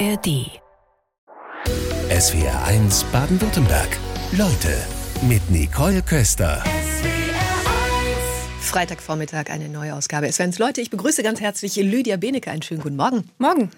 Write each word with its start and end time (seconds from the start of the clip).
ARD. 0.00 0.50
SWR 2.10 2.64
1 2.66 3.04
Baden-Württemberg. 3.12 3.88
Leute 4.32 4.76
mit 5.28 5.48
Nicole 5.50 6.02
Köster. 6.02 6.64
Freitagvormittag 8.60 9.50
eine 9.50 9.68
neue 9.68 9.94
Ausgabe 9.94 10.32
SWRs 10.32 10.58
Leute. 10.58 10.80
Ich 10.80 10.90
begrüße 10.90 11.22
ganz 11.22 11.40
herzlich 11.40 11.76
Lydia 11.76 12.16
Benecke. 12.16 12.50
Einen 12.50 12.62
schönen 12.62 12.80
guten 12.80 12.96
Morgen. 12.96 13.30
Morgen. 13.38 13.70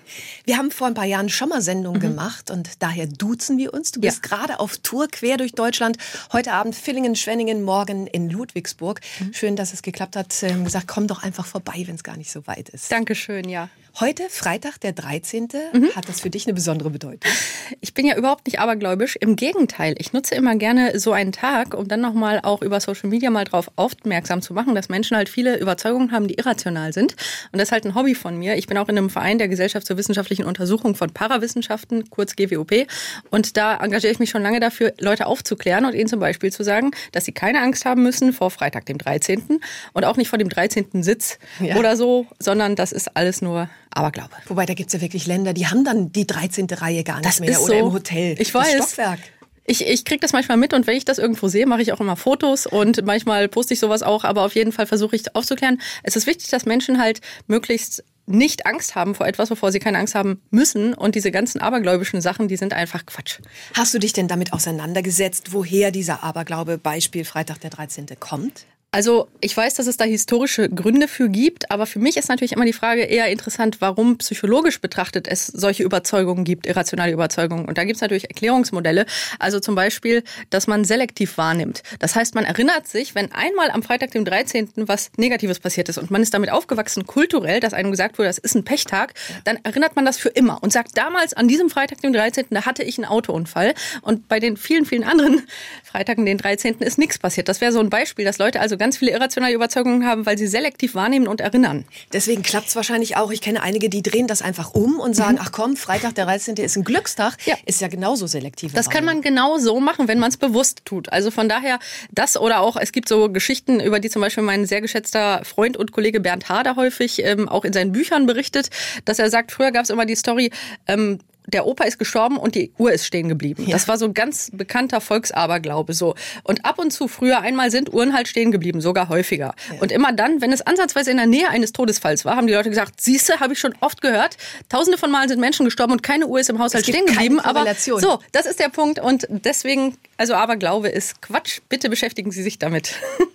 Wir 0.44 0.56
haben 0.56 0.70
vor 0.70 0.86
ein 0.86 0.94
paar 0.94 1.04
Jahren 1.04 1.28
schon 1.28 1.50
mal 1.50 1.60
Sendungen 1.60 2.00
mhm. 2.00 2.06
gemacht 2.06 2.50
und 2.50 2.82
daher 2.82 3.06
duzen 3.06 3.58
wir 3.58 3.74
uns. 3.74 3.92
Du 3.92 4.00
bist 4.00 4.20
ja. 4.22 4.36
gerade 4.36 4.58
auf 4.58 4.78
Tour 4.78 5.08
quer 5.08 5.36
durch 5.36 5.52
Deutschland. 5.52 5.98
Heute 6.32 6.52
Abend 6.52 6.74
Villingen, 6.74 7.14
Schwenningen, 7.14 7.62
morgen 7.62 8.06
in 8.06 8.30
Ludwigsburg. 8.30 9.00
Mhm. 9.20 9.34
Schön, 9.34 9.56
dass 9.56 9.74
es 9.74 9.82
geklappt 9.82 10.16
hat. 10.16 10.42
Ähm, 10.44 10.64
gesagt, 10.64 10.88
komm 10.88 11.08
doch 11.08 11.22
einfach 11.22 11.44
vorbei, 11.44 11.82
wenn 11.84 11.96
es 11.96 12.04
gar 12.04 12.16
nicht 12.16 12.30
so 12.30 12.46
weit 12.46 12.70
ist. 12.70 12.90
Dankeschön, 12.90 13.50
ja. 13.50 13.68
Heute, 13.98 14.24
Freitag, 14.28 14.78
der 14.80 14.92
13., 14.92 15.48
mhm. 15.72 15.96
hat 15.96 16.06
das 16.06 16.20
für 16.20 16.28
dich 16.28 16.46
eine 16.46 16.52
besondere 16.52 16.90
Bedeutung? 16.90 17.32
Ich 17.80 17.94
bin 17.94 18.04
ja 18.04 18.14
überhaupt 18.14 18.46
nicht 18.46 18.60
abergläubisch. 18.60 19.16
Im 19.16 19.36
Gegenteil, 19.36 19.94
ich 19.96 20.12
nutze 20.12 20.34
immer 20.34 20.54
gerne 20.56 20.98
so 21.00 21.12
einen 21.12 21.32
Tag, 21.32 21.72
um 21.72 21.88
dann 21.88 22.02
nochmal 22.02 22.40
auch 22.42 22.60
über 22.60 22.78
Social 22.78 23.08
Media 23.08 23.30
mal 23.30 23.44
darauf 23.44 23.70
aufmerksam 23.76 24.42
zu 24.42 24.52
machen, 24.52 24.74
dass 24.74 24.90
Menschen 24.90 25.16
halt 25.16 25.30
viele 25.30 25.58
Überzeugungen 25.58 26.12
haben, 26.12 26.28
die 26.28 26.34
irrational 26.34 26.92
sind. 26.92 27.12
Und 27.52 27.58
das 27.58 27.68
ist 27.68 27.72
halt 27.72 27.86
ein 27.86 27.94
Hobby 27.94 28.14
von 28.14 28.38
mir. 28.38 28.56
Ich 28.56 28.66
bin 28.66 28.76
auch 28.76 28.90
in 28.90 28.98
einem 28.98 29.08
Verein 29.08 29.38
der 29.38 29.48
Gesellschaft 29.48 29.86
zur 29.86 29.96
wissenschaftlichen 29.96 30.44
Untersuchung 30.44 30.94
von 30.94 31.14
Parawissenschaften, 31.14 32.10
kurz 32.10 32.36
GWOP. 32.36 32.86
Und 33.30 33.56
da 33.56 33.78
engagiere 33.78 34.12
ich 34.12 34.18
mich 34.18 34.28
schon 34.28 34.42
lange 34.42 34.60
dafür, 34.60 34.92
Leute 35.00 35.24
aufzuklären 35.24 35.86
und 35.86 35.94
ihnen 35.94 36.08
zum 36.08 36.20
Beispiel 36.20 36.52
zu 36.52 36.64
sagen, 36.64 36.90
dass 37.12 37.24
sie 37.24 37.32
keine 37.32 37.62
Angst 37.62 37.86
haben 37.86 38.02
müssen 38.02 38.34
vor 38.34 38.50
Freitag, 38.50 38.84
dem 38.84 38.98
13. 38.98 39.58
und 39.94 40.04
auch 40.04 40.18
nicht 40.18 40.28
vor 40.28 40.38
dem 40.38 40.50
13. 40.50 41.02
Sitz 41.02 41.38
ja. 41.60 41.76
oder 41.76 41.96
so, 41.96 42.26
sondern 42.38 42.76
das 42.76 42.92
ist 42.92 43.16
alles 43.16 43.40
nur 43.40 43.70
Aberglaube. 43.96 44.34
Wobei, 44.46 44.66
da 44.66 44.74
gibt 44.74 44.88
es 44.88 44.94
ja 44.94 45.00
wirklich 45.00 45.26
Länder, 45.26 45.52
die 45.52 45.66
haben 45.66 45.84
dann 45.84 46.12
die 46.12 46.26
13. 46.26 46.66
Reihe 46.70 47.04
gar 47.04 47.16
nicht 47.16 47.26
das 47.26 47.40
mehr. 47.40 47.50
Ist 47.50 47.60
oder 47.60 47.78
so. 47.78 47.86
im 47.86 47.92
Hotel. 47.92 48.36
Ich 48.38 48.52
weiß. 48.52 48.76
Das 48.76 48.92
Stockwerk. 48.92 49.20
Ich, 49.68 49.84
ich 49.84 50.04
kriege 50.04 50.20
das 50.20 50.32
manchmal 50.32 50.58
mit 50.58 50.72
und 50.74 50.86
wenn 50.86 50.96
ich 50.96 51.04
das 51.04 51.18
irgendwo 51.18 51.48
sehe, 51.48 51.66
mache 51.66 51.82
ich 51.82 51.92
auch 51.92 52.00
immer 52.00 52.14
Fotos 52.14 52.66
und 52.66 53.04
manchmal 53.04 53.48
poste 53.48 53.74
ich 53.74 53.80
sowas 53.80 54.04
auch, 54.04 54.22
aber 54.22 54.42
auf 54.44 54.54
jeden 54.54 54.70
Fall 54.70 54.86
versuche 54.86 55.16
ich 55.16 55.34
aufzuklären. 55.34 55.80
Es 56.04 56.14
ist 56.14 56.28
wichtig, 56.28 56.50
dass 56.50 56.66
Menschen 56.66 57.00
halt 57.00 57.20
möglichst 57.48 58.04
nicht 58.26 58.66
Angst 58.66 58.94
haben 58.94 59.14
vor 59.14 59.26
etwas, 59.26 59.50
wovor 59.50 59.72
sie 59.72 59.78
keine 59.78 59.98
Angst 59.98 60.14
haben 60.14 60.40
müssen. 60.50 60.94
Und 60.94 61.14
diese 61.14 61.30
ganzen 61.30 61.60
abergläubischen 61.60 62.20
Sachen, 62.20 62.48
die 62.48 62.56
sind 62.56 62.72
einfach 62.72 63.06
Quatsch. 63.06 63.38
Hast 63.74 63.94
du 63.94 63.98
dich 63.98 64.12
denn 64.12 64.28
damit 64.28 64.52
auseinandergesetzt, 64.52 65.52
woher 65.52 65.90
dieser 65.90 66.22
Aberglaube 66.22 66.78
Beispiel 66.78 67.24
Freitag 67.24 67.60
der 67.60 67.70
13. 67.70 68.06
kommt? 68.18 68.66
Also 68.96 69.28
ich 69.42 69.54
weiß, 69.54 69.74
dass 69.74 69.88
es 69.88 69.98
da 69.98 70.06
historische 70.06 70.70
Gründe 70.70 71.06
für 71.06 71.28
gibt, 71.28 71.70
aber 71.70 71.84
für 71.84 71.98
mich 71.98 72.16
ist 72.16 72.30
natürlich 72.30 72.52
immer 72.52 72.64
die 72.64 72.72
Frage 72.72 73.02
eher 73.02 73.26
interessant, 73.26 73.82
warum 73.82 74.16
psychologisch 74.16 74.80
betrachtet 74.80 75.28
es 75.28 75.48
solche 75.48 75.82
Überzeugungen 75.82 76.44
gibt, 76.44 76.66
irrationale 76.66 77.12
Überzeugungen. 77.12 77.66
Und 77.66 77.76
da 77.76 77.84
gibt 77.84 77.96
es 77.96 78.00
natürlich 78.00 78.30
Erklärungsmodelle. 78.30 79.04
Also 79.38 79.60
zum 79.60 79.74
Beispiel, 79.74 80.24
dass 80.48 80.66
man 80.66 80.86
selektiv 80.86 81.36
wahrnimmt. 81.36 81.82
Das 81.98 82.16
heißt, 82.16 82.34
man 82.34 82.46
erinnert 82.46 82.88
sich, 82.88 83.14
wenn 83.14 83.30
einmal 83.32 83.70
am 83.70 83.82
Freitag, 83.82 84.12
dem 84.12 84.24
13. 84.24 84.70
was 84.76 85.10
Negatives 85.18 85.60
passiert 85.60 85.90
ist 85.90 85.98
und 85.98 86.10
man 86.10 86.22
ist 86.22 86.32
damit 86.32 86.50
aufgewachsen, 86.50 87.06
kulturell, 87.06 87.60
dass 87.60 87.74
einem 87.74 87.90
gesagt 87.90 88.16
wurde, 88.16 88.30
das 88.30 88.38
ist 88.38 88.54
ein 88.54 88.64
Pechtag, 88.64 89.12
dann 89.44 89.58
erinnert 89.62 89.94
man 89.94 90.06
das 90.06 90.16
für 90.16 90.30
immer 90.30 90.62
und 90.62 90.72
sagt, 90.72 90.96
damals 90.96 91.34
an 91.34 91.48
diesem 91.48 91.68
Freitag, 91.68 92.00
dem 92.00 92.14
13., 92.14 92.46
da 92.48 92.64
hatte 92.64 92.82
ich 92.82 92.96
einen 92.96 93.04
Autounfall. 93.04 93.74
Und 94.00 94.26
bei 94.26 94.40
den 94.40 94.56
vielen, 94.56 94.86
vielen 94.86 95.04
anderen 95.04 95.42
Freitagen, 95.84 96.24
den 96.24 96.38
13., 96.38 96.78
ist 96.78 96.96
nichts 96.96 97.18
passiert. 97.18 97.50
Das 97.50 97.60
wäre 97.60 97.72
so 97.72 97.80
ein 97.80 97.90
Beispiel, 97.90 98.24
dass 98.24 98.38
Leute 98.38 98.58
also 98.58 98.78
ganz 98.85 98.85
ganz 98.86 98.98
viele 98.98 99.10
irrationale 99.10 99.52
Überzeugungen 99.52 100.06
haben, 100.06 100.26
weil 100.26 100.38
sie 100.38 100.46
selektiv 100.46 100.94
wahrnehmen 100.94 101.26
und 101.26 101.40
erinnern. 101.40 101.84
Deswegen 102.12 102.44
klappt 102.44 102.68
es 102.68 102.76
wahrscheinlich 102.76 103.16
auch. 103.16 103.32
Ich 103.32 103.40
kenne 103.40 103.60
einige, 103.60 103.88
die 103.88 104.00
drehen 104.00 104.28
das 104.28 104.42
einfach 104.42 104.74
um 104.74 105.00
und 105.00 105.16
sagen, 105.16 105.34
mhm. 105.34 105.40
ach 105.42 105.50
komm, 105.50 105.76
Freitag 105.76 106.14
der 106.14 106.24
13. 106.26 106.54
ist 106.54 106.76
ein 106.76 106.84
Glückstag. 106.84 107.36
Ja. 107.46 107.56
Ist 107.64 107.80
ja 107.80 107.88
genauso 107.88 108.28
selektiv. 108.28 108.74
Das 108.74 108.88
kann 108.88 109.04
man 109.04 109.22
genau 109.22 109.58
so 109.58 109.80
machen, 109.80 110.06
wenn 110.06 110.20
man 110.20 110.28
es 110.28 110.36
bewusst 110.36 110.84
tut. 110.84 111.12
Also 111.12 111.32
von 111.32 111.48
daher 111.48 111.80
das 112.12 112.36
oder 112.36 112.60
auch, 112.60 112.76
es 112.76 112.92
gibt 112.92 113.08
so 113.08 113.28
Geschichten, 113.28 113.80
über 113.80 113.98
die 113.98 114.08
zum 114.08 114.22
Beispiel 114.22 114.44
mein 114.44 114.66
sehr 114.66 114.80
geschätzter 114.80 115.44
Freund 115.44 115.76
und 115.76 115.90
Kollege 115.90 116.20
Bernd 116.20 116.48
Hader 116.48 116.76
häufig 116.76 117.24
ähm, 117.24 117.48
auch 117.48 117.64
in 117.64 117.72
seinen 117.72 117.90
Büchern 117.90 118.26
berichtet, 118.26 118.70
dass 119.04 119.18
er 119.18 119.30
sagt, 119.30 119.50
früher 119.50 119.72
gab 119.72 119.82
es 119.82 119.90
immer 119.90 120.06
die 120.06 120.14
Story, 120.14 120.52
ähm, 120.86 121.18
der 121.46 121.66
Opa 121.66 121.84
ist 121.84 121.98
gestorben 121.98 122.36
und 122.36 122.54
die 122.54 122.72
Uhr 122.78 122.92
ist 122.92 123.06
stehen 123.06 123.28
geblieben. 123.28 123.64
Ja. 123.66 123.72
Das 123.72 123.88
war 123.88 123.98
so 123.98 124.04
ein 124.06 124.14
ganz 124.14 124.50
bekannter 124.52 125.00
Volksaberglaube 125.00 125.94
so. 125.94 126.14
Und 126.42 126.64
ab 126.64 126.78
und 126.78 126.92
zu 126.92 127.08
früher 127.08 127.40
einmal 127.40 127.70
sind 127.70 127.92
Uhren 127.92 128.14
halt 128.14 128.28
stehen 128.28 128.50
geblieben, 128.50 128.80
sogar 128.80 129.08
häufiger. 129.08 129.54
Ja. 129.72 129.80
Und 129.80 129.92
immer 129.92 130.12
dann, 130.12 130.40
wenn 130.40 130.52
es 130.52 130.62
ansatzweise 130.62 131.10
in 131.10 131.16
der 131.16 131.26
Nähe 131.26 131.48
eines 131.48 131.72
Todesfalls 131.72 132.24
war, 132.24 132.36
haben 132.36 132.46
die 132.46 132.52
Leute 132.52 132.70
gesagt, 132.70 133.00
siehste, 133.00 133.40
habe 133.40 133.52
ich 133.52 133.58
schon 133.58 133.74
oft 133.80 134.00
gehört, 134.00 134.36
tausende 134.68 134.98
von 134.98 135.10
Malen 135.10 135.28
sind 135.28 135.40
Menschen 135.40 135.64
gestorben 135.64 135.92
und 135.92 136.02
keine 136.02 136.26
Uhr 136.26 136.40
ist 136.40 136.50
im 136.50 136.58
Haushalt 136.58 136.86
stehen 136.86 137.06
geblieben, 137.06 137.40
aber 137.40 137.64
so, 137.74 138.20
das 138.32 138.46
ist 138.46 138.60
der 138.60 138.68
Punkt 138.68 138.98
und 138.98 139.26
deswegen 139.28 139.96
also 140.18 140.34
Aberglaube 140.34 140.88
ist 140.88 141.20
Quatsch. 141.20 141.60
Bitte 141.68 141.90
beschäftigen 141.90 142.32
Sie 142.32 142.42
sich 142.42 142.58
damit. 142.58 142.94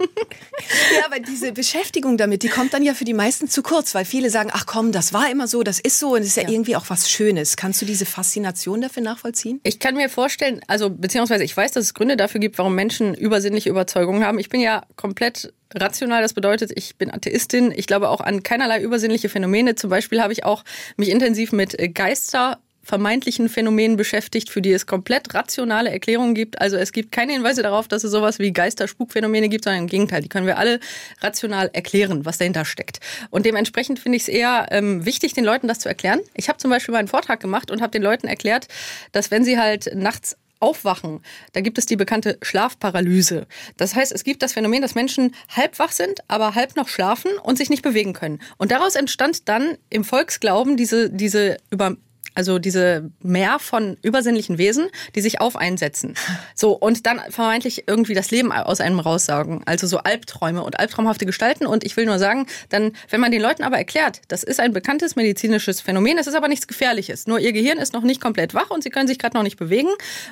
ja, 0.96 1.06
aber 1.06 1.20
diese 1.20 1.52
Beschäftigung 1.52 2.18
damit, 2.18 2.42
die 2.42 2.50
kommt 2.50 2.74
dann 2.74 2.82
ja 2.82 2.96
für 2.96 3.06
die 3.06 3.14
meisten 3.14 3.48
zu 3.48 3.62
kurz, 3.62 3.94
weil 3.94 4.04
viele 4.04 4.32
sagen, 4.32 4.50
ach 4.52 4.66
komm, 4.66 4.92
das 4.92 5.14
war 5.14 5.30
immer 5.30 5.48
so, 5.48 5.62
das 5.62 5.80
ist 5.80 6.00
so 6.00 6.16
und 6.16 6.22
es 6.22 6.30
ist 6.30 6.38
ja, 6.38 6.44
ja 6.44 6.50
irgendwie 6.50 6.76
auch 6.76 6.86
was 6.88 7.10
Schönes. 7.10 7.56
Kannst 7.56 7.82
du 7.82 7.86
diese 7.86 8.01
Faszination 8.06 8.82
dafür 8.82 9.04
nachvollziehen? 9.04 9.60
Ich 9.64 9.80
kann 9.80 9.96
mir 9.96 10.10
vorstellen, 10.10 10.62
also 10.68 10.90
beziehungsweise 10.90 11.44
ich 11.44 11.56
weiß, 11.56 11.72
dass 11.72 11.86
es 11.86 11.94
Gründe 11.94 12.18
dafür 12.18 12.40
gibt, 12.40 12.58
warum 12.58 12.76
Menschen 12.76 13.14
übersinnliche 13.14 13.70
Überzeugungen 13.70 14.24
haben. 14.24 14.40
Ich 14.40 14.50
bin 14.50 14.62
ja 14.62 14.84
komplett 14.96 15.54
rational. 15.74 16.22
Das 16.22 16.34
bedeutet, 16.34 16.72
ich 16.76 16.98
bin 16.98 17.12
Atheistin. 17.14 17.72
Ich 17.76 17.88
glaube 17.88 18.10
auch 18.10 18.22
an 18.22 18.44
keinerlei 18.44 18.82
übersinnliche 18.82 19.30
Phänomene. 19.30 19.76
Zum 19.76 19.90
Beispiel 19.90 20.22
habe 20.22 20.34
ich 20.34 20.44
auch 20.44 20.64
mich 20.98 21.10
intensiv 21.10 21.52
mit 21.52 21.78
Geister 21.94 22.60
vermeintlichen 22.84 23.50
Phänomenen 23.50 23.98
beschäftigt, 23.98 24.50
für 24.50 24.62
die 24.62 24.72
es 24.72 24.86
komplett 24.86 25.34
rationale 25.34 25.92
Erklärungen 25.92 26.34
gibt. 26.34 26.60
Also 26.60 26.78
es 26.78 26.92
gibt 26.92 27.12
keine 27.12 27.34
Hinweise 27.34 27.62
darauf, 27.62 27.88
dass 27.88 28.04
es 28.04 28.12
sowas 28.12 28.40
wie 28.40 28.52
Geister-Spukphänomene 28.52 29.50
gibt, 29.50 29.66
sondern 29.66 29.84
im 29.84 29.88
Gegenteil, 29.88 30.22
die 30.22 30.30
können 30.30 30.48
wir 30.48 30.58
alle 30.58 30.80
rational 31.22 31.70
erklären, 31.74 32.26
was 32.26 32.38
dahinter 32.40 32.66
steckt. 32.66 33.00
Und 33.30 33.46
dementsprechend 33.46 34.00
finde 34.00 34.16
ich 34.18 34.24
es 34.24 34.28
eher 34.30 34.68
ähm, 34.72 35.06
wichtig, 35.06 35.34
den 35.34 35.46
Leuten 35.46 35.68
das 35.68 35.80
zu 35.80 35.90
erklären. 35.90 36.22
Ich 36.34 36.50
habe 36.50 36.58
zum 36.58 36.72
Beispiel 36.72 36.92
mal 36.92 37.00
einen 37.00 37.08
Vortrag 37.08 37.40
gemacht 37.40 37.72
und 37.72 37.82
habe 37.82 37.92
den 37.92 38.02
Leuten 38.02 38.28
erklärt, 38.28 38.68
dass 39.12 39.32
wenn 39.32 39.44
sie 39.44 39.60
halt 39.60 39.92
nachts 39.94 40.36
aufwachen, 40.62 41.22
da 41.54 41.62
gibt 41.62 41.78
es 41.78 41.86
die 41.86 41.96
bekannte 41.96 42.38
Schlafparalyse. 42.42 43.48
Das 43.78 43.96
heißt, 43.96 44.12
es 44.12 44.24
gibt 44.24 44.44
das 44.44 44.54
Phänomen, 44.54 44.82
dass 44.82 44.96
Menschen 44.96 45.36
halb 45.50 45.80
wach 45.80 45.92
sind, 45.92 46.20
aber 46.28 46.56
halb 46.56 46.76
noch 46.76 46.88
schlafen 46.88 47.32
und 47.44 47.58
sich 47.58 47.70
nicht 47.70 47.82
bewegen 47.82 48.14
können. 48.14 48.40
Und 48.58 48.72
daraus 48.72 48.96
entstand 48.96 49.50
dann 49.50 49.78
im 49.90 50.04
Volksglauben 50.04 50.78
diese, 50.78 51.10
diese 51.10 51.58
über 51.72 51.98
also 52.34 52.60
diese 52.60 53.10
Mehr 53.22 53.60
von 53.60 53.98
übersinnlichen 54.02 54.58
Wesen, 54.58 54.88
die 55.16 55.22
sich 55.22 55.42
auf 55.42 55.56
einsetzen. 55.56 56.16
So, 56.56 56.74
und 56.74 57.06
dann 57.06 57.20
vermeintlich 57.30 57.84
irgendwie 57.88 58.14
das 58.14 58.32
Leben 58.32 58.52
aus 58.52 58.82
einem 58.82 59.00
raussaugen. 59.00 59.62
Also 59.66 59.88
so 59.88 59.98
Albträume 59.98 60.64
und 60.64 60.80
albtraumhafte 60.80 61.26
Gestalten. 61.26 61.66
Und 61.66 61.84
ich 61.84 61.98
will 61.98 62.06
nur 62.06 62.20
sagen, 62.20 62.48
dann, 62.70 62.94
wenn 63.10 63.22
man 63.22 63.32
den 63.32 63.42
Leuten 63.42 63.64
aber 63.64 63.78
erklärt, 63.78 64.22
das 64.28 64.44
ist 64.44 64.60
ein 64.60 64.74
bekanntes 64.74 65.16
medizinisches 65.16 65.82
Phänomen, 65.82 66.18
es 66.18 66.28
ist 66.28 66.36
aber 66.36 66.48
nichts 66.48 66.68
Gefährliches. 66.68 67.28
Nur 67.28 67.40
ihr 67.40 67.54
Gehirn 67.54 67.78
ist 67.78 67.94
noch 67.94 68.04
nicht 68.04 68.22
komplett 68.22 68.54
wach 68.54 68.70
und 68.70 68.84
sie 68.84 68.90
können 68.90 69.08
sich 69.08 69.20
gerade 69.20 69.36
noch 69.36 69.44
nicht 69.44 69.58
bewegen. 69.58 69.90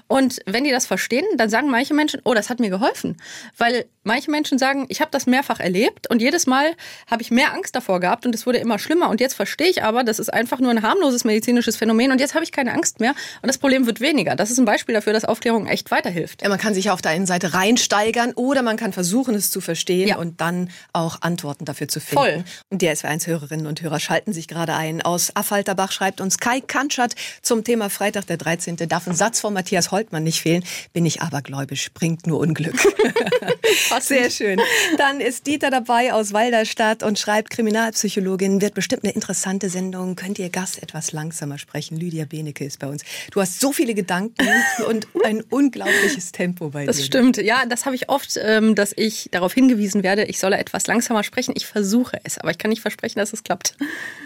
Und 0.07 0.39
wenn 0.45 0.63
die 0.63 0.71
das 0.71 0.85
verstehen, 0.85 1.25
dann 1.37 1.49
sagen 1.49 1.69
manche 1.69 1.93
Menschen, 1.93 2.21
oh, 2.23 2.33
das 2.33 2.49
hat 2.49 2.59
mir 2.59 2.69
geholfen. 2.69 3.17
Weil 3.57 3.85
manche 4.03 4.31
Menschen 4.31 4.57
sagen, 4.57 4.85
ich 4.89 5.01
habe 5.01 5.11
das 5.11 5.25
mehrfach 5.25 5.59
erlebt 5.59 6.09
und 6.09 6.21
jedes 6.21 6.47
Mal 6.47 6.75
habe 7.09 7.21
ich 7.21 7.31
mehr 7.31 7.53
Angst 7.53 7.75
davor 7.75 7.99
gehabt 7.99 8.25
und 8.25 8.33
es 8.33 8.45
wurde 8.45 8.57
immer 8.57 8.79
schlimmer. 8.79 9.09
Und 9.09 9.21
jetzt 9.21 9.35
verstehe 9.35 9.67
ich 9.67 9.83
aber, 9.83 10.03
das 10.03 10.19
ist 10.19 10.33
einfach 10.33 10.59
nur 10.59 10.71
ein 10.71 10.81
harmloses 10.81 11.23
medizinisches 11.23 11.77
Phänomen 11.77 11.89
Phänomen 11.99 12.11
und 12.11 12.19
jetzt 12.19 12.33
habe 12.33 12.43
ich 12.43 12.51
keine 12.51 12.73
Angst 12.73 12.99
mehr 12.99 13.11
und 13.41 13.47
das 13.47 13.57
Problem 13.57 13.85
wird 13.85 13.99
weniger. 13.99 14.35
Das 14.35 14.51
ist 14.51 14.57
ein 14.57 14.65
Beispiel 14.65 14.95
dafür, 14.95 15.13
dass 15.13 15.25
Aufklärung 15.25 15.67
echt 15.67 15.91
weiterhilft. 15.91 16.41
Ja, 16.41 16.49
man 16.49 16.57
kann 16.57 16.73
sich 16.73 16.89
auf 16.89 17.01
der 17.01 17.11
einen 17.11 17.25
Seite 17.25 17.53
reinsteigern 17.53 18.33
oder 18.33 18.61
man 18.61 18.77
kann 18.77 18.93
versuchen, 18.93 19.35
es 19.35 19.51
zu 19.51 19.61
verstehen 19.61 20.07
ja. 20.07 20.17
und 20.17 20.39
dann 20.41 20.69
auch 20.93 21.21
Antworten 21.21 21.65
dafür 21.65 21.87
zu 21.87 21.99
finden. 21.99 22.23
Voll. 22.23 22.43
Und 22.69 22.81
die 22.81 22.89
SW1-Hörerinnen 22.89 23.67
und 23.67 23.81
Hörer 23.81 23.99
schalten 23.99 24.33
sich 24.33 24.47
gerade 24.47 24.73
ein. 24.73 25.01
Aus 25.01 25.35
Affalterbach 25.35 25.91
schreibt 25.91 26.21
uns 26.21 26.37
Kai 26.37 26.61
Kanschat 26.61 27.15
zum 27.41 27.63
Thema 27.63 27.89
Freitag 27.89 28.27
der 28.27 28.37
13. 28.37 28.77
Darf 28.77 29.07
ein 29.07 29.15
Satz 29.15 29.39
von 29.39 29.53
Matthias 29.53 29.91
Holtmann 29.91 30.23
nicht 30.23 30.41
fehlen. 30.41 30.63
Bin 30.93 31.05
ich 31.05 31.21
abergläubisch, 31.21 31.91
bringt 31.93 32.27
nur 32.27 32.39
Unglück. 32.39 32.79
Sehr 34.01 34.29
schön. 34.29 34.59
Dann 34.97 35.19
ist 35.19 35.47
Dieter 35.47 35.69
dabei 35.69 36.13
aus 36.13 36.33
Walderstadt 36.33 37.03
und 37.03 37.19
schreibt 37.19 37.49
Kriminalpsychologin. 37.49 38.61
Wird 38.61 38.73
bestimmt 38.73 39.03
eine 39.03 39.13
interessante 39.13 39.69
Sendung. 39.69 40.15
Könnt 40.15 40.39
ihr 40.39 40.49
Gast 40.49 40.81
etwas 40.81 41.11
langsamer 41.11 41.57
sprechen? 41.57 41.78
Sprechen. 41.79 41.97
Lydia 41.97 42.25
Benecke 42.25 42.65
ist 42.65 42.79
bei 42.79 42.87
uns. 42.87 43.03
Du 43.31 43.41
hast 43.41 43.59
so 43.59 43.71
viele 43.71 43.93
Gedanken 43.93 44.47
und 44.87 45.07
ein 45.23 45.41
unglaubliches 45.41 46.31
Tempo 46.31 46.69
bei 46.69 46.85
das 46.85 46.97
dir. 46.97 47.01
Das 47.01 47.07
stimmt. 47.07 47.37
Ja, 47.37 47.65
das 47.65 47.85
habe 47.85 47.95
ich 47.95 48.09
oft, 48.09 48.37
ähm, 48.41 48.75
dass 48.75 48.93
ich 48.95 49.29
darauf 49.31 49.53
hingewiesen 49.53 50.03
werde, 50.03 50.25
ich 50.25 50.39
solle 50.39 50.57
etwas 50.57 50.87
langsamer 50.87 51.23
sprechen. 51.23 51.53
Ich 51.55 51.65
versuche 51.65 52.19
es, 52.23 52.37
aber 52.37 52.51
ich 52.51 52.57
kann 52.57 52.69
nicht 52.69 52.81
versprechen, 52.81 53.19
dass 53.19 53.33
es 53.33 53.43
klappt. 53.43 53.75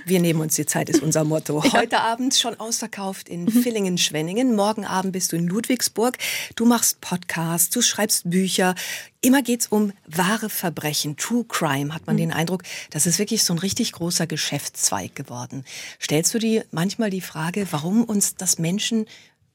Wir 0.05 0.19
nehmen 0.19 0.41
uns 0.41 0.55
die 0.55 0.65
Zeit, 0.65 0.89
ist 0.89 1.01
unser 1.01 1.23
Motto. 1.23 1.63
Heute 1.73 1.99
Abend 1.99 2.35
schon 2.35 2.59
ausverkauft 2.59 3.29
in 3.29 3.45
mhm. 3.45 3.49
Villingen-Schwenningen. 3.49 4.55
Morgen 4.55 4.85
Abend 4.85 5.13
bist 5.13 5.31
du 5.31 5.35
in 5.35 5.47
Ludwigsburg. 5.47 6.17
Du 6.55 6.65
machst 6.65 7.01
Podcasts, 7.01 7.69
du 7.69 7.81
schreibst 7.81 8.29
Bücher. 8.29 8.75
Immer 9.23 9.41
geht's 9.41 9.67
um 9.67 9.93
wahre 10.05 10.49
Verbrechen, 10.49 11.15
True 11.15 11.45
Crime, 11.47 11.95
hat 11.95 12.05
man 12.07 12.17
mhm. 12.17 12.19
den 12.19 12.33
Eindruck. 12.33 12.63
Das 12.91 13.05
ist 13.05 13.19
wirklich 13.19 13.45
so 13.45 13.53
ein 13.53 13.59
richtig 13.59 13.93
großer 13.93 14.27
Geschäftszweig 14.27 15.15
geworden. 15.15 15.63
Stellst 16.01 16.33
du 16.33 16.39
dir 16.39 16.65
manchmal 16.71 17.09
die 17.09 17.21
Frage, 17.21 17.65
warum 17.71 18.03
uns 18.03 18.35
das 18.35 18.59
Menschen 18.59 19.05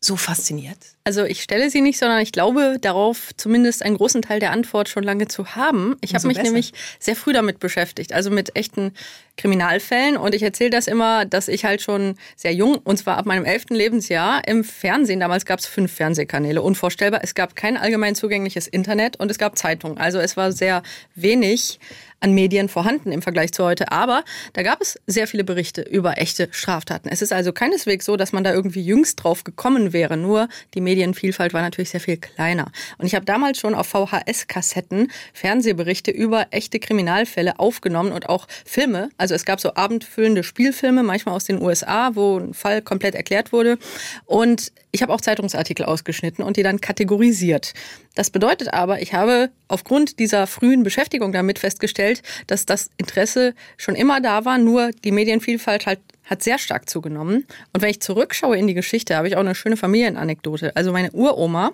so 0.00 0.16
fasziniert? 0.16 0.78
Also 1.04 1.24
ich 1.24 1.42
stelle 1.42 1.68
sie 1.68 1.82
nicht, 1.82 1.98
sondern 1.98 2.20
ich 2.20 2.32
glaube 2.32 2.78
darauf 2.80 3.30
zumindest 3.36 3.82
einen 3.82 3.98
großen 3.98 4.22
Teil 4.22 4.40
der 4.40 4.52
Antwort 4.52 4.88
schon 4.88 5.02
lange 5.02 5.28
zu 5.28 5.54
haben. 5.54 5.96
Ich 6.00 6.14
habe 6.14 6.26
mich 6.28 6.38
besser. 6.38 6.46
nämlich 6.46 6.72
sehr 6.98 7.16
früh 7.16 7.34
damit 7.34 7.58
beschäftigt, 7.58 8.14
also 8.14 8.30
mit 8.30 8.56
echten 8.56 8.92
Kriminalfällen. 9.38 10.18
Und 10.18 10.34
ich 10.34 10.42
erzähle 10.42 10.70
das 10.70 10.86
immer, 10.86 11.24
dass 11.24 11.48
ich 11.48 11.64
halt 11.64 11.80
schon 11.80 12.16
sehr 12.36 12.52
jung, 12.52 12.76
und 12.76 12.98
zwar 12.98 13.16
ab 13.16 13.24
meinem 13.24 13.46
elften 13.46 13.74
Lebensjahr, 13.74 14.46
im 14.46 14.64
Fernsehen, 14.64 15.20
damals 15.20 15.46
gab 15.46 15.60
es 15.60 15.66
fünf 15.66 15.92
Fernsehkanäle, 15.92 16.60
unvorstellbar. 16.60 17.20
Es 17.22 17.34
gab 17.34 17.56
kein 17.56 17.78
allgemein 17.78 18.14
zugängliches 18.14 18.68
Internet 18.68 19.18
und 19.18 19.30
es 19.30 19.38
gab 19.38 19.56
Zeitungen. 19.56 19.96
Also 19.96 20.18
es 20.18 20.36
war 20.36 20.52
sehr 20.52 20.82
wenig 21.14 21.78
an 22.20 22.34
Medien 22.34 22.68
vorhanden 22.68 23.12
im 23.12 23.22
Vergleich 23.22 23.52
zu 23.52 23.64
heute. 23.64 23.92
Aber 23.92 24.24
da 24.52 24.62
gab 24.62 24.80
es 24.80 24.98
sehr 25.06 25.26
viele 25.26 25.44
Berichte 25.44 25.82
über 25.82 26.18
echte 26.18 26.48
Straftaten. 26.50 27.08
Es 27.08 27.22
ist 27.22 27.32
also 27.32 27.52
keineswegs 27.52 28.04
so, 28.04 28.16
dass 28.16 28.32
man 28.32 28.44
da 28.44 28.52
irgendwie 28.52 28.82
jüngst 28.82 29.22
drauf 29.22 29.44
gekommen 29.44 29.92
wäre. 29.92 30.16
Nur 30.16 30.48
die 30.74 30.80
Medienvielfalt 30.80 31.52
war 31.52 31.62
natürlich 31.62 31.90
sehr 31.90 32.00
viel 32.00 32.16
kleiner. 32.16 32.70
Und 32.98 33.06
ich 33.06 33.14
habe 33.14 33.24
damals 33.24 33.58
schon 33.58 33.74
auf 33.74 33.88
VHS-Kassetten 33.88 35.10
Fernsehberichte 35.32 36.10
über 36.10 36.46
echte 36.50 36.80
Kriminalfälle 36.80 37.58
aufgenommen 37.58 38.12
und 38.12 38.28
auch 38.28 38.46
Filme. 38.64 39.10
Also 39.16 39.27
es 39.34 39.44
gab 39.44 39.60
so 39.60 39.74
abendfüllende 39.74 40.42
Spielfilme, 40.42 41.02
manchmal 41.02 41.34
aus 41.34 41.44
den 41.44 41.60
USA, 41.60 42.14
wo 42.14 42.38
ein 42.38 42.54
Fall 42.54 42.82
komplett 42.82 43.14
erklärt 43.14 43.52
wurde. 43.52 43.78
Und 44.24 44.72
ich 44.90 45.02
habe 45.02 45.12
auch 45.12 45.20
Zeitungsartikel 45.20 45.84
ausgeschnitten 45.84 46.44
und 46.44 46.56
die 46.56 46.62
dann 46.62 46.80
kategorisiert. 46.80 47.74
Das 48.18 48.30
bedeutet 48.30 48.74
aber, 48.74 49.00
ich 49.00 49.14
habe 49.14 49.48
aufgrund 49.68 50.18
dieser 50.18 50.48
frühen 50.48 50.82
Beschäftigung 50.82 51.30
damit 51.30 51.60
festgestellt, 51.60 52.24
dass 52.48 52.66
das 52.66 52.90
Interesse 52.96 53.54
schon 53.76 53.94
immer 53.94 54.20
da 54.20 54.44
war, 54.44 54.58
nur 54.58 54.90
die 55.04 55.12
Medienvielfalt 55.12 55.86
halt 55.86 56.00
hat 56.24 56.42
sehr 56.42 56.58
stark 56.58 56.90
zugenommen. 56.90 57.46
Und 57.72 57.80
wenn 57.80 57.90
ich 57.90 58.00
zurückschaue 58.00 58.58
in 58.58 58.66
die 58.66 58.74
Geschichte, 58.74 59.16
habe 59.16 59.28
ich 59.28 59.36
auch 59.36 59.40
eine 59.40 59.54
schöne 59.54 59.76
Familienanekdote. 59.76 60.74
Also 60.76 60.92
meine 60.92 61.12
Uroma, 61.12 61.70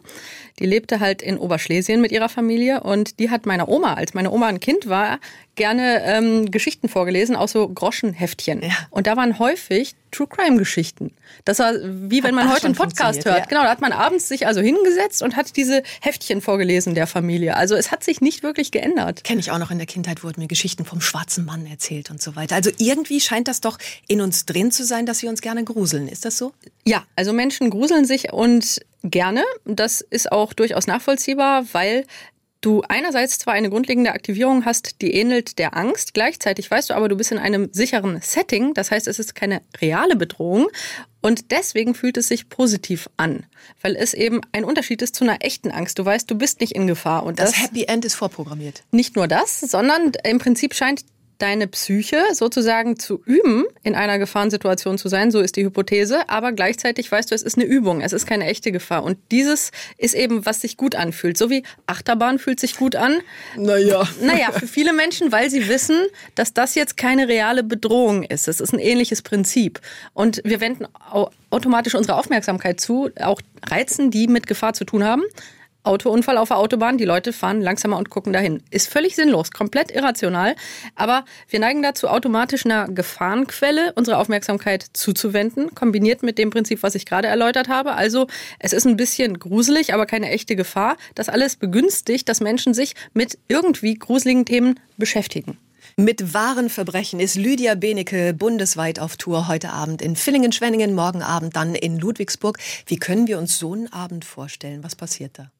die 0.58 0.67
lebte 0.67 1.00
halt 1.00 1.23
in 1.23 1.38
Oberschlesien 1.38 2.00
mit 2.00 2.12
ihrer 2.12 2.29
Familie 2.29 2.82
und 2.82 3.19
die 3.19 3.31
hat 3.31 3.47
meiner 3.47 3.69
Oma, 3.69 3.94
als 3.94 4.12
meine 4.12 4.31
Oma 4.31 4.47
ein 4.49 4.61
Kind 4.61 4.87
war, 4.87 5.19
gerne 5.56 6.02
ähm, 6.05 6.50
Geschichten 6.50 6.88
vorgelesen, 6.88 7.37
auch 7.37 7.49
so 7.49 7.67
Groschenheftchen. 7.69 8.62
Ja. 8.62 8.69
Und 8.90 9.06
da 9.06 9.17
waren 9.17 9.38
häufig 9.38 9.94
True 10.14 10.28
Crime 10.28 10.56
Geschichten. 10.58 11.12
Das 11.44 11.58
war 11.58 11.75
wie 11.75 12.22
wenn 12.22 12.34
man 12.34 12.52
heute 12.52 12.66
einen 12.66 12.75
Podcast 12.75 13.25
hört. 13.25 13.38
Ja. 13.38 13.44
Genau, 13.46 13.62
da 13.62 13.70
hat 13.70 13.81
man 13.81 13.93
abends 13.93 14.28
sich 14.28 14.46
also 14.46 14.61
hingesetzt 14.61 15.22
und 15.22 15.34
hat 15.34 15.56
diese 15.56 15.82
Heftchen 16.00 16.40
vorgelesen 16.40 16.94
der 16.94 17.06
Familie. 17.06 17.56
Also 17.56 17.75
es 17.75 17.90
hat 17.90 18.05
sich 18.05 18.20
nicht 18.20 18.43
wirklich 18.43 18.70
geändert. 18.70 19.25
Kenne 19.25 19.40
ich 19.40 19.50
auch 19.50 19.58
noch 19.58 19.72
in 19.72 19.78
der 19.78 19.87
Kindheit 19.87 20.22
wurden 20.22 20.40
mir 20.40 20.46
Geschichten 20.46 20.84
vom 20.84 21.00
schwarzen 21.00 21.44
Mann 21.44 21.66
erzählt 21.66 22.11
und 22.11 22.22
so 22.22 22.37
weiter. 22.37 22.55
Also 22.55 22.70
irgendwie 22.78 23.20
scheint 23.20 23.49
das 23.49 23.61
doch 23.61 23.78
in 24.06 24.20
uns 24.20 24.46
drin 24.46 24.70
zu 24.70 24.84
sein, 24.84 25.05
dass 25.05 25.22
wir 25.22 25.31
uns 25.31 25.40
gerne 25.40 25.64
gruseln. 25.64 26.06
Ist 26.06 26.25
das 26.25 26.38
so? 26.38 26.52
Ja, 26.87 27.05
also 27.16 27.32
Menschen 27.32 27.70
gruseln 27.70 28.05
sich 28.05 28.32
und 28.32 28.81
gerne. 29.02 29.44
Das 29.64 30.00
ist 30.00 30.32
auch 30.32 30.52
durchaus 30.52 30.87
nachvollziehbar, 30.87 31.66
weil 31.72 32.06
du 32.64 32.82
einerseits 32.88 33.38
zwar 33.38 33.55
eine 33.55 33.70
grundlegende 33.70 34.12
Aktivierung 34.12 34.64
hast, 34.64 35.02
die 35.02 35.12
ähnelt 35.14 35.58
der 35.58 35.76
Angst, 35.76 36.14
gleichzeitig 36.14 36.70
weißt 36.70 36.90
du 36.90 36.94
aber, 36.94 37.08
du 37.08 37.16
bist 37.16 37.32
in 37.32 37.38
einem 37.38 37.69
sicheren 37.72 38.20
Setting, 38.20 38.75
das 38.75 38.90
heißt, 38.90 39.06
es 39.08 39.19
ist 39.19 39.34
keine 39.34 39.62
reale 39.81 40.16
Bedrohung 40.16 40.69
und 41.20 41.50
deswegen 41.50 41.94
fühlt 41.94 42.16
es 42.16 42.28
sich 42.28 42.49
positiv 42.49 43.08
an, 43.16 43.46
weil 43.82 43.96
es 43.96 44.14
eben 44.14 44.40
ein 44.52 44.64
Unterschied 44.64 45.02
ist 45.02 45.14
zu 45.14 45.25
einer 45.25 45.38
echten 45.40 45.70
Angst. 45.70 45.99
Du 45.99 46.05
weißt, 46.05 46.31
du 46.31 46.34
bist 46.34 46.61
nicht 46.61 46.72
in 46.72 46.87
Gefahr 46.87 47.25
und 47.25 47.38
das, 47.38 47.52
das 47.52 47.62
Happy 47.62 47.84
End 47.84 48.05
ist 48.05 48.14
vorprogrammiert. 48.14 48.82
Nicht 48.90 49.16
nur 49.16 49.28
das, 49.28 49.61
sondern 49.61 50.12
im 50.25 50.38
Prinzip 50.38 50.75
scheint 50.75 51.05
deine 51.39 51.67
Psyche 51.67 52.23
sozusagen 52.33 52.99
zu 52.99 53.21
üben, 53.25 53.65
in 53.83 53.95
einer 53.95 54.19
Gefahrensituation 54.19 54.99
zu 54.99 55.09
sein, 55.09 55.31
so 55.31 55.41
ist 55.41 55.57
die 55.57 55.65
Hypothese, 55.65 56.29
aber 56.29 56.53
gleichzeitig 56.53 57.11
weißt 57.11 57.31
du, 57.31 57.35
es 57.35 57.43
ist 57.43 57.59
eine 57.59 57.67
Übung, 57.67 58.01
es 58.01 58.13
ist 58.13 58.27
keine 58.27 58.47
echte 58.47 58.73
Gefahr. 58.73 59.03
Und 59.03 59.19
dieses 59.31 59.71
ist 59.99 60.15
eben, 60.15 60.47
was 60.47 60.61
sich 60.61 60.77
gut 60.77 60.95
anfühlt. 60.95 61.37
So 61.37 61.51
wie 61.51 61.65
Achterbahn 61.87 62.39
fühlt 62.39 62.61
sich 62.61 62.77
gut 62.77 62.97
an. 62.97 63.21
Naja. 63.57 64.09
Naja, 64.21 64.53
für 64.53 64.67
viele 64.67 64.93
Menschen, 64.93 65.33
weil 65.33 65.51
sie 65.51 65.69
wissen, 65.69 66.07
dass 66.35 66.53
das 66.53 66.75
jetzt 66.75 66.97
keine 66.97 67.29
reale 67.29 67.63
Bedrohung 67.63 68.23
ist. 68.23 68.49
Es 68.49 68.61
ist 68.61 68.73
ein 68.73 68.79
ähnliches 68.79 69.23
Prinzip. 69.23 69.81
Und 70.13 70.41
wir 70.45 70.61
wenden 70.61 70.87
automatisch 71.51 71.95
unsere 71.95 72.19
Aufmerksamkeit 72.19 72.81
zu, 72.81 73.11
auch 73.21 73.41
Reizen, 73.67 74.11
die 74.11 74.29
mit 74.29 74.47
Gefahr 74.47 74.75
zu 74.75 74.85
tun 74.85 75.05
haben. 75.05 75.23
Autounfall 75.85 76.39
auf 76.39 76.49
der 76.49 76.59
Autobahn, 76.59 76.99
die 76.99 77.05
Leute 77.05 77.33
fahren 77.33 77.61
langsamer 77.61 77.99
und 77.99 78.11
gucken 78.11 78.33
dahin. 78.33 78.63
Ist 78.71 78.89
völlig 78.89 79.15
sinnlos, 79.15 79.51
komplett 79.51 79.91
irrational, 79.91 80.57
aber 80.95 81.25
wir 81.49 81.61
neigen 81.61 81.83
dazu, 81.83 82.09
automatisch 82.09 82.65
einer 82.65 82.89
Gefahrenquelle 82.89 83.93
unsere 83.95 84.19
Aufmerksamkeit 84.19 84.87
zuzuwenden, 84.95 85.75
kombiniert 85.75 86.23
mit 86.23 86.39
dem 86.39 86.51
Prinzip, 86.51 86.83
was 86.83 86.95
ich 86.95 87.07
gerade 87.07 87.29
erläutert 87.29 87.69
habe. 87.69 87.95
Also 87.95 88.27
es 88.59 88.73
ist 88.73 88.87
ein 88.87 88.97
bisschen 88.97 89.39
gruselig, 89.39 89.95
aber 89.95 90.07
keine 90.07 90.31
echte 90.31 90.57
Gefahr. 90.57 90.97
Das 91.15 91.29
alles 91.29 91.57
begünstigt, 91.57 92.29
dass 92.29 92.41
Menschen 92.41 92.75
sich 92.75 92.95
mit 93.13 93.39
irgendwie 93.49 93.95
gruseligen 93.95 94.47
Themen 94.47 94.81
beschäftigen. 94.97 95.59
Mit 95.97 96.35
wahren 96.35 96.71
Verbrechen 96.71 97.21
ist 97.21 97.37
Lydia 97.37 97.75
Benecke 97.77 98.35
bundesweit 98.35 98.99
auf 98.99 99.17
Tour 99.17 99.47
heute 99.47 99.71
Abend 99.71 100.03
in 100.03 100.17
Villingen-Schwenningen, 100.17 100.95
morgen 100.95 101.23
Abend 101.23 101.55
dann 101.55 101.75
in 101.75 101.99
Ludwigsburg. 101.99 102.59
Wie 102.87 102.97
können 102.97 103.29
wir 103.29 103.39
uns 103.39 103.59
so 103.59 103.75
einen 103.75 103.93
Abend 103.93 104.25
vorstellen? 104.25 104.83
Was 104.83 104.97
passiert 104.97 105.39
da? 105.39 105.51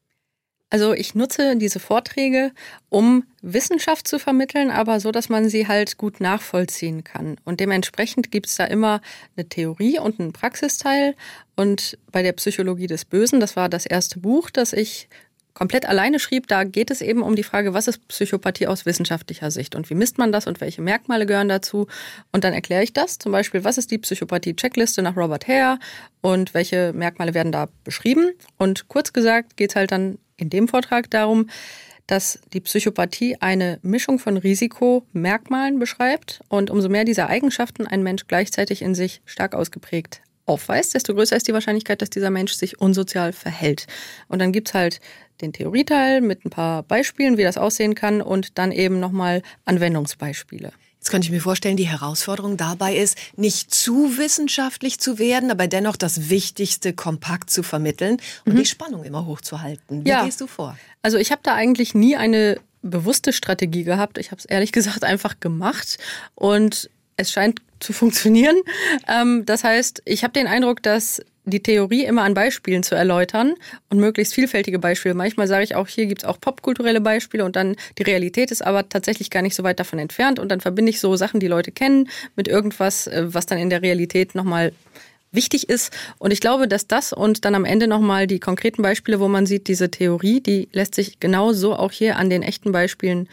Also 0.75 0.91
ich 0.91 1.15
nutze 1.15 1.55
diese 1.55 1.79
Vorträge, 1.79 2.51
um 2.89 3.23
Wissenschaft 3.41 4.09
zu 4.09 4.19
vermitteln, 4.19 4.71
aber 4.71 4.99
so, 4.99 5.13
dass 5.13 5.29
man 5.29 5.47
sie 5.47 5.69
halt 5.69 5.95
gut 5.95 6.19
nachvollziehen 6.19 7.05
kann. 7.05 7.37
Und 7.45 7.61
dementsprechend 7.61 8.29
gibt 8.29 8.47
es 8.47 8.55
da 8.55 8.65
immer 8.65 8.99
eine 9.37 9.47
Theorie 9.47 9.99
und 9.99 10.19
einen 10.19 10.33
Praxisteil. 10.33 11.15
Und 11.55 11.97
bei 12.11 12.23
der 12.23 12.33
Psychologie 12.33 12.87
des 12.87 13.05
Bösen, 13.05 13.39
das 13.39 13.55
war 13.55 13.69
das 13.69 13.85
erste 13.85 14.19
Buch, 14.19 14.49
das 14.49 14.73
ich 14.73 15.07
komplett 15.53 15.85
alleine 15.85 16.19
schrieb, 16.19 16.47
da 16.47 16.65
geht 16.65 16.91
es 16.91 16.99
eben 16.99 17.23
um 17.23 17.37
die 17.37 17.43
Frage, 17.43 17.73
was 17.73 17.87
ist 17.87 18.05
Psychopathie 18.09 18.67
aus 18.67 18.85
wissenschaftlicher 18.85 19.51
Sicht 19.51 19.75
und 19.75 19.89
wie 19.89 19.95
misst 19.95 20.17
man 20.17 20.33
das 20.33 20.45
und 20.45 20.59
welche 20.59 20.81
Merkmale 20.81 21.25
gehören 21.25 21.47
dazu. 21.47 21.87
Und 22.33 22.43
dann 22.43 22.51
erkläre 22.51 22.83
ich 22.83 22.91
das, 22.91 23.17
zum 23.17 23.31
Beispiel, 23.31 23.63
was 23.63 23.77
ist 23.77 23.91
die 23.91 23.97
Psychopathie-Checkliste 23.97 25.01
nach 25.01 25.15
Robert 25.15 25.47
Hare 25.47 25.79
und 26.19 26.53
welche 26.53 26.91
Merkmale 26.91 27.33
werden 27.33 27.53
da 27.53 27.69
beschrieben. 27.85 28.31
Und 28.57 28.89
kurz 28.89 29.13
gesagt 29.13 29.55
geht 29.55 29.69
es 29.69 29.77
halt 29.77 29.93
dann 29.93 30.17
in 30.37 30.49
dem 30.49 30.67
Vortrag 30.67 31.09
darum, 31.09 31.49
dass 32.07 32.39
die 32.53 32.61
Psychopathie 32.61 33.37
eine 33.39 33.79
Mischung 33.81 34.19
von 34.19 34.37
Risikomerkmalen 34.37 35.79
beschreibt 35.79 36.41
und 36.49 36.69
umso 36.69 36.87
mehr 36.89 37.03
dieser 37.03 37.29
Eigenschaften 37.29 37.87
ein 37.87 38.03
Mensch 38.03 38.27
gleichzeitig 38.27 38.81
in 38.81 38.93
sich 38.93 39.21
stark 39.25 39.55
ausgeprägt 39.55 40.21
aufweist, 40.45 40.93
desto 40.93 41.13
größer 41.15 41.35
ist 41.35 41.47
die 41.47 41.53
Wahrscheinlichkeit, 41.53 42.01
dass 42.01 42.09
dieser 42.09 42.29
Mensch 42.29 42.53
sich 42.53 42.79
unsozial 42.79 43.33
verhält. 43.33 43.87
Und 44.27 44.39
dann 44.39 44.51
gibt's 44.51 44.73
halt 44.73 44.99
den 45.41 45.53
Theorieteil 45.53 46.21
mit 46.21 46.45
ein 46.45 46.49
paar 46.49 46.83
Beispielen, 46.83 47.37
wie 47.37 47.43
das 47.43 47.57
aussehen 47.57 47.95
kann 47.95 48.21
und 48.21 48.57
dann 48.57 48.71
eben 48.71 48.99
nochmal 48.99 49.41
Anwendungsbeispiele. 49.65 50.71
Jetzt 51.05 51.11
könnte 51.11 51.27
ich 51.27 51.31
mir 51.31 51.41
vorstellen, 51.41 51.77
die 51.77 51.87
Herausforderung 51.87 52.57
dabei 52.57 52.95
ist, 52.95 53.15
nicht 53.37 53.71
zu 53.71 54.17
wissenschaftlich 54.17 54.99
zu 54.99 55.19
werden, 55.19 55.51
aber 55.51 55.67
dennoch 55.67 55.97
das 55.97 56.31
Wichtigste 56.31 56.93
kompakt 56.93 57.51
zu 57.51 57.61
vermitteln 57.61 58.17
und 58.43 58.55
mhm. 58.55 58.57
die 58.57 58.65
Spannung 58.65 59.03
immer 59.03 59.27
hochzuhalten. 59.27 60.03
Wie 60.03 60.09
ja. 60.09 60.25
gehst 60.25 60.41
du 60.41 60.47
vor? 60.47 60.75
Also 61.03 61.19
ich 61.19 61.31
habe 61.31 61.41
da 61.43 61.53
eigentlich 61.53 61.93
nie 61.93 62.15
eine 62.15 62.59
bewusste 62.81 63.33
Strategie 63.33 63.83
gehabt. 63.83 64.17
Ich 64.17 64.31
habe 64.31 64.39
es 64.39 64.45
ehrlich 64.45 64.71
gesagt 64.71 65.03
einfach 65.03 65.39
gemacht 65.39 65.99
und 66.33 66.89
es 67.17 67.31
scheint 67.31 67.61
zu 67.79 67.93
funktionieren. 67.93 68.55
Ähm, 69.07 69.45
das 69.45 69.63
heißt, 69.63 70.01
ich 70.05 70.23
habe 70.23 70.33
den 70.33 70.47
Eindruck, 70.47 70.81
dass 70.81 71.21
die 71.45 71.61
Theorie 71.61 72.05
immer 72.05 72.23
an 72.23 72.33
Beispielen 72.33 72.83
zu 72.83 72.95
erläutern 72.95 73.55
und 73.89 73.99
möglichst 73.99 74.33
vielfältige 74.33 74.79
Beispiele. 74.79 75.15
Manchmal 75.15 75.47
sage 75.47 75.63
ich 75.63 75.75
auch, 75.75 75.87
hier 75.87 76.07
gibt 76.07 76.23
es 76.23 76.27
auch 76.27 76.39
popkulturelle 76.39 77.01
Beispiele 77.01 77.45
und 77.45 77.55
dann 77.55 77.75
die 77.97 78.03
Realität 78.03 78.51
ist 78.51 78.65
aber 78.65 78.89
tatsächlich 78.89 79.29
gar 79.29 79.41
nicht 79.41 79.55
so 79.55 79.63
weit 79.63 79.79
davon 79.79 79.99
entfernt 79.99 80.39
und 80.39 80.49
dann 80.49 80.61
verbinde 80.61 80.89
ich 80.89 80.99
so 80.99 81.15
Sachen, 81.15 81.39
die 81.39 81.47
Leute 81.47 81.71
kennen, 81.71 82.09
mit 82.35 82.47
irgendwas, 82.47 83.07
äh, 83.07 83.25
was 83.27 83.45
dann 83.45 83.57
in 83.57 83.69
der 83.69 83.81
Realität 83.81 84.35
nochmal 84.35 84.73
wichtig 85.31 85.69
ist. 85.69 85.93
Und 86.17 86.31
ich 86.31 86.39
glaube, 86.39 86.67
dass 86.67 86.87
das 86.87 87.13
und 87.13 87.45
dann 87.45 87.55
am 87.55 87.65
Ende 87.65 87.87
nochmal 87.87 88.25
die 88.25 88.39
konkreten 88.39 88.81
Beispiele, 88.81 89.19
wo 89.19 89.27
man 89.27 89.45
sieht, 89.45 89.67
diese 89.67 89.91
Theorie, 89.91 90.41
die 90.41 90.69
lässt 90.71 90.95
sich 90.95 91.19
genau 91.19 91.53
so 91.53 91.75
auch 91.75 91.91
hier 91.91 92.15
an 92.15 92.29
den 92.29 92.41
echten 92.41 92.71
Beispielen 92.71 93.27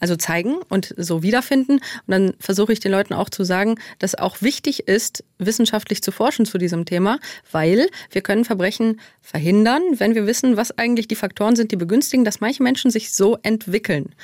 also 0.00 0.16
zeigen 0.16 0.56
und 0.68 0.94
so 0.96 1.22
wiederfinden. 1.22 1.74
Und 1.74 2.08
dann 2.08 2.34
versuche 2.38 2.72
ich 2.72 2.80
den 2.80 2.92
Leuten 2.92 3.14
auch 3.14 3.30
zu 3.30 3.44
sagen, 3.44 3.76
dass 3.98 4.14
auch 4.14 4.42
wichtig 4.42 4.88
ist, 4.88 5.24
wissenschaftlich 5.38 6.02
zu 6.02 6.12
forschen 6.12 6.44
zu 6.44 6.58
diesem 6.58 6.84
Thema, 6.84 7.18
weil 7.52 7.88
wir 8.10 8.22
können 8.22 8.44
Verbrechen 8.44 9.00
verhindern, 9.20 9.82
wenn 9.92 10.14
wir 10.14 10.26
wissen, 10.26 10.56
was 10.56 10.76
eigentlich 10.76 11.08
die 11.08 11.16
Faktoren 11.16 11.56
sind, 11.56 11.72
die 11.72 11.76
begünstigen, 11.76 12.24
dass 12.24 12.40
manche 12.40 12.62
Menschen 12.62 12.90
sich 12.90 13.12
so 13.12 13.38
entwickeln, 13.42 14.14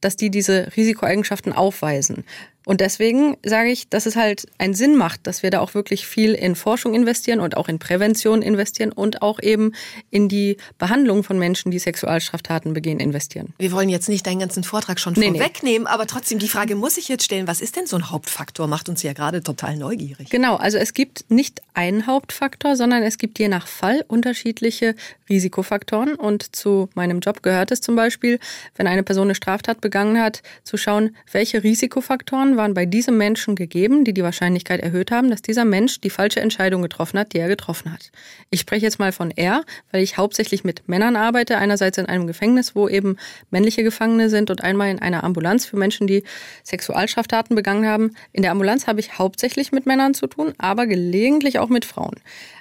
dass 0.00 0.16
die 0.16 0.30
diese 0.30 0.68
Risikoeigenschaften 0.76 1.52
aufweisen. 1.52 2.24
Und 2.64 2.80
deswegen 2.80 3.36
sage 3.44 3.70
ich, 3.70 3.88
dass 3.88 4.06
es 4.06 4.16
halt 4.16 4.46
einen 4.58 4.74
Sinn 4.74 4.96
macht, 4.96 5.26
dass 5.26 5.42
wir 5.42 5.50
da 5.50 5.60
auch 5.60 5.74
wirklich 5.74 6.06
viel 6.06 6.34
in 6.34 6.54
Forschung 6.54 6.94
investieren 6.94 7.40
und 7.40 7.56
auch 7.56 7.68
in 7.68 7.78
Prävention 7.78 8.42
investieren 8.42 8.92
und 8.92 9.22
auch 9.22 9.40
eben 9.40 9.72
in 10.10 10.28
die 10.28 10.56
Behandlung 10.78 11.24
von 11.24 11.38
Menschen, 11.38 11.70
die 11.70 11.78
Sexualstraftaten 11.78 12.72
begehen, 12.72 13.00
investieren. 13.00 13.52
Wir 13.58 13.72
wollen 13.72 13.88
jetzt 13.88 14.08
nicht 14.08 14.26
deinen 14.26 14.38
ganzen 14.38 14.64
Vortrag 14.64 15.00
schon 15.00 15.14
nee, 15.16 15.30
vorwegnehmen, 15.30 15.84
nee. 15.84 15.88
aber 15.88 16.06
trotzdem 16.06 16.38
die 16.38 16.48
Frage 16.48 16.76
muss 16.76 16.96
ich 16.98 17.08
jetzt 17.08 17.24
stellen, 17.24 17.46
was 17.46 17.60
ist 17.60 17.76
denn 17.76 17.86
so 17.86 17.96
ein 17.96 18.10
Hauptfaktor? 18.10 18.68
Macht 18.68 18.88
uns 18.88 19.02
ja 19.02 19.12
gerade 19.12 19.42
total 19.42 19.76
neugierig. 19.76 20.30
Genau, 20.30 20.56
also 20.56 20.78
es 20.78 20.94
gibt 20.94 21.24
nicht 21.30 21.62
einen 21.74 22.06
Hauptfaktor, 22.06 22.76
sondern 22.76 23.02
es 23.02 23.18
gibt 23.18 23.38
je 23.38 23.48
nach 23.48 23.66
Fall 23.66 24.04
unterschiedliche 24.06 24.94
Risikofaktoren 25.28 26.14
und 26.14 26.54
zu 26.54 26.88
meinem 26.94 27.20
Job 27.20 27.42
gehört 27.42 27.70
es 27.72 27.80
zum 27.80 27.96
Beispiel, 27.96 28.38
wenn 28.76 28.86
eine 28.86 29.02
Person 29.02 29.26
eine 29.26 29.34
Straftat 29.34 29.80
begangen 29.80 30.20
hat, 30.20 30.42
zu 30.62 30.76
schauen, 30.76 31.16
welche 31.32 31.62
Risikofaktoren 31.62 32.51
waren 32.56 32.74
bei 32.74 32.86
diesem 32.86 33.16
Menschen 33.16 33.54
gegeben, 33.54 34.04
die 34.04 34.12
die 34.12 34.22
Wahrscheinlichkeit 34.22 34.80
erhöht 34.80 35.10
haben, 35.10 35.30
dass 35.30 35.42
dieser 35.42 35.64
Mensch 35.64 36.00
die 36.00 36.10
falsche 36.10 36.40
Entscheidung 36.40 36.82
getroffen 36.82 37.18
hat, 37.18 37.32
die 37.32 37.38
er 37.38 37.48
getroffen 37.48 37.92
hat. 37.92 38.10
Ich 38.50 38.60
spreche 38.60 38.86
jetzt 38.86 38.98
mal 38.98 39.12
von 39.12 39.30
er, 39.30 39.64
weil 39.90 40.02
ich 40.02 40.16
hauptsächlich 40.16 40.64
mit 40.64 40.88
Männern 40.88 41.16
arbeite. 41.16 41.58
Einerseits 41.58 41.98
in 41.98 42.06
einem 42.06 42.26
Gefängnis, 42.26 42.74
wo 42.74 42.88
eben 42.88 43.16
männliche 43.50 43.82
Gefangene 43.82 44.30
sind 44.30 44.50
und 44.50 44.62
einmal 44.62 44.90
in 44.90 44.98
einer 44.98 45.24
Ambulanz 45.24 45.66
für 45.66 45.76
Menschen, 45.76 46.06
die 46.06 46.24
Sexualstraftaten 46.64 47.56
begangen 47.56 47.86
haben. 47.86 48.14
In 48.32 48.42
der 48.42 48.52
Ambulanz 48.52 48.86
habe 48.86 49.00
ich 49.00 49.18
hauptsächlich 49.18 49.72
mit 49.72 49.86
Männern 49.86 50.14
zu 50.14 50.26
tun, 50.26 50.54
aber 50.58 50.86
gelegentlich 50.86 51.58
auch 51.58 51.68
mit 51.68 51.84
Frauen. 51.84 52.14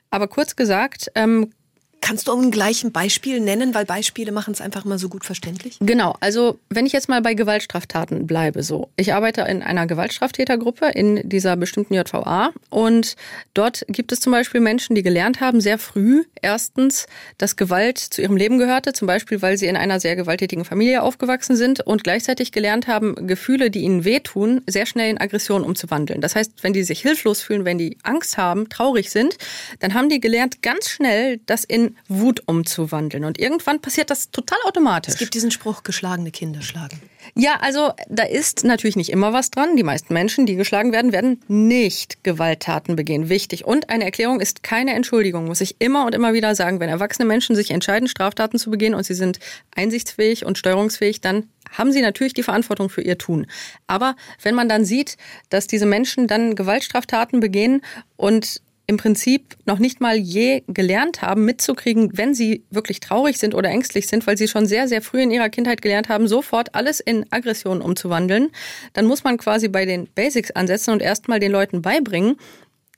Aber 0.09 0.27
kurz 0.27 0.55
gesagt, 0.55 1.11
ähm, 1.15 1.51
Kannst 2.01 2.27
du 2.27 2.31
auch 2.31 2.41
ein 2.41 2.49
gleichen 2.49 2.91
Beispiel 2.91 3.39
nennen, 3.39 3.75
weil 3.75 3.85
Beispiele 3.85 4.31
machen 4.31 4.53
es 4.53 4.59
einfach 4.59 4.85
mal 4.85 4.97
so 4.97 5.07
gut 5.07 5.23
verständlich? 5.23 5.77
Genau, 5.79 6.15
also 6.19 6.59
wenn 6.69 6.87
ich 6.87 6.93
jetzt 6.93 7.09
mal 7.09 7.21
bei 7.21 7.35
Gewaltstraftaten 7.35 8.25
bleibe, 8.25 8.63
so. 8.63 8.89
Ich 8.97 9.13
arbeite 9.13 9.41
in 9.41 9.61
einer 9.61 9.85
Gewaltstraftätergruppe 9.85 10.87
in 10.87 11.21
dieser 11.29 11.55
bestimmten 11.55 11.93
JVA 11.93 12.53
und 12.71 13.15
dort 13.53 13.85
gibt 13.87 14.11
es 14.11 14.19
zum 14.19 14.31
Beispiel 14.31 14.61
Menschen, 14.61 14.95
die 14.95 15.03
gelernt 15.03 15.41
haben, 15.41 15.61
sehr 15.61 15.77
früh 15.77 16.23
erstens, 16.41 17.05
dass 17.37 17.55
Gewalt 17.55 17.99
zu 17.99 18.23
ihrem 18.23 18.35
Leben 18.35 18.57
gehörte, 18.57 18.93
zum 18.93 19.05
Beispiel, 19.07 19.43
weil 19.43 19.57
sie 19.57 19.67
in 19.67 19.77
einer 19.77 19.99
sehr 19.99 20.15
gewalttätigen 20.15 20.65
Familie 20.65 21.03
aufgewachsen 21.03 21.55
sind 21.55 21.81
und 21.81 22.03
gleichzeitig 22.03 22.51
gelernt 22.51 22.87
haben, 22.87 23.27
Gefühle, 23.27 23.69
die 23.69 23.81
ihnen 23.81 24.05
wehtun, 24.05 24.61
sehr 24.65 24.87
schnell 24.87 25.11
in 25.11 25.19
Aggression 25.19 25.63
umzuwandeln. 25.63 26.19
Das 26.19 26.35
heißt, 26.35 26.63
wenn 26.63 26.73
die 26.73 26.83
sich 26.83 27.01
hilflos 27.01 27.41
fühlen, 27.41 27.63
wenn 27.63 27.77
die 27.77 27.97
Angst 28.01 28.37
haben, 28.37 28.69
traurig 28.69 29.11
sind, 29.11 29.37
dann 29.79 29.93
haben 29.93 30.09
die 30.09 30.19
gelernt, 30.19 30.63
ganz 30.63 30.89
schnell 30.89 31.39
das 31.45 31.63
in 31.63 31.90
Wut 32.07 32.41
umzuwandeln. 32.45 33.25
Und 33.25 33.39
irgendwann 33.39 33.81
passiert 33.81 34.09
das 34.09 34.31
total 34.31 34.59
automatisch. 34.65 35.13
Es 35.13 35.19
gibt 35.19 35.33
diesen 35.33 35.51
Spruch, 35.51 35.83
geschlagene 35.83 36.31
Kinder 36.31 36.61
schlagen. 36.61 37.01
Ja, 37.35 37.57
also 37.61 37.91
da 38.09 38.23
ist 38.23 38.63
natürlich 38.63 38.95
nicht 38.95 39.11
immer 39.11 39.31
was 39.31 39.51
dran. 39.51 39.75
Die 39.75 39.83
meisten 39.83 40.13
Menschen, 40.13 40.45
die 40.45 40.55
geschlagen 40.55 40.91
werden, 40.91 41.11
werden 41.11 41.41
nicht 41.47 42.23
Gewalttaten 42.23 42.95
begehen. 42.95 43.29
Wichtig. 43.29 43.65
Und 43.65 43.89
eine 43.89 44.03
Erklärung 44.03 44.41
ist 44.41 44.63
keine 44.63 44.93
Entschuldigung, 44.93 45.45
muss 45.45 45.61
ich 45.61 45.75
immer 45.79 46.05
und 46.05 46.15
immer 46.15 46.33
wieder 46.33 46.55
sagen. 46.55 46.79
Wenn 46.79 46.89
erwachsene 46.89 47.25
Menschen 47.25 47.55
sich 47.55 47.71
entscheiden, 47.71 48.07
Straftaten 48.07 48.57
zu 48.57 48.71
begehen 48.71 48.95
und 48.95 49.05
sie 49.05 49.13
sind 49.13 49.39
einsichtsfähig 49.75 50.45
und 50.45 50.57
steuerungsfähig, 50.57 51.21
dann 51.21 51.47
haben 51.71 51.91
sie 51.91 52.01
natürlich 52.01 52.33
die 52.33 52.43
Verantwortung 52.43 52.89
für 52.89 53.01
ihr 53.01 53.17
Tun. 53.17 53.47
Aber 53.87 54.15
wenn 54.41 54.55
man 54.55 54.67
dann 54.67 54.83
sieht, 54.83 55.17
dass 55.49 55.67
diese 55.67 55.85
Menschen 55.85 56.27
dann 56.27 56.55
Gewaltstraftaten 56.55 57.39
begehen 57.39 57.81
und 58.17 58.61
im 58.87 58.97
Prinzip 58.97 59.55
noch 59.65 59.79
nicht 59.79 60.01
mal 60.01 60.17
je 60.17 60.63
gelernt 60.67 61.21
haben, 61.21 61.45
mitzukriegen, 61.45 62.17
wenn 62.17 62.33
sie 62.33 62.63
wirklich 62.69 62.99
traurig 62.99 63.37
sind 63.37 63.55
oder 63.55 63.69
ängstlich 63.69 64.07
sind, 64.07 64.27
weil 64.27 64.37
sie 64.37 64.47
schon 64.47 64.65
sehr, 64.65 64.87
sehr 64.87 65.01
früh 65.01 65.21
in 65.21 65.31
ihrer 65.31 65.49
Kindheit 65.49 65.81
gelernt 65.81 66.09
haben, 66.09 66.27
sofort 66.27 66.75
alles 66.75 66.99
in 66.99 67.25
Aggression 67.31 67.81
umzuwandeln, 67.81 68.49
dann 68.93 69.05
muss 69.05 69.23
man 69.23 69.37
quasi 69.37 69.67
bei 69.67 69.85
den 69.85 70.07
Basics 70.13 70.51
ansetzen 70.51 70.91
und 70.91 71.01
erstmal 71.01 71.39
den 71.39 71.51
Leuten 71.51 71.81
beibringen, 71.81 72.35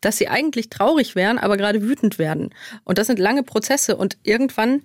dass 0.02 0.18
sie 0.18 0.28
eigentlich 0.28 0.70
traurig 0.70 1.16
wären, 1.16 1.38
aber 1.38 1.58
gerade 1.58 1.82
wütend 1.82 2.20
werden. 2.20 2.50
Und 2.84 2.98
das 2.98 3.08
sind 3.08 3.20
lange 3.20 3.44
Prozesse 3.44 3.96
und 3.96 4.18
irgendwann 4.24 4.82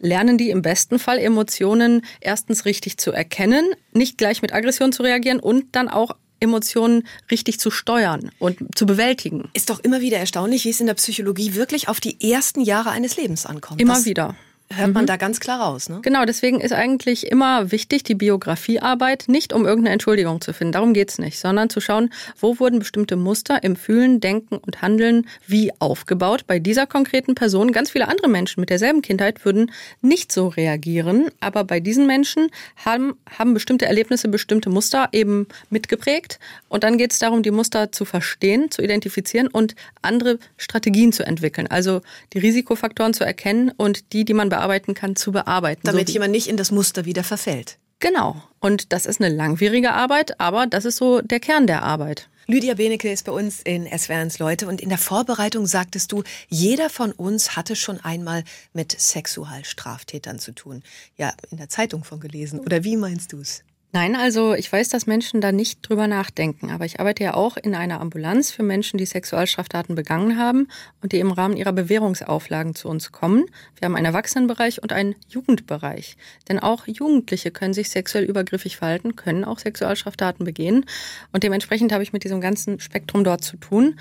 lernen 0.00 0.38
die 0.38 0.50
im 0.50 0.62
besten 0.62 0.98
Fall 0.98 1.18
Emotionen 1.18 2.02
erstens 2.20 2.64
richtig 2.64 2.98
zu 2.98 3.12
erkennen, 3.12 3.72
nicht 3.92 4.18
gleich 4.18 4.42
mit 4.42 4.52
Aggression 4.52 4.92
zu 4.92 5.02
reagieren 5.02 5.40
und 5.40 5.74
dann 5.74 5.88
auch 5.88 6.12
Emotionen 6.40 7.06
richtig 7.30 7.60
zu 7.60 7.70
steuern 7.70 8.30
und 8.38 8.58
zu 8.76 8.86
bewältigen. 8.86 9.50
Ist 9.54 9.70
doch 9.70 9.80
immer 9.80 10.00
wieder 10.00 10.18
erstaunlich, 10.18 10.64
wie 10.64 10.70
es 10.70 10.80
in 10.80 10.86
der 10.86 10.94
Psychologie 10.94 11.54
wirklich 11.54 11.88
auf 11.88 12.00
die 12.00 12.30
ersten 12.30 12.60
Jahre 12.60 12.90
eines 12.90 13.16
Lebens 13.16 13.46
ankommt. 13.46 13.80
Immer 13.80 13.94
das 13.94 14.04
wieder 14.04 14.34
hört 14.70 14.92
man 14.92 15.04
mhm. 15.04 15.06
da 15.06 15.16
ganz 15.16 15.40
klar 15.40 15.60
raus. 15.60 15.88
Ne? 15.88 16.00
Genau, 16.02 16.24
deswegen 16.24 16.60
ist 16.60 16.72
eigentlich 16.72 17.26
immer 17.30 17.72
wichtig 17.72 18.02
die 18.02 18.14
Biografiearbeit, 18.14 19.24
nicht 19.26 19.52
um 19.52 19.64
irgendeine 19.64 19.94
Entschuldigung 19.94 20.40
zu 20.40 20.52
finden, 20.52 20.72
darum 20.72 20.92
geht's 20.92 21.18
nicht, 21.18 21.38
sondern 21.38 21.70
zu 21.70 21.80
schauen, 21.80 22.10
wo 22.38 22.58
wurden 22.58 22.78
bestimmte 22.78 23.16
Muster 23.16 23.62
im 23.62 23.76
Fühlen, 23.76 24.20
Denken 24.20 24.56
und 24.56 24.82
Handeln 24.82 25.26
wie 25.46 25.72
aufgebaut. 25.78 26.46
Bei 26.46 26.58
dieser 26.58 26.86
konkreten 26.86 27.34
Person, 27.34 27.72
ganz 27.72 27.90
viele 27.90 28.08
andere 28.08 28.28
Menschen 28.28 28.60
mit 28.60 28.70
derselben 28.70 29.02
Kindheit 29.02 29.44
würden 29.44 29.70
nicht 30.02 30.32
so 30.32 30.48
reagieren, 30.48 31.30
aber 31.40 31.64
bei 31.64 31.80
diesen 31.80 32.06
Menschen 32.06 32.48
haben, 32.84 33.14
haben 33.38 33.54
bestimmte 33.54 33.86
Erlebnisse, 33.86 34.28
bestimmte 34.28 34.70
Muster 34.70 35.08
eben 35.12 35.46
mitgeprägt 35.70 36.38
und 36.68 36.84
dann 36.84 36.98
geht 36.98 37.12
es 37.12 37.18
darum, 37.18 37.42
die 37.42 37.50
Muster 37.50 37.92
zu 37.92 38.04
verstehen, 38.04 38.70
zu 38.70 38.82
identifizieren 38.82 39.48
und 39.48 39.74
andere 40.02 40.38
Strategien 40.56 41.12
zu 41.12 41.24
entwickeln, 41.24 41.66
also 41.66 42.02
die 42.32 42.38
Risikofaktoren 42.38 43.14
zu 43.14 43.24
erkennen 43.24 43.72
und 43.76 44.12
die, 44.12 44.24
die 44.24 44.34
man 44.34 44.50
bearbeiten 44.58 44.94
kann, 44.94 45.14
zu 45.14 45.32
bearbeiten. 45.32 45.82
Damit 45.84 46.08
so 46.08 46.14
jemand 46.14 46.32
nicht 46.32 46.48
in 46.48 46.56
das 46.56 46.70
Muster 46.70 47.04
wieder 47.04 47.22
verfällt. 47.22 47.78
Genau. 48.00 48.42
Und 48.60 48.92
das 48.92 49.06
ist 49.06 49.20
eine 49.20 49.34
langwierige 49.34 49.92
Arbeit, 49.92 50.40
aber 50.40 50.66
das 50.66 50.84
ist 50.84 50.96
so 50.96 51.20
der 51.20 51.40
Kern 51.40 51.66
der 51.66 51.82
Arbeit. 51.82 52.28
Lydia 52.46 52.74
Benecke 52.74 53.12
ist 53.12 53.24
bei 53.26 53.32
uns 53.32 53.60
in 53.60 53.86
SWRs 53.86 54.38
Leute 54.38 54.66
und 54.68 54.80
in 54.80 54.88
der 54.88 54.98
Vorbereitung 54.98 55.66
sagtest 55.66 56.10
du, 56.12 56.22
jeder 56.48 56.88
von 56.88 57.12
uns 57.12 57.56
hatte 57.56 57.76
schon 57.76 58.00
einmal 58.00 58.42
mit 58.72 58.98
Sexualstraftätern 58.98 60.38
zu 60.38 60.52
tun. 60.52 60.82
Ja, 61.16 61.34
in 61.50 61.58
der 61.58 61.68
Zeitung 61.68 62.04
von 62.04 62.20
gelesen. 62.20 62.60
Oder 62.60 62.84
wie 62.84 62.96
meinst 62.96 63.32
du 63.32 63.40
es? 63.40 63.64
Nein, 63.90 64.16
also 64.16 64.52
ich 64.52 64.70
weiß, 64.70 64.90
dass 64.90 65.06
Menschen 65.06 65.40
da 65.40 65.50
nicht 65.50 65.80
drüber 65.80 66.06
nachdenken, 66.06 66.70
aber 66.70 66.84
ich 66.84 67.00
arbeite 67.00 67.24
ja 67.24 67.32
auch 67.32 67.56
in 67.56 67.74
einer 67.74 68.02
Ambulanz 68.02 68.50
für 68.50 68.62
Menschen, 68.62 68.98
die 68.98 69.06
Sexualstraftaten 69.06 69.94
begangen 69.94 70.36
haben 70.38 70.68
und 71.00 71.12
die 71.12 71.20
im 71.20 71.30
Rahmen 71.30 71.56
ihrer 71.56 71.72
Bewährungsauflagen 71.72 72.74
zu 72.74 72.90
uns 72.90 73.12
kommen. 73.12 73.46
Wir 73.78 73.86
haben 73.86 73.96
einen 73.96 74.04
Erwachsenenbereich 74.04 74.82
und 74.82 74.92
einen 74.92 75.14
Jugendbereich. 75.28 76.18
Denn 76.50 76.58
auch 76.58 76.86
Jugendliche 76.86 77.50
können 77.50 77.72
sich 77.72 77.88
sexuell 77.88 78.24
übergriffig 78.24 78.76
verhalten, 78.76 79.16
können 79.16 79.44
auch 79.44 79.58
Sexualstraftaten 79.58 80.44
begehen 80.44 80.84
und 81.32 81.42
dementsprechend 81.42 81.90
habe 81.90 82.02
ich 82.02 82.12
mit 82.12 82.24
diesem 82.24 82.42
ganzen 82.42 82.80
Spektrum 82.80 83.24
dort 83.24 83.42
zu 83.42 83.56
tun. 83.56 83.98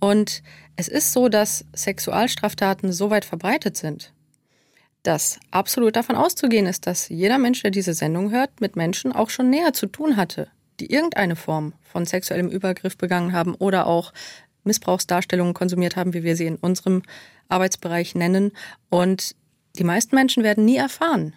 Und 0.00 0.42
es 0.76 0.88
ist 0.88 1.12
so, 1.12 1.28
dass 1.28 1.66
Sexualstraftaten 1.74 2.90
so 2.90 3.10
weit 3.10 3.26
verbreitet 3.26 3.76
sind, 3.76 4.14
dass 5.06 5.38
absolut 5.50 5.94
davon 5.94 6.16
auszugehen 6.16 6.66
ist, 6.66 6.86
dass 6.86 7.08
jeder 7.08 7.38
Mensch, 7.38 7.62
der 7.62 7.70
diese 7.70 7.94
Sendung 7.94 8.30
hört, 8.30 8.60
mit 8.60 8.74
Menschen 8.74 9.12
auch 9.12 9.30
schon 9.30 9.50
näher 9.50 9.72
zu 9.72 9.86
tun 9.86 10.16
hatte, 10.16 10.48
die 10.80 10.92
irgendeine 10.92 11.36
Form 11.36 11.74
von 11.82 12.04
sexuellem 12.04 12.48
Übergriff 12.48 12.96
begangen 12.96 13.32
haben 13.32 13.54
oder 13.54 13.86
auch 13.86 14.12
Missbrauchsdarstellungen 14.64 15.54
konsumiert 15.54 15.96
haben, 15.96 16.12
wie 16.12 16.24
wir 16.24 16.36
sie 16.36 16.46
in 16.46 16.56
unserem 16.56 17.02
Arbeitsbereich 17.48 18.16
nennen. 18.16 18.52
Und 18.90 19.36
die 19.78 19.84
meisten 19.84 20.16
Menschen 20.16 20.42
werden 20.42 20.64
nie 20.64 20.76
erfahren, 20.76 21.34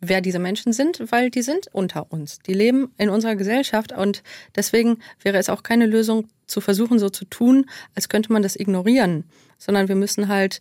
wer 0.00 0.20
diese 0.20 0.38
Menschen 0.38 0.74
sind, 0.74 1.10
weil 1.10 1.30
die 1.30 1.42
sind 1.42 1.68
unter 1.72 2.12
uns. 2.12 2.40
Die 2.40 2.52
leben 2.52 2.92
in 2.98 3.08
unserer 3.08 3.34
Gesellschaft 3.34 3.92
und 3.92 4.22
deswegen 4.54 4.98
wäre 5.22 5.38
es 5.38 5.48
auch 5.48 5.62
keine 5.62 5.86
Lösung 5.86 6.28
zu 6.46 6.60
versuchen, 6.60 6.98
so 6.98 7.08
zu 7.08 7.24
tun, 7.24 7.66
als 7.94 8.10
könnte 8.10 8.32
man 8.32 8.42
das 8.42 8.56
ignorieren, 8.56 9.24
sondern 9.58 9.88
wir 9.88 9.96
müssen 9.96 10.28
halt 10.28 10.60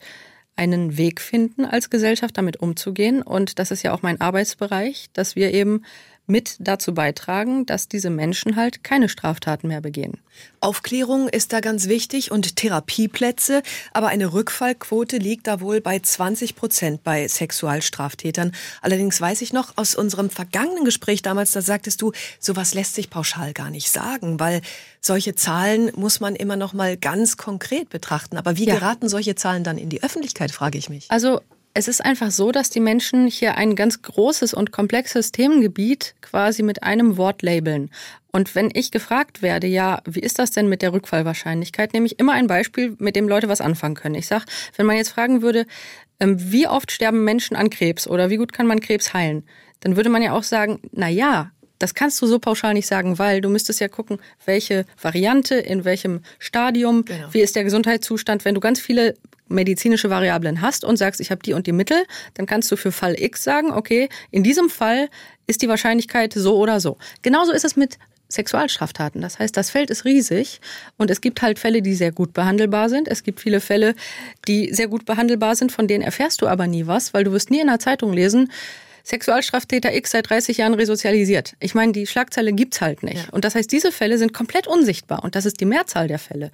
einen 0.55 0.97
Weg 0.97 1.21
finden, 1.21 1.65
als 1.65 1.89
Gesellschaft 1.89 2.37
damit 2.37 2.57
umzugehen. 2.57 3.21
Und 3.21 3.59
das 3.59 3.71
ist 3.71 3.83
ja 3.83 3.93
auch 3.93 4.01
mein 4.01 4.21
Arbeitsbereich, 4.21 5.09
dass 5.13 5.35
wir 5.35 5.53
eben 5.53 5.83
mit 6.27 6.55
dazu 6.59 6.93
beitragen, 6.93 7.65
dass 7.65 7.87
diese 7.87 8.09
Menschen 8.09 8.55
halt 8.55 8.83
keine 8.83 9.09
Straftaten 9.09 9.67
mehr 9.67 9.81
begehen. 9.81 10.19
Aufklärung 10.59 11.29
ist 11.29 11.53
da 11.53 11.59
ganz 11.59 11.87
wichtig 11.87 12.31
und 12.31 12.55
Therapieplätze, 12.55 13.61
aber 13.93 14.07
eine 14.07 14.33
Rückfallquote 14.33 15.17
liegt 15.17 15.47
da 15.47 15.61
wohl 15.61 15.81
bei 15.81 15.99
20 15.99 16.55
Prozent 16.55 17.03
bei 17.03 17.27
Sexualstraftätern. 17.27 18.51
Allerdings 18.81 19.21
weiß 19.21 19.41
ich 19.41 19.53
noch 19.53 19.73
aus 19.75 19.95
unserem 19.95 20.29
vergangenen 20.29 20.83
Gespräch 20.85 21.21
damals, 21.21 21.51
da 21.51 21.61
sagtest 21.61 22.01
du, 22.01 22.11
sowas 22.39 22.73
lässt 22.73 22.95
sich 22.95 23.09
pauschal 23.09 23.53
gar 23.53 23.69
nicht 23.69 23.91
sagen, 23.91 24.39
weil 24.39 24.61
solche 25.01 25.35
Zahlen 25.35 25.91
muss 25.95 26.19
man 26.19 26.35
immer 26.35 26.55
noch 26.55 26.73
mal 26.73 26.97
ganz 26.97 27.37
konkret 27.37 27.89
betrachten. 27.89 28.37
Aber 28.37 28.57
wie 28.57 28.65
ja. 28.65 28.75
geraten 28.75 29.07
solche 29.07 29.35
Zahlen 29.35 29.63
dann 29.63 29.77
in 29.77 29.89
die 29.89 30.03
Öffentlichkeit, 30.03 30.51
frage 30.51 30.77
ich 30.77 30.89
mich. 30.89 31.05
Also 31.09 31.41
es 31.77 31.89
ist 31.89 32.03
einfach 32.03 32.31
so, 32.31 32.53
dass 32.53 32.69
die 32.69 32.79
Menschen 32.79 33.27
hier 33.27 33.57
ein 33.57 33.75
ganz 33.75 34.01
großes 34.01 34.53
und 34.53 34.71
komplexes 34.71 35.33
Themengebiet 35.33 36.15
quasi 36.21 36.63
mit 36.63 36.83
einem 36.83 37.17
Wort 37.17 37.41
labeln. 37.41 37.91
Und 38.31 38.55
wenn 38.55 38.69
ich 38.73 38.91
gefragt 38.91 39.41
werde, 39.41 39.67
ja, 39.67 40.01
wie 40.05 40.21
ist 40.21 40.39
das 40.39 40.51
denn 40.51 40.69
mit 40.69 40.81
der 40.81 40.93
Rückfallwahrscheinlichkeit, 40.93 41.93
nehme 41.93 42.05
ich 42.05 42.17
immer 42.17 42.31
ein 42.31 42.47
Beispiel, 42.47 42.95
mit 42.97 43.17
dem 43.17 43.27
Leute 43.27 43.49
was 43.49 43.59
anfangen 43.59 43.95
können. 43.95 44.15
Ich 44.15 44.27
sage, 44.27 44.45
wenn 44.77 44.85
man 44.85 44.95
jetzt 44.95 45.09
fragen 45.09 45.41
würde, 45.41 45.67
ähm, 46.21 46.37
wie 46.39 46.65
oft 46.65 46.93
sterben 46.93 47.25
Menschen 47.25 47.57
an 47.57 47.69
Krebs 47.69 48.07
oder 48.07 48.29
wie 48.29 48.37
gut 48.37 48.53
kann 48.53 48.67
man 48.67 48.79
Krebs 48.79 49.13
heilen, 49.13 49.43
dann 49.81 49.97
würde 49.97 50.09
man 50.09 50.21
ja 50.21 50.31
auch 50.31 50.43
sagen, 50.43 50.79
na 50.93 51.09
ja, 51.09 51.51
das 51.79 51.93
kannst 51.93 52.21
du 52.21 52.25
so 52.25 52.39
pauschal 52.39 52.73
nicht 52.73 52.87
sagen, 52.87 53.19
weil 53.19 53.41
du 53.41 53.49
müsstest 53.49 53.81
ja 53.81 53.89
gucken, 53.89 54.19
welche 54.45 54.85
Variante, 55.01 55.55
in 55.55 55.83
welchem 55.83 56.21
Stadium, 56.39 57.03
genau. 57.03 57.27
wie 57.31 57.41
ist 57.41 57.57
der 57.57 57.65
Gesundheitszustand. 57.65 58.45
Wenn 58.45 58.55
du 58.55 58.61
ganz 58.61 58.79
viele 58.79 59.15
medizinische 59.47 60.09
Variablen 60.09 60.61
hast 60.61 60.83
und 60.83 60.97
sagst, 60.97 61.21
ich 61.21 61.31
habe 61.31 61.41
die 61.43 61.53
und 61.53 61.67
die 61.67 61.71
Mittel, 61.71 62.05
dann 62.33 62.45
kannst 62.45 62.71
du 62.71 62.75
für 62.75 62.91
Fall 62.91 63.19
X 63.19 63.43
sagen, 63.43 63.71
okay, 63.71 64.09
in 64.31 64.43
diesem 64.43 64.69
Fall 64.69 65.09
ist 65.47 65.61
die 65.61 65.69
Wahrscheinlichkeit 65.69 66.33
so 66.33 66.57
oder 66.57 66.79
so. 66.79 66.97
Genauso 67.21 67.51
ist 67.51 67.65
es 67.65 67.75
mit 67.75 67.97
Sexualstraftaten. 68.29 69.21
Das 69.21 69.39
heißt, 69.39 69.55
das 69.55 69.69
Feld 69.69 69.89
ist 69.89 70.05
riesig 70.05 70.59
und 70.97 71.11
es 71.11 71.21
gibt 71.21 71.41
halt 71.41 71.59
Fälle, 71.59 71.81
die 71.81 71.93
sehr 71.93 72.11
gut 72.11 72.33
behandelbar 72.33 72.89
sind. 72.89 73.07
Es 73.07 73.23
gibt 73.23 73.39
viele 73.39 73.61
Fälle, 73.61 73.95
die 74.47 74.73
sehr 74.73 74.87
gut 74.87 75.05
behandelbar 75.05 75.55
sind, 75.55 75.71
von 75.71 75.87
denen 75.87 76.03
erfährst 76.03 76.41
du 76.41 76.47
aber 76.47 76.67
nie 76.67 76.87
was, 76.87 77.13
weil 77.13 77.23
du 77.23 77.31
wirst 77.31 77.51
nie 77.51 77.61
in 77.61 77.67
der 77.67 77.79
Zeitung 77.79 78.13
lesen, 78.13 78.51
Sexualstraftäter 79.05 79.93
X 79.93 80.11
seit 80.11 80.29
30 80.29 80.57
Jahren 80.57 80.73
resozialisiert. 80.73 81.53
Ich 81.59 81.75
meine, 81.75 81.91
die 81.91 82.07
Schlagzeile 82.07 82.51
gibt's 82.53 82.81
halt 82.81 83.03
nicht. 83.03 83.27
Ja. 83.27 83.31
Und 83.31 83.45
das 83.45 83.53
heißt, 83.53 83.71
diese 83.71 83.91
Fälle 83.91 84.17
sind 84.17 84.33
komplett 84.33 84.65
unsichtbar 84.65 85.23
und 85.23 85.35
das 85.35 85.45
ist 85.45 85.61
die 85.61 85.65
Mehrzahl 85.65 86.07
der 86.07 86.17
Fälle. 86.17 86.51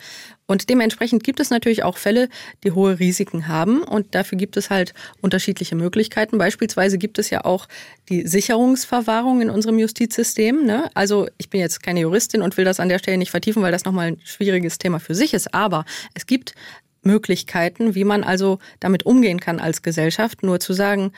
Und 0.47 0.69
dementsprechend 0.69 1.23
gibt 1.23 1.39
es 1.39 1.49
natürlich 1.49 1.83
auch 1.83 1.97
Fälle, 1.97 2.27
die 2.65 2.71
hohe 2.71 2.99
Risiken 2.99 3.47
haben 3.47 3.83
und 3.83 4.13
dafür 4.15 4.37
gibt 4.37 4.57
es 4.57 4.69
halt 4.69 4.93
unterschiedliche 5.21 5.75
Möglichkeiten. 5.75 6.37
Beispielsweise 6.37 6.97
gibt 6.97 7.19
es 7.19 7.29
ja 7.29 7.45
auch 7.45 7.69
die 8.09 8.27
Sicherungsverwahrung 8.27 9.41
in 9.41 9.49
unserem 9.49 9.79
Justizsystem. 9.79 10.65
Ne? 10.65 10.89
Also 10.93 11.29
ich 11.37 11.49
bin 11.49 11.61
jetzt 11.61 11.81
keine 11.81 12.01
Juristin 12.01 12.41
und 12.41 12.57
will 12.57 12.65
das 12.65 12.81
an 12.81 12.89
der 12.89 12.99
Stelle 12.99 13.17
nicht 13.17 13.31
vertiefen, 13.31 13.63
weil 13.63 13.71
das 13.71 13.85
nochmal 13.85 14.07
ein 14.07 14.21
schwieriges 14.25 14.77
Thema 14.77 14.99
für 14.99 15.15
sich 15.15 15.33
ist. 15.33 15.53
Aber 15.53 15.85
es 16.15 16.25
gibt 16.25 16.53
Möglichkeiten, 17.01 17.95
wie 17.95 18.03
man 18.03 18.25
also 18.25 18.59
damit 18.81 19.05
umgehen 19.05 19.39
kann 19.39 19.59
als 19.59 19.81
Gesellschaft. 19.81 20.43
Nur 20.43 20.59
zu 20.59 20.73
sagen, 20.73 21.13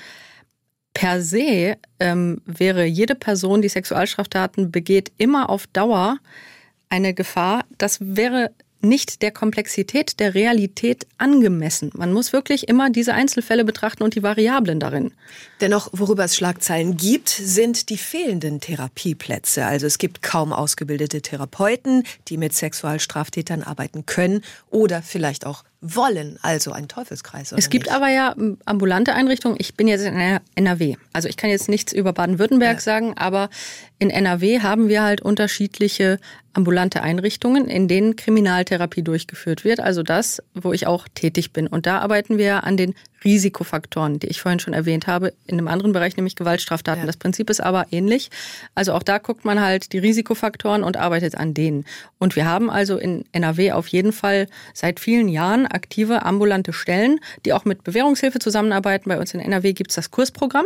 per 0.94 1.22
se 1.22 1.78
ähm, 2.00 2.42
wäre 2.46 2.86
jede 2.86 3.16
Person, 3.16 3.62
die 3.62 3.70
Sexualstraftaten 3.70 4.72
begeht, 4.72 5.12
immer 5.18 5.50
auf 5.50 5.68
Dauer 5.68 6.18
eine 6.90 7.14
Gefahr. 7.14 7.66
Das 7.78 7.98
wäre 8.00 8.52
nicht 8.84 9.22
der 9.22 9.32
Komplexität 9.32 10.20
der 10.20 10.36
Realität 10.36 11.08
angemessen. 11.18 11.90
Man 11.96 12.12
muss 12.12 12.34
wirklich 12.34 12.68
immer 12.68 12.90
diese 12.90 13.14
Einzelfälle 13.14 13.64
betrachten 13.64 14.04
und 14.04 14.16
die 14.16 14.24
Variablen 14.24 14.80
darin. 14.80 15.14
Dennoch, 15.62 15.90
worüber 15.94 16.26
es 16.26 16.36
Schlagzeilen 16.36 16.98
gibt, 16.98 17.30
sind 17.30 17.90
die 17.90 17.98
fehlenden 17.98 18.60
Therapieplätze. 18.60 19.66
Also 19.66 19.88
es 19.88 19.98
gibt 19.98 20.22
kaum 20.22 20.52
ausgebildete 20.52 21.22
Therapeuten, 21.22 22.04
die 22.28 22.38
mit 22.38 22.54
Sexualstraftätern 22.54 23.64
arbeiten 23.64 24.06
können 24.06 24.42
oder 24.70 25.02
vielleicht 25.02 25.46
auch 25.46 25.64
wollen, 25.84 26.40
also 26.42 26.72
ein 26.72 26.88
Teufelskreis. 26.88 27.52
es 27.52 27.70
gibt 27.70 27.88
nicht? 27.88 27.96
aber 27.96 28.08
ja 28.08 28.36
ambulante 28.66 29.14
Einrichtungen. 29.14 29.58
Ich 29.60 29.76
bin 29.76 29.90
jetzt 29.90 30.06
in 30.06 30.40
NRW. 30.56 30.96
Also 31.12 31.28
ich 31.28 31.36
kann 31.36 31.50
jetzt 31.50 31.68
nichts 31.68 31.92
über 31.92 32.14
Baden-Württemberg 32.14 32.78
ja. 32.78 32.82
sagen, 32.82 33.18
aber 33.18 33.50
in 34.00 34.10
NRW 34.10 34.62
haben 34.62 34.88
wir 34.88 35.04
halt 35.04 35.22
unterschiedliche 35.22 36.20
ambulante 36.54 37.02
Einrichtungen, 37.02 37.68
in 37.68 37.88
denen 37.88 38.16
Kriminaltherapie 38.16 39.02
durchgeführt 39.02 39.64
wird. 39.64 39.80
Also 39.80 40.04
das, 40.04 40.42
wo 40.54 40.72
ich 40.72 40.88
auch 40.88 41.08
tätig 41.14 41.52
bin. 41.52 41.68
Und 41.68 41.86
da 41.86 42.00
arbeiten 42.00 42.38
wir 42.38 42.64
an 42.64 42.78
den 42.78 42.94
Risikofaktoren, 43.26 44.20
die 44.20 44.28
ich 44.28 44.42
vorhin 44.42 44.60
schon 44.60 44.74
erwähnt 44.74 45.08
habe, 45.08 45.34
in 45.48 45.58
einem 45.58 45.68
anderen 45.68 45.94
Bereich, 45.94 46.16
nämlich 46.16 46.36
Gewaltstraftaten. 46.36 47.04
Ja. 47.04 47.08
Das 47.08 47.18
Prinzip 47.18 47.50
ist 47.50 47.62
aber 47.62 47.88
ähnlich. 47.92 48.30
Also 48.76 48.94
auch 48.94 49.04
da 49.04 49.18
guckt 49.18 49.46
man 49.46 49.62
halt 49.62 49.94
die 49.94 49.98
Risikofaktoren 49.98 50.84
und 50.84 50.98
arbeitet 50.98 51.36
an 51.36 51.54
denen. 51.54 51.86
Und 52.20 52.36
wir 52.36 52.46
haben 52.46 52.70
also 52.70 52.98
in 52.98 53.26
NRW 53.32 53.72
auf 53.72 53.88
jeden 53.88 54.12
Fall 54.12 54.48
seit 54.74 55.00
vielen 55.00 55.30
Jahren 55.30 55.66
aktive 55.74 56.24
ambulante 56.24 56.74
Stellen, 56.74 57.20
die 57.46 57.54
auch 57.54 57.66
mit 57.66 57.84
Bewährungshilfe 57.84 58.40
zusammenarbeiten. 58.40 59.10
Bei 59.10 59.20
uns 59.20 59.34
in 59.34 59.40
NRW 59.40 59.74
gibt 59.74 59.92
es 59.92 59.96
das 59.96 60.12
Kursprogramm. 60.12 60.66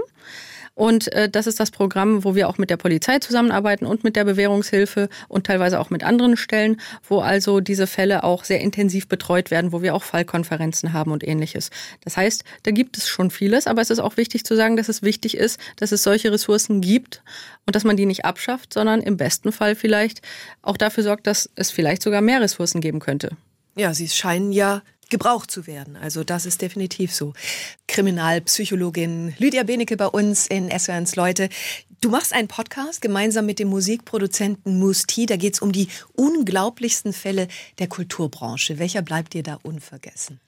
Und 0.77 1.11
äh, 1.13 1.27
das 1.27 1.47
ist 1.47 1.59
das 1.59 1.71
Programm, 1.71 2.23
wo 2.23 2.35
wir 2.35 2.47
auch 2.47 2.59
mit 2.59 2.69
der 2.69 2.77
Polizei 2.77 3.17
zusammenarbeiten 3.17 3.87
und 3.87 4.03
mit 4.03 4.15
der 4.15 4.25
Bewährungshilfe 4.25 5.09
und 5.27 5.47
teilweise 5.47 5.79
auch 5.79 5.89
mit 5.89 6.03
anderen 6.03 6.37
Stellen, 6.37 6.79
wo 7.09 7.19
also 7.19 7.61
diese 7.61 7.87
Fälle 7.87 8.23
auch 8.23 8.43
sehr 8.43 8.61
intensiv 8.61 9.07
betreut 9.07 9.49
werden, 9.49 9.71
wo 9.71 9.81
wir 9.81 9.95
auch 9.95 10.03
Fallkonferenzen 10.03 10.93
haben 10.93 11.11
und 11.11 11.27
ähnliches. 11.27 11.71
Das 12.01 12.15
heißt, 12.15 12.43
da 12.61 12.69
gibt 12.69 12.95
es 12.95 13.09
schon 13.09 13.31
vieles, 13.31 13.65
aber 13.65 13.81
es 13.81 13.89
ist 13.89 13.97
auch 13.97 14.17
wichtig 14.17 14.45
zu 14.45 14.55
sagen, 14.55 14.77
dass 14.77 14.87
es 14.87 15.01
wichtig 15.01 15.35
ist, 15.35 15.59
dass 15.77 15.91
es 15.91 16.03
solche 16.03 16.31
Ressourcen 16.31 16.79
gibt 16.79 17.23
und 17.65 17.75
dass 17.75 17.83
man 17.83 17.97
die 17.97 18.05
nicht 18.05 18.25
abschafft, 18.25 18.71
sondern 18.71 19.01
im 19.01 19.17
besten 19.17 19.51
Fall 19.51 19.73
vielleicht 19.73 20.21
auch 20.61 20.77
dafür 20.77 21.03
sorgt, 21.03 21.25
dass 21.25 21.49
es 21.55 21.71
vielleicht 21.71 22.03
sogar 22.03 22.21
mehr 22.21 22.39
Ressourcen 22.39 22.81
geben 22.81 22.99
könnte. 22.99 23.31
Ja, 23.75 23.95
sie 23.95 24.09
scheinen 24.09 24.51
ja 24.51 24.83
gebraucht 25.09 25.51
zu 25.51 25.67
werden. 25.67 25.95
Also 25.95 26.23
das 26.23 26.45
ist 26.45 26.61
definitiv 26.61 27.13
so. 27.13 27.33
Kriminalpsychologin 27.87 29.33
Lydia 29.37 29.63
Benecke 29.63 29.97
bei 29.97 30.07
uns 30.07 30.47
in 30.47 30.69
SWRs 30.69 31.15
Leute. 31.15 31.49
Du 32.01 32.09
machst 32.09 32.33
einen 32.33 32.47
Podcast 32.47 33.01
gemeinsam 33.01 33.45
mit 33.45 33.59
dem 33.59 33.69
Musikproduzenten 33.69 34.79
Musti. 34.79 35.25
Da 35.25 35.35
geht 35.35 35.55
es 35.55 35.61
um 35.61 35.71
die 35.71 35.87
unglaublichsten 36.13 37.13
Fälle 37.13 37.47
der 37.79 37.87
Kulturbranche. 37.87 38.77
Welcher 38.77 39.01
bleibt 39.01 39.33
dir 39.33 39.43
da 39.43 39.59
unvergessen? 39.63 40.39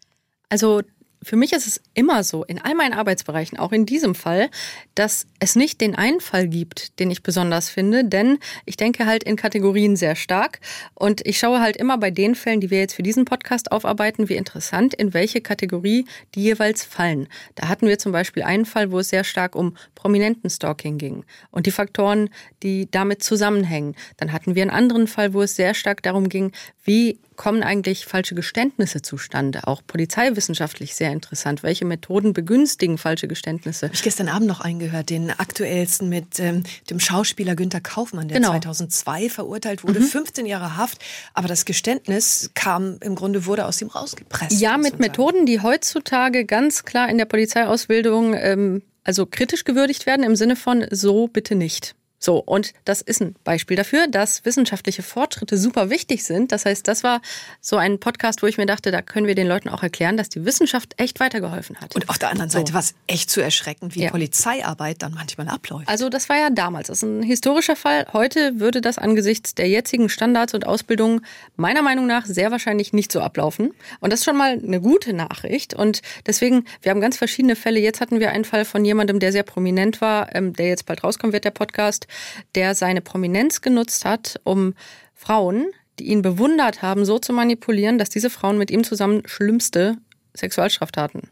Also 0.49 0.83
für 1.21 1.36
mich 1.36 1.53
ist 1.53 1.67
es 1.67 1.82
immer 1.93 2.23
so, 2.23 2.43
in 2.45 2.60
all 2.60 2.75
meinen 2.75 2.93
Arbeitsbereichen, 2.93 3.60
auch 3.60 3.71
in 3.71 3.86
diesem 3.86 4.15
Fall, 4.15 4.49
dass 4.95 5.27
es 5.39 5.55
nicht 5.55 5.82
den 5.82 5.95
einen 5.95 6.21
Fall 6.21 6.47
gibt, 6.47 6.99
den 6.99 7.12
ich 7.12 7.23
besonders 7.23 7.69
finde, 7.69 8.05
denn 8.05 8.39
ich 8.65 8.77
denke 8.77 9.05
halt 9.05 9.23
in 9.23 9.36
Kategorien 9.36 9.95
sehr 9.95 10.15
stark 10.15 10.60
und 10.93 11.25
ich 11.25 11.38
schaue 11.39 11.60
halt 11.60 11.77
immer 11.77 11.97
bei 11.97 12.12
den 12.12 12.36
Fällen, 12.36 12.62
die 12.62 12.69
wir 12.69 12.79
jetzt 12.79 12.93
für 12.93 13.03
diesen 13.03 13.25
Podcast 13.25 13.71
aufarbeiten, 13.71 14.29
wie 14.29 14.36
interessant, 14.36 14.93
in 14.93 15.13
welche 15.13 15.41
Kategorie 15.41 16.05
die 16.36 16.43
jeweils 16.43 16.84
fallen. 16.84 17.27
Da 17.55 17.67
hatten 17.67 17.88
wir 17.88 17.99
zum 17.99 18.12
Beispiel 18.12 18.43
einen 18.43 18.65
Fall, 18.65 18.91
wo 18.91 18.99
es 18.99 19.10
sehr 19.10 19.23
stark 19.23 19.55
um 19.55 19.75
Prominentenstalking 19.95 20.97
ging 20.97 21.25
und 21.51 21.65
die 21.65 21.71
Faktoren, 21.71 22.29
die 22.63 22.89
damit 22.89 23.23
zusammenhängen. 23.23 23.95
Dann 24.17 24.32
hatten 24.32 24.55
wir 24.55 24.62
einen 24.62 24.71
anderen 24.71 25.08
Fall, 25.08 25.34
wo 25.34 25.41
es 25.41 25.55
sehr 25.55 25.73
stark 25.73 26.01
darum 26.03 26.29
ging, 26.29 26.51
wie 26.89 27.19
kommen 27.36 27.62
eigentlich 27.62 28.08
falsche 28.08 28.34
Geständnisse 28.34 29.04
zustande? 29.04 29.67
Auch 29.67 29.84
polizeiwissenschaftlich 29.86 30.95
sehr 30.95 31.12
interessant. 31.12 31.62
Welche 31.62 31.86
Methoden 31.86 32.34
begünstigen 32.34 32.97
falsche 32.97 33.28
Geständnisse? 33.28 33.86
Habe 33.86 33.93
ich 33.93 34.02
gestern 34.02 34.28
Abend 34.28 34.47
noch 34.47 34.60
eingehört, 34.60 35.12
den 35.12 35.30
aktuellsten 35.30 36.10
mit 36.10 36.39
ähm, 36.39 36.63
dem 36.89 36.99
Schauspieler 36.99 37.56
Günter 37.56 37.80
Kaufmann, 37.80 38.28
der 38.28 38.39
genau. 38.39 38.49
2002 38.49 39.30
verurteilt 39.30 39.84
wurde, 39.84 39.99
mhm. 39.99 40.06
15 40.06 40.47
Jahre 40.47 40.78
Haft. 40.78 40.97
Aber 41.36 41.47
das 41.47 41.65
Geständnis 41.65 42.49
kam 42.56 42.97
im 43.02 43.13
Grunde 43.13 43.45
wurde 43.45 43.67
aus 43.67 43.80
ihm 43.84 43.89
rausgepresst. 43.89 44.60
Ja, 44.60 44.80
mit 44.80 44.97
Methoden, 44.99 45.45
die 45.45 45.62
heutzutage 45.62 46.43
ganz 46.43 46.86
klar 46.86 47.08
in 47.08 47.19
der 47.19 47.25
Polizeiausbildung 47.25 48.34
ähm, 48.34 48.82
also 49.04 49.28
kritisch 49.28 49.63
gewürdigt 49.63 50.08
werden 50.08 50.25
im 50.25 50.36
Sinne 50.36 50.56
von 50.56 50.88
so 50.89 51.28
bitte 51.28 51.54
nicht. 51.54 51.95
So, 52.19 52.38
und 52.38 52.73
das 52.84 53.01
ist 53.01 53.21
ein 53.21 53.36
Beispiel 53.45 53.77
dafür, 53.77 54.08
dass 54.08 54.43
wissenschaftliche 54.43 55.01
Fortschritte 55.03 55.58
super 55.58 55.89
wichtig 55.89 56.25
sind. 56.25 56.51
Das 56.51 56.65
heißt, 56.65 56.86
das 56.88 57.03
war 57.03 57.21
so 57.62 57.77
ein 57.77 57.99
Podcast, 57.99 58.43
wo 58.43 58.47
ich 58.47 58.58
mir 58.58 58.65
dachte, 58.65 58.91
da 58.91 59.01
können 59.01 59.25
wir 59.25 59.36
den 59.36 59.47
Leuten 59.47 59.69
auch 59.69 59.84
erklären, 59.84 60.17
dass 60.17 60.27
die 60.27 60.43
Wissenschaft 60.43 60.93
echt 60.97 61.21
weitergeholfen 61.21 61.77
hat. 61.79 61.95
Und 61.95 62.10
auf 62.10 62.19
der 62.19 62.29
anderen 62.29 62.49
Seite 62.49 62.67
so. 62.67 62.73
war 62.73 62.82
es 62.82 62.93
echt 63.08 63.29
zu 63.29 63.41
erschreckend, 63.41 63.95
wie 63.95 64.03
ja. 64.03 64.12
Polizeiarbeit 64.12 65.01
dann 65.01 65.13
manchmal 65.13 65.47
abläuft. 65.47 65.88
Also 65.88 66.10
das 66.10 66.27
war 66.27 66.38
ja 66.38 66.49
damals. 66.49 66.88
Das 66.88 66.97
ist 66.97 67.03
ein 67.03 67.23
historischer 67.23 67.77
Fall. 67.77 68.05
Heute 68.12 68.60
würde 68.60 68.82
das 68.82 68.97
angesichts 68.97 69.55
der 69.55 69.69
jetzigen 69.69 70.10
Standards 70.10 70.53
und 70.53 70.67
Ausbildung 70.67 71.21
meiner 71.55 71.82
Meinung 71.82 72.05
nach 72.05 72.25
sehr 72.25 72.51
wahrscheinlich 72.51 72.91
nicht 72.91 73.13
so 73.13 73.21
ablaufen. 73.21 73.73
Und 74.01 74.12
das 74.12 74.19
ist 74.19 74.25
schon 74.25 74.38
mal 74.38 74.60
eine 74.62 74.82
gute 74.82 75.13
Nachricht. 75.13 75.73
Und 75.73 76.01
deswegen, 76.25 76.65
wir 76.82 76.91
haben 76.91 76.99
ganz 76.99 77.15
verschiedene 77.15 77.55
Fälle. 77.55 77.79
Jetzt 77.79 78.01
hatten 78.01 78.19
wir 78.19 78.32
einen 78.32 78.43
Fall 78.45 78.65
von 78.65 78.84
jemandem, 78.84 79.19
der 79.19 79.32
sehr 79.32 79.43
prominent 79.43 80.01
war, 80.01 80.36
ähm, 80.36 80.51
der 80.51 80.67
jetzt 80.67 80.86
bald 80.86 81.03
rauskommen 81.03 81.32
wird, 81.32 81.45
der 81.45 81.51
Podcast 81.51 82.08
der 82.55 82.75
seine 82.75 83.01
Prominenz 83.01 83.61
genutzt 83.61 84.05
hat, 84.05 84.39
um 84.43 84.73
Frauen, 85.13 85.67
die 85.99 86.05
ihn 86.05 86.21
bewundert 86.21 86.81
haben, 86.81 87.05
so 87.05 87.19
zu 87.19 87.33
manipulieren, 87.33 87.97
dass 87.97 88.09
diese 88.09 88.29
Frauen 88.29 88.57
mit 88.57 88.71
ihm 88.71 88.83
zusammen 88.83 89.23
schlimmste 89.25 89.97
Sexualstraftaten 90.35 91.29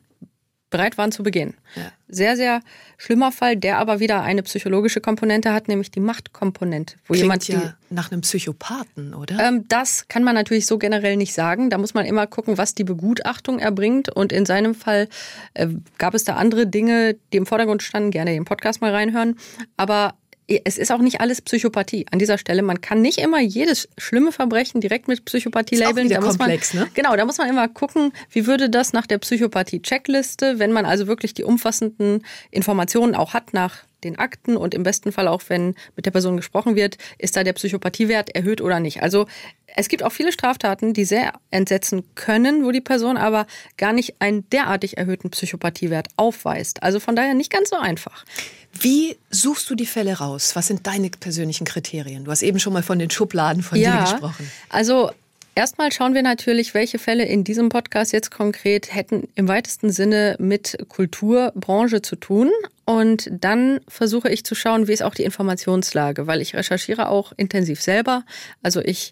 bereit 0.70 0.98
waren 0.98 1.12
zu 1.12 1.24
begehen. 1.24 1.54
Ja. 1.76 1.92
Sehr, 2.10 2.36
sehr 2.36 2.62
schlimmer 2.98 3.32
Fall, 3.32 3.56
der 3.56 3.78
aber 3.78 4.00
wieder 4.00 4.22
eine 4.22 4.44
psychologische 4.44 5.00
Komponente 5.00 5.54
hat, 5.54 5.68
nämlich 5.68 5.92
die 5.92 6.00
Machtkomponente. 6.00 6.96
Wo 7.06 7.14
Klingt 7.14 7.24
jemand 7.24 7.48
die, 7.48 7.52
ja 7.54 7.74
nach 7.90 8.12
einem 8.12 8.22
Psychopathen, 8.22 9.14
oder? 9.14 9.40
Ähm, 9.40 9.66
das 9.70 10.08
kann 10.10 10.24
man 10.24 10.36
natürlich 10.36 10.66
so 10.66 10.78
generell 10.78 11.16
nicht 11.16 11.34
sagen. 11.34 11.70
Da 11.70 11.78
muss 11.78 11.94
man 11.94 12.06
immer 12.06 12.28
gucken, 12.28 12.58
was 12.58 12.76
die 12.76 12.84
Begutachtung 12.84 13.60
erbringt. 13.60 14.10
Und 14.10 14.34
in 14.34 14.46
seinem 14.46 14.76
Fall 14.76 15.08
äh, 15.54 15.68
gab 15.98 16.14
es 16.14 16.26
da 16.26 16.36
andere 16.36 16.68
Dinge, 16.68 17.16
die 17.32 17.38
im 17.38 17.46
Vordergrund 17.46 17.82
standen. 17.82 18.12
Gerne 18.12 18.32
den 18.32 18.46
Podcast 18.46 18.82
mal 18.82 18.92
reinhören. 18.92 19.38
Aber 19.78 20.16
es 20.48 20.78
ist 20.78 20.92
auch 20.92 21.00
nicht 21.00 21.20
alles 21.20 21.42
Psychopathie. 21.42 22.06
An 22.12 22.20
dieser 22.20 22.38
Stelle, 22.38 22.62
man 22.62 22.80
kann 22.80 23.02
nicht 23.02 23.18
immer 23.18 23.42
jedes 23.42 23.90
schlimme 23.98 24.32
Verbrechen 24.32 24.80
direkt 24.80 25.08
mit 25.08 25.26
Psychopathie 25.26 25.76
ist 25.76 25.82
labeln. 25.82 26.10
da 26.10 26.22
muss 26.22 26.38
komplex, 26.38 26.74
man, 26.74 26.86
ne? 26.86 26.90
Genau, 26.94 27.16
da 27.16 27.26
muss 27.26 27.38
man 27.38 27.50
immer 27.50 27.68
gucken, 27.68 28.14
wie 28.32 28.48
würde 28.48 28.70
das 28.70 28.94
nach 28.94 29.08
der 29.08 29.18
Psychopathie-Checkliste, 29.18 30.60
wenn 30.60 30.72
man 30.72 30.86
also 30.86 31.08
wirklich 31.08 31.34
die 31.34 31.44
umfassenden 31.44 32.24
Informationen 32.50 33.14
auch 33.14 33.34
hat 33.34 33.54
nach 33.54 33.84
den 34.04 34.20
Akten 34.20 34.58
und 34.58 34.74
im 34.74 34.84
besten 34.84 35.12
Fall 35.12 35.28
auch, 35.28 35.42
wenn 35.48 35.76
mit 35.96 36.06
der 36.06 36.12
Person 36.12 36.38
gesprochen 36.38 36.76
wird, 36.76 36.98
ist 37.18 37.36
da 37.36 37.44
der 37.44 37.54
Psychopathiewert 37.54 38.36
erhöht 38.36 38.62
oder 38.62 38.80
nicht. 38.80 39.02
Also 39.02 39.28
es 39.76 39.90
gibt 39.90 40.04
auch 40.04 40.12
viele 40.12 40.32
Straftaten, 40.32 40.94
die 40.94 41.06
sehr 41.06 41.34
entsetzen 41.52 42.04
können, 42.16 42.66
wo 42.66 42.72
die 42.72 42.82
Person 42.82 43.18
aber 43.18 43.46
gar 43.78 43.94
nicht 43.94 44.16
einen 44.20 44.50
derartig 44.50 44.98
erhöhten 44.98 45.30
Psychopathiewert 45.30 46.08
aufweist. 46.16 46.84
Also 46.84 47.00
von 47.00 47.16
daher 47.16 47.34
nicht 47.34 47.52
ganz 47.52 47.70
so 47.70 47.76
einfach. 47.76 48.26
Wie 48.80 49.18
suchst 49.30 49.70
du 49.70 49.76
die 49.76 49.86
Fälle 49.86 50.18
raus? 50.18 50.56
Was 50.56 50.68
sind 50.68 50.86
deine 50.88 51.10
persönlichen 51.10 51.66
Kriterien? 51.66 52.26
Du 52.26 52.32
hast 52.32 52.44
eben 52.44 52.60
schon 52.60 52.74
mal 52.74 52.84
von 52.84 53.00
den 53.00 53.10
Schubladen 53.10 53.64
von 53.64 53.78
ja, 53.78 53.98
dir 53.98 54.12
gesprochen. 54.12 54.52
Also 54.70 55.12
Erstmal 55.58 55.92
schauen 55.92 56.14
wir 56.14 56.22
natürlich, 56.22 56.76
welche 56.76 57.00
Fälle 57.00 57.26
in 57.26 57.44
diesem 57.44 57.70
Podcast 57.70 58.14
jetzt 58.14 58.30
konkret 58.30 58.94
hätten 58.94 59.28
im 59.34 59.48
weitesten 59.48 59.90
Sinne 59.90 60.36
mit 60.38 60.78
Kulturbranche 60.88 62.04
zu 62.04 62.16
tun. 62.16 62.52
Und 62.86 63.28
dann 63.32 63.80
versuche 63.88 64.30
ich 64.30 64.46
zu 64.46 64.54
schauen, 64.54 64.88
wie 64.88 64.94
ist 64.94 65.02
auch 65.02 65.16
die 65.16 65.24
Informationslage, 65.24 66.28
weil 66.28 66.44
ich 66.44 66.54
recherchiere 66.56 67.10
auch 67.10 67.34
intensiv 67.38 67.82
selber. 67.82 68.24
Also 68.62 68.82
ich 68.82 69.10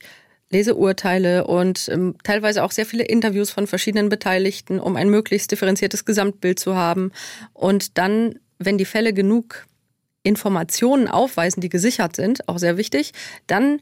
lese 0.51 0.75
Urteile 0.75 1.47
und 1.47 1.89
ähm, 1.89 2.13
teilweise 2.23 2.63
auch 2.63 2.71
sehr 2.71 2.85
viele 2.85 3.05
Interviews 3.05 3.49
von 3.49 3.65
verschiedenen 3.65 4.09
Beteiligten, 4.09 4.79
um 4.79 4.97
ein 4.97 5.09
möglichst 5.09 5.51
differenziertes 5.51 6.05
Gesamtbild 6.05 6.59
zu 6.59 6.75
haben. 6.75 7.11
Und 7.53 7.97
dann, 7.97 8.37
wenn 8.59 8.77
die 8.77 8.85
Fälle 8.85 9.13
genug 9.13 9.65
Informationen 10.21 11.07
aufweisen, 11.07 11.61
die 11.61 11.69
gesichert 11.69 12.15
sind, 12.15 12.47
auch 12.47 12.59
sehr 12.59 12.77
wichtig, 12.77 13.13
dann 13.47 13.81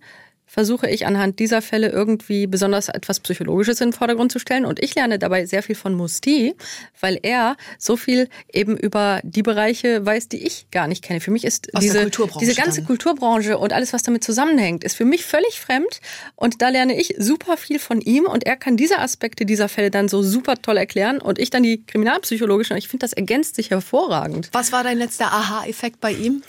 versuche 0.53 0.87
ich 0.87 1.07
anhand 1.07 1.39
dieser 1.39 1.63
Fälle 1.63 1.89
irgendwie 1.89 2.45
besonders 2.45 2.87
etwas 2.87 3.19
Psychologisches 3.19 3.81
in 3.81 3.87
den 3.87 3.93
Vordergrund 3.93 4.31
zu 4.31 4.37
stellen. 4.37 4.65
Und 4.65 4.79
ich 4.83 4.93
lerne 4.93 5.17
dabei 5.17 5.47
sehr 5.47 5.63
viel 5.63 5.73
von 5.73 5.95
Musti, 5.95 6.53
weil 6.99 7.17
er 7.23 7.57
so 7.79 7.97
viel 7.97 8.29
eben 8.51 8.77
über 8.77 9.19
die 9.23 9.41
Bereiche 9.41 10.05
weiß, 10.05 10.27
die 10.27 10.45
ich 10.45 10.69
gar 10.69 10.87
nicht 10.87 11.03
kenne. 11.03 11.21
Für 11.21 11.31
mich 11.31 11.43
ist 11.43 11.69
diese, 11.81 12.07
diese 12.39 12.53
ganze 12.53 12.81
dann. 12.81 12.85
Kulturbranche 12.85 13.57
und 13.57 13.73
alles, 13.73 13.93
was 13.93 14.03
damit 14.03 14.23
zusammenhängt, 14.23 14.83
ist 14.83 14.95
für 14.95 15.05
mich 15.05 15.25
völlig 15.25 15.59
fremd. 15.59 16.01
Und 16.35 16.61
da 16.61 16.69
lerne 16.69 16.99
ich 16.99 17.15
super 17.17 17.57
viel 17.57 17.79
von 17.79 17.99
ihm 17.99 18.25
und 18.25 18.45
er 18.45 18.55
kann 18.55 18.77
diese 18.77 18.99
Aspekte 18.99 19.47
dieser 19.47 19.69
Fälle 19.69 19.89
dann 19.89 20.07
so 20.07 20.21
super 20.21 20.61
toll 20.61 20.77
erklären 20.77 21.19
und 21.19 21.39
ich 21.39 21.49
dann 21.49 21.63
die 21.63 21.83
kriminalpsychologischen. 21.83 22.75
Und 22.75 22.77
ich 22.77 22.89
finde, 22.89 23.05
das 23.05 23.13
ergänzt 23.13 23.55
sich 23.55 23.71
hervorragend. 23.71 24.49
Was 24.51 24.71
war 24.71 24.83
dein 24.83 24.99
letzter 24.99 25.33
Aha-Effekt 25.33 25.99
bei 25.99 26.11
ihm? 26.11 26.43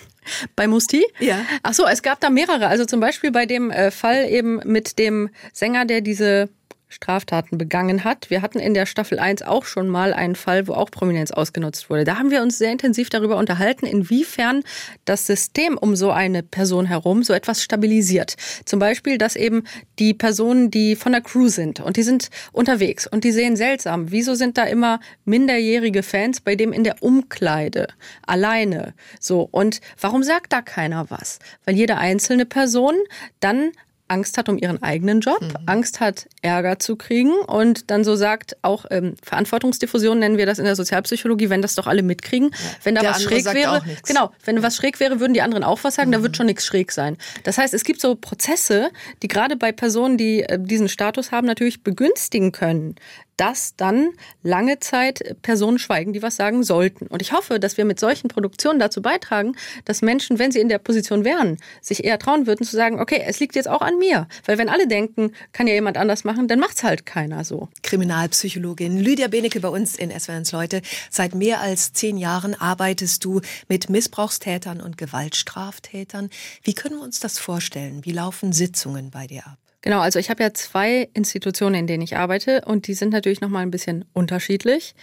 Bei 0.57 0.67
Musti? 0.67 1.05
Ja. 1.19 1.45
Ach 1.63 1.75
so, 1.75 1.87
es 1.87 2.03
gab 2.03 2.21
da 2.21 2.31
mehrere. 2.31 2.69
Also 2.69 2.85
zum 2.85 3.01
Beispiel 3.01 3.31
bei 3.31 3.47
dem 3.47 3.71
äh, 3.71 3.91
Fall 3.91 4.29
eben 4.29 4.61
mit 4.65 4.99
dem 4.99 5.31
Sänger, 5.53 5.85
der 5.85 6.01
diese 6.01 6.49
Straftaten 6.95 7.59
begangen 7.59 8.05
hat. 8.05 8.31
Wir 8.31 8.41
hatten 8.41 8.59
in 8.59 8.73
der 8.73 8.87
Staffel 8.87 9.19
1 9.19 9.43
auch 9.43 9.65
schon 9.65 9.89
mal 9.89 10.15
einen 10.15 10.37
Fall, 10.37 10.69
wo 10.69 10.73
auch 10.73 10.91
Prominenz 10.91 11.33
ausgenutzt 11.33 11.91
wurde. 11.91 12.05
Da 12.05 12.19
haben 12.19 12.31
wir 12.31 12.41
uns 12.41 12.57
sehr 12.57 12.71
intensiv 12.71 13.11
darüber 13.11 13.37
unterhalten, 13.37 13.85
inwiefern 13.85 14.63
das 15.05 15.27
System 15.27 15.77
um 15.77 15.97
so 15.97 16.11
eine 16.13 16.43
Person 16.43 16.87
herum 16.87 17.23
so 17.23 17.33
etwas 17.33 17.63
stabilisiert. 17.63 18.37
Zum 18.65 18.79
Beispiel, 18.79 19.19
dass 19.19 19.37
eben 19.37 19.65
die 19.99 20.15
Personen, 20.15 20.71
die 20.71 20.97
von 20.97 21.13
der 21.13 21.21
Crew 21.21 21.49
sind 21.49 21.81
und 21.81 21.97
die 21.97 22.03
sind 22.03 22.31
unterwegs 22.53 23.07
und 23.07 23.25
die 23.25 23.33
sehen 23.33 23.57
seltsam, 23.57 24.11
wieso 24.11 24.35
sind 24.35 24.57
da 24.57 24.65
immer 24.65 25.01
minderjährige 25.25 26.03
Fans 26.03 26.41
bei 26.41 26.55
dem 26.55 26.73
in 26.73 26.85
der 26.85 27.03
Umkleide 27.03 27.89
alleine 28.27 28.95
so 29.19 29.49
und 29.51 29.81
warum 30.01 30.23
sagt 30.23 30.53
da 30.53 30.63
keiner 30.63 31.11
was? 31.11 31.41
Weil 31.65 31.77
jede 31.77 31.97
einzelne 31.97 32.47
Person 32.47 32.95
dann 33.41 33.73
Angst 34.09 34.37
hat 34.37 34.49
um 34.49 34.59
ihren 34.59 34.83
eigenen 34.83 35.21
Job, 35.21 35.41
mhm. 35.41 35.57
Angst 35.67 36.01
hat, 36.01 36.29
Ärger 36.43 36.79
zu 36.79 36.97
kriegen 36.97 37.33
und 37.33 37.91
dann 37.91 38.05
so 38.05 38.17
sagt, 38.17 38.57
auch 38.63 38.85
ähm, 38.91 39.15
Verantwortungsdiffusion 39.23 40.19
nennen 40.19 40.37
wir 40.37 40.45
das 40.45 40.59
in 40.59 40.67
der 40.67 40.77
Sozialpsychologie, 40.77 41.49
wenn 41.49 41.63
das 41.63 41.75
doch 41.75 41.87
alle 41.87 42.03
mitkriegen. 42.03 42.51
Ja. 42.51 42.59
Wenn 42.83 42.95
da 42.95 43.01
der 43.01 43.11
was 43.11 43.23
schräg 43.23 43.45
wäre, 43.47 43.83
genau, 44.07 44.31
wenn 44.45 44.63
was 44.63 44.77
schräg 44.77 45.01
wäre, 45.01 45.21
würden 45.21 45.33
die 45.33 45.43
anderen 45.43 45.65
auch 45.65 45.83
was 45.85 45.95
sagen, 45.95 46.11
mhm. 46.11 46.15
da 46.15 46.23
wird 46.23 46.37
schon 46.37 46.47
nichts 46.47 46.67
schräg 46.67 46.93
sein. 46.93 47.17
Das 47.45 47.57
heißt, 47.57 47.73
es 47.73 47.85
gibt 47.85 48.01
so 48.01 48.15
Prozesse, 48.15 48.91
die 49.23 49.29
gerade 49.29 49.57
bei 49.57 49.73
Personen, 49.73 50.19
die 50.19 50.43
äh, 50.43 50.59
diesen 50.61 50.89
Status 50.89 51.33
haben, 51.33 51.47
natürlich 51.47 51.83
begünstigen 51.83 52.53
können, 52.53 52.97
dass 53.37 53.77
dann 53.77 54.11
lange 54.43 54.81
Zeit 54.81 55.37
Personen 55.43 55.79
schweigen, 55.79 56.13
die 56.13 56.23
was 56.23 56.37
sagen 56.37 56.63
sollten. 56.63 57.07
Und 57.07 57.23
ich 57.23 57.33
hoffe, 57.33 57.61
dass 57.61 57.77
wir 57.77 57.85
mit 57.85 58.01
solchen 58.01 58.29
Produktionen 58.29 58.79
dazu 58.79 59.03
beitragen, 59.03 59.57
dass 59.85 60.03
Menschen, 60.03 60.39
wenn 60.39 60.53
sie 60.53 60.61
in 60.61 60.69
der 60.69 60.79
Position 60.79 61.25
wären, 61.25 61.59
sich 61.81 62.05
eher 62.05 62.19
trauen 62.19 62.47
würden 62.47 62.65
zu 62.65 62.77
sagen, 62.77 63.01
okay, 63.01 63.23
es 63.27 63.41
liegt 63.41 63.55
jetzt 63.55 63.69
auch 63.69 63.81
an 63.81 63.99
mir. 63.99 64.29
Weil 64.47 64.59
wenn 64.59 64.69
alle 64.69 64.87
denken, 64.87 65.33
kann 65.53 65.67
ja 65.67 65.75
jemand 65.75 65.97
anders 65.97 66.25
machen, 66.25 66.49
dann 66.49 66.61
macht's 66.61 66.83
halt 66.83 67.07
keiner 67.07 67.45
so. 67.45 67.69
Kriminalpsychologin 67.83 68.99
Lydia 68.99 69.29
Benecke 69.29 69.61
bei 69.61 69.69
uns 69.69 69.97
in 69.97 70.11
SWRs 70.11 70.53
Leute. 70.53 70.83
Seit 71.11 71.35
mehr 71.35 71.61
als 71.61 71.93
zehn 71.93 72.17
Jahren 72.17 72.55
arbeitest 72.55 73.25
du 73.25 73.41
mit 73.69 73.91
Missbrauchstätern 73.91 74.81
und 74.81 74.99
Gewaltstraftätern. 74.99 76.31
Wie 76.63 76.75
können 76.75 76.97
wir 76.97 77.03
uns 77.03 77.21
das 77.21 77.39
vorstellen? 77.39 78.05
Wie 78.05 78.13
laufen 78.13 78.53
Sitzungen 78.53 79.11
bei 79.11 79.27
dir 79.27 79.47
ab? 79.47 79.64
Genau, 79.85 80.01
also 80.01 80.19
ich 80.19 80.31
habe 80.31 80.43
ja 80.43 80.55
zwei 80.55 81.11
Institutionen, 81.13 81.75
in 81.75 81.87
denen 81.87 82.03
ich 82.03 82.17
arbeite 82.17 82.63
und 82.65 82.87
die 82.87 82.95
sind 82.95 83.13
natürlich 83.13 83.43
nochmal 83.43 83.61
ein 83.61 83.71
bisschen 83.71 84.07
unterschiedlich. 84.15 84.95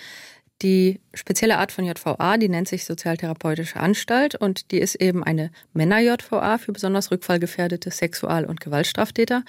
Die 0.63 0.99
spezielle 1.13 1.59
Art 1.59 1.71
von 1.71 1.85
JVA, 1.85 2.37
die 2.37 2.49
nennt 2.49 2.67
sich 2.67 2.85
Sozialtherapeutische 2.85 3.79
Anstalt 3.79 4.33
und 4.33 4.71
die 4.71 4.79
ist 4.79 4.95
eben 4.95 5.23
eine 5.23 5.51
Männer-JVA 5.73 6.57
für 6.57 6.71
besonders 6.71 7.11
rückfallgefährdete 7.11 7.91
Sexual- 7.91 8.45
und 8.45 8.59
Gewaltstraftäter. 8.59 9.43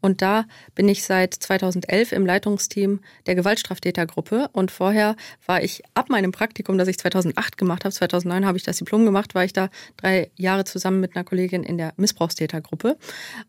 Und 0.00 0.22
da 0.22 0.44
bin 0.74 0.88
ich 0.88 1.04
seit 1.04 1.34
2011 1.34 2.12
im 2.12 2.26
Leitungsteam 2.26 3.00
der 3.26 3.34
Gewaltstraftätergruppe. 3.34 4.48
Und 4.52 4.70
vorher 4.70 5.16
war 5.46 5.62
ich 5.62 5.82
ab 5.94 6.08
meinem 6.08 6.32
Praktikum, 6.32 6.78
das 6.78 6.88
ich 6.88 6.98
2008 6.98 7.56
gemacht 7.56 7.84
habe, 7.84 7.94
2009 7.94 8.46
habe 8.46 8.58
ich 8.58 8.64
das 8.64 8.78
Diplom 8.78 9.04
gemacht, 9.04 9.34
war 9.34 9.44
ich 9.44 9.52
da 9.52 9.68
drei 9.96 10.30
Jahre 10.36 10.64
zusammen 10.64 11.00
mit 11.00 11.16
einer 11.16 11.24
Kollegin 11.24 11.64
in 11.64 11.78
der 11.78 11.92
Missbrauchstätergruppe. 11.96 12.96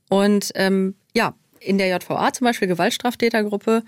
Und 0.09 0.51
ähm, 0.55 0.95
ja, 1.15 1.35
in 1.59 1.77
der 1.77 1.87
JVA 1.87 2.33
zum 2.33 2.45
Beispiel 2.45 2.67
Gewaltstraftätergruppe 2.67 3.83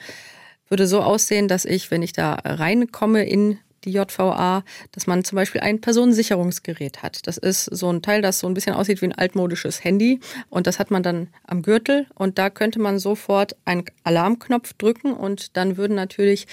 würde 0.67 0.87
so 0.87 1.01
aussehen, 1.01 1.47
dass 1.47 1.65
ich, 1.65 1.91
wenn 1.91 2.01
ich 2.01 2.13
da 2.13 2.33
reinkomme 2.33 3.25
in 3.25 3.59
die 3.83 3.91
JVA, 3.91 4.63
dass 4.91 5.07
man 5.07 5.23
zum 5.23 5.35
Beispiel 5.35 5.61
ein 5.61 5.81
Personensicherungsgerät 5.81 7.03
hat. 7.03 7.27
Das 7.27 7.37
ist 7.37 7.65
so 7.65 7.91
ein 7.91 8.01
Teil, 8.01 8.21
das 8.21 8.39
so 8.39 8.47
ein 8.47 8.53
bisschen 8.53 8.75
aussieht 8.75 9.01
wie 9.01 9.07
ein 9.07 9.17
altmodisches 9.17 9.83
Handy 9.83 10.19
und 10.49 10.67
das 10.67 10.79
hat 10.79 10.91
man 10.91 11.03
dann 11.03 11.27
am 11.45 11.61
Gürtel 11.61 12.07
und 12.15 12.37
da 12.37 12.49
könnte 12.49 12.79
man 12.79 12.99
sofort 12.99 13.55
einen 13.65 13.85
Alarmknopf 14.03 14.73
drücken 14.73 15.13
und 15.13 15.57
dann 15.57 15.77
würden 15.77 15.95
natürlich 15.95 16.47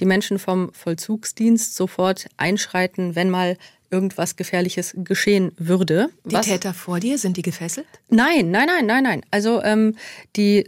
die 0.00 0.06
Menschen 0.06 0.38
vom 0.38 0.72
Vollzugsdienst 0.72 1.74
sofort 1.74 2.26
einschreiten, 2.36 3.14
wenn 3.14 3.30
mal 3.30 3.56
irgendwas 3.92 4.36
Gefährliches 4.36 4.94
geschehen 4.96 5.52
würde. 5.58 6.08
Die 6.24 6.34
Was? 6.34 6.46
Täter 6.46 6.72
vor 6.72 6.98
dir, 6.98 7.18
sind 7.18 7.36
die 7.36 7.42
gefesselt? 7.42 7.86
Nein, 8.08 8.50
nein, 8.50 8.66
nein, 8.66 8.86
nein, 8.86 9.02
nein. 9.02 9.22
Also 9.30 9.62
ähm, 9.62 9.96
die 10.34 10.66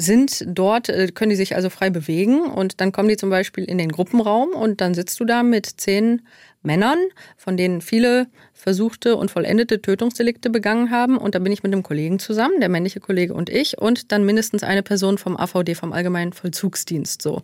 sind 0.00 0.44
dort, 0.46 0.88
äh, 0.88 1.08
können 1.08 1.30
die 1.30 1.36
sich 1.36 1.56
also 1.56 1.70
frei 1.70 1.90
bewegen 1.90 2.40
und 2.42 2.80
dann 2.80 2.92
kommen 2.92 3.08
die 3.08 3.16
zum 3.16 3.30
Beispiel 3.30 3.64
in 3.64 3.78
den 3.78 3.90
Gruppenraum 3.90 4.50
und 4.50 4.80
dann 4.80 4.94
sitzt 4.94 5.18
du 5.18 5.24
da 5.24 5.42
mit 5.42 5.66
zehn 5.66 6.22
Männern, 6.62 6.98
von 7.36 7.56
denen 7.56 7.80
viele 7.80 8.28
versuchte 8.52 9.16
und 9.16 9.30
vollendete 9.30 9.80
Tötungsdelikte 9.80 10.50
begangen 10.50 10.90
haben. 10.90 11.16
Und 11.16 11.34
da 11.34 11.38
bin 11.40 11.52
ich 11.52 11.62
mit 11.62 11.72
einem 11.72 11.82
Kollegen 11.82 12.18
zusammen, 12.18 12.60
der 12.60 12.68
männliche 12.68 13.00
Kollege 13.00 13.34
und 13.34 13.48
ich, 13.48 13.78
und 13.78 14.12
dann 14.12 14.24
mindestens 14.24 14.62
eine 14.62 14.82
Person 14.82 15.18
vom 15.18 15.36
AVD, 15.36 15.74
vom 15.74 15.92
Allgemeinen 15.92 16.32
Vollzugsdienst. 16.32 17.22
So. 17.22 17.42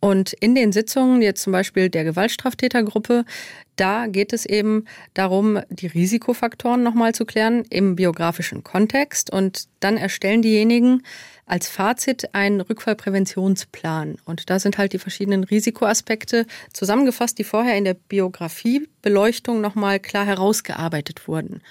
Und 0.00 0.32
in 0.34 0.54
den 0.54 0.72
Sitzungen, 0.72 1.22
jetzt 1.22 1.42
zum 1.42 1.52
Beispiel 1.52 1.88
der 1.88 2.04
Gewaltstraftätergruppe, 2.04 3.24
da 3.76 4.06
geht 4.06 4.32
es 4.32 4.46
eben 4.46 4.84
darum, 5.14 5.60
die 5.70 5.88
Risikofaktoren 5.88 6.82
nochmal 6.82 7.14
zu 7.14 7.24
klären 7.24 7.64
im 7.70 7.96
biografischen 7.96 8.64
Kontext. 8.64 9.32
Und 9.32 9.66
dann 9.80 9.96
erstellen 9.96 10.42
diejenigen 10.42 11.02
als 11.46 11.68
Fazit 11.68 12.34
einen 12.34 12.60
Rückfallpräventionsplan. 12.60 14.16
Und 14.24 14.50
da 14.50 14.58
sind 14.58 14.78
halt 14.78 14.92
die 14.92 14.98
verschiedenen 14.98 15.44
Risikoaspekte 15.44 16.46
zusammengefasst, 16.72 17.38
die 17.38 17.44
vorher 17.44 17.76
in 17.76 17.84
der 17.84 17.94
Biografiebeleuchtung 17.94 19.60
nochmal 19.60 20.00
klar 20.00 20.24
herausgearbeitet 20.24 21.28
wurden. 21.28 21.62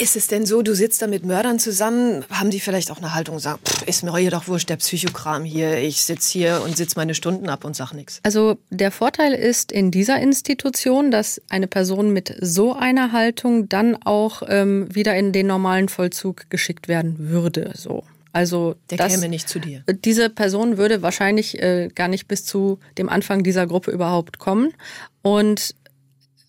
Ist 0.00 0.14
es 0.14 0.28
denn 0.28 0.46
so, 0.46 0.62
du 0.62 0.76
sitzt 0.76 1.02
da 1.02 1.08
mit 1.08 1.26
Mördern 1.26 1.58
zusammen, 1.58 2.24
haben 2.30 2.50
die 2.50 2.60
vielleicht 2.60 2.92
auch 2.92 2.98
eine 2.98 3.16
Haltung 3.16 3.40
sagen, 3.40 3.58
pff, 3.64 3.82
ist 3.82 4.04
mir 4.04 4.16
hier 4.16 4.30
doch 4.30 4.46
wurscht, 4.46 4.68
der 4.68 4.76
Psychokram 4.76 5.42
hier, 5.42 5.78
ich 5.78 6.02
sitze 6.02 6.30
hier 6.38 6.62
und 6.64 6.76
sitze 6.76 6.94
meine 6.96 7.16
Stunden 7.16 7.48
ab 7.48 7.64
und 7.64 7.74
sag 7.74 7.92
nichts? 7.92 8.20
Also 8.22 8.58
der 8.70 8.92
Vorteil 8.92 9.34
ist 9.34 9.72
in 9.72 9.90
dieser 9.90 10.20
Institution, 10.20 11.10
dass 11.10 11.42
eine 11.48 11.66
Person 11.66 12.12
mit 12.12 12.36
so 12.40 12.74
einer 12.74 13.10
Haltung 13.10 13.68
dann 13.68 13.96
auch 14.04 14.42
ähm, 14.46 14.86
wieder 14.94 15.16
in 15.16 15.32
den 15.32 15.48
normalen 15.48 15.88
Vollzug 15.88 16.48
geschickt 16.48 16.86
werden 16.86 17.16
würde. 17.18 17.72
So. 17.74 18.04
Also 18.38 18.76
der 18.88 18.98
das, 18.98 19.12
käme 19.12 19.28
nicht 19.28 19.48
zu 19.48 19.58
dir. 19.58 19.82
Diese 20.04 20.30
Person 20.30 20.78
würde 20.78 21.02
wahrscheinlich 21.02 21.60
äh, 21.60 21.88
gar 21.92 22.06
nicht 22.06 22.28
bis 22.28 22.44
zu 22.44 22.78
dem 22.96 23.08
Anfang 23.08 23.42
dieser 23.42 23.66
Gruppe 23.66 23.90
überhaupt 23.90 24.38
kommen. 24.38 24.74
Und 25.22 25.74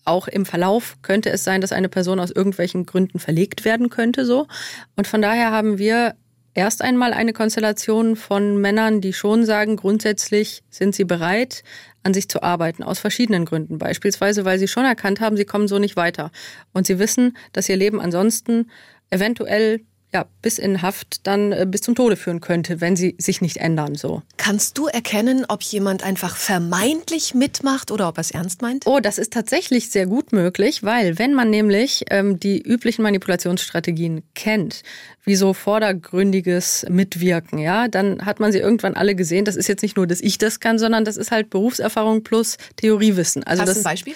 auch 0.04 0.28
im 0.28 0.46
Verlauf 0.46 0.98
könnte 1.02 1.30
es 1.30 1.42
sein, 1.42 1.60
dass 1.60 1.72
eine 1.72 1.88
Person 1.88 2.20
aus 2.20 2.30
irgendwelchen 2.30 2.86
Gründen 2.86 3.18
verlegt 3.18 3.64
werden 3.64 3.90
könnte, 3.90 4.24
so. 4.24 4.46
Und 4.94 5.08
von 5.08 5.20
daher 5.20 5.50
haben 5.50 5.78
wir 5.78 6.14
erst 6.54 6.80
einmal 6.80 7.12
eine 7.12 7.32
Konstellation 7.32 8.14
von 8.14 8.60
Männern, 8.60 9.00
die 9.00 9.12
schon 9.12 9.44
sagen, 9.44 9.74
grundsätzlich 9.74 10.62
sind 10.70 10.94
sie 10.94 11.04
bereit, 11.04 11.64
an 12.04 12.14
sich 12.14 12.28
zu 12.28 12.40
arbeiten, 12.44 12.84
aus 12.84 13.00
verschiedenen 13.00 13.46
Gründen. 13.46 13.78
Beispielsweise, 13.78 14.44
weil 14.44 14.60
sie 14.60 14.68
schon 14.68 14.84
erkannt 14.84 15.20
haben, 15.20 15.36
sie 15.36 15.44
kommen 15.44 15.66
so 15.66 15.80
nicht 15.80 15.96
weiter. 15.96 16.30
Und 16.72 16.86
sie 16.86 17.00
wissen, 17.00 17.36
dass 17.52 17.68
ihr 17.68 17.76
Leben 17.76 18.00
ansonsten 18.00 18.70
eventuell 19.10 19.80
ja, 20.12 20.26
bis 20.42 20.58
in 20.58 20.82
Haft 20.82 21.26
dann 21.26 21.52
äh, 21.52 21.66
bis 21.68 21.82
zum 21.82 21.94
Tode 21.94 22.16
führen 22.16 22.40
könnte, 22.40 22.80
wenn 22.80 22.96
sie 22.96 23.14
sich 23.18 23.40
nicht 23.40 23.58
ändern. 23.58 23.94
So. 23.94 24.22
Kannst 24.38 24.76
du 24.76 24.88
erkennen, 24.88 25.44
ob 25.48 25.62
jemand 25.62 26.02
einfach 26.02 26.36
vermeintlich 26.36 27.34
mitmacht 27.34 27.92
oder 27.92 28.08
ob 28.08 28.18
er 28.18 28.22
es 28.22 28.32
ernst 28.32 28.60
meint? 28.60 28.86
Oh, 28.86 28.98
das 28.98 29.18
ist 29.18 29.32
tatsächlich 29.32 29.90
sehr 29.90 30.06
gut 30.06 30.32
möglich, 30.32 30.82
weil 30.82 31.18
wenn 31.18 31.32
man 31.32 31.50
nämlich 31.50 32.06
ähm, 32.10 32.40
die 32.40 32.60
üblichen 32.60 33.02
Manipulationsstrategien 33.02 34.22
kennt, 34.34 34.82
wie 35.24 35.36
so 35.36 35.54
vordergründiges 35.54 36.86
Mitwirken, 36.88 37.58
ja, 37.58 37.86
dann 37.86 38.26
hat 38.26 38.40
man 38.40 38.50
sie 38.50 38.58
irgendwann 38.58 38.94
alle 38.94 39.14
gesehen. 39.14 39.44
Das 39.44 39.54
ist 39.54 39.68
jetzt 39.68 39.82
nicht 39.82 39.96
nur, 39.96 40.08
dass 40.08 40.20
ich 40.20 40.38
das 40.38 40.58
kann, 40.58 40.80
sondern 40.80 41.04
das 41.04 41.16
ist 41.16 41.30
halt 41.30 41.50
Berufserfahrung 41.50 42.24
plus 42.24 42.56
Theoriewissen. 42.76 43.44
Also 43.44 43.62
Hast 43.62 43.68
das, 43.68 43.76
ein 43.78 43.84
Beispiel? 43.84 44.14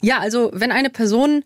Ja, 0.00 0.18
also 0.18 0.50
wenn 0.52 0.72
eine 0.72 0.90
Person 0.90 1.44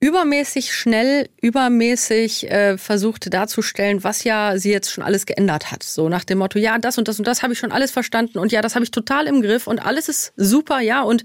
übermäßig 0.00 0.74
schnell, 0.74 1.28
übermäßig 1.42 2.50
äh, 2.50 2.78
versucht 2.78 3.32
darzustellen, 3.32 4.02
was 4.02 4.24
ja 4.24 4.56
sie 4.56 4.70
jetzt 4.70 4.90
schon 4.90 5.04
alles 5.04 5.26
geändert 5.26 5.70
hat. 5.70 5.82
So 5.82 6.08
nach 6.08 6.24
dem 6.24 6.38
Motto, 6.38 6.58
ja, 6.58 6.78
das 6.78 6.96
und 6.96 7.06
das 7.06 7.18
und 7.18 7.26
das 7.26 7.42
habe 7.42 7.52
ich 7.52 7.58
schon 7.58 7.70
alles 7.70 7.90
verstanden 7.90 8.38
und 8.38 8.50
ja, 8.50 8.62
das 8.62 8.74
habe 8.74 8.84
ich 8.84 8.90
total 8.90 9.26
im 9.26 9.42
Griff 9.42 9.66
und 9.66 9.84
alles 9.84 10.08
ist 10.08 10.32
super, 10.36 10.80
ja, 10.80 11.02
und 11.02 11.22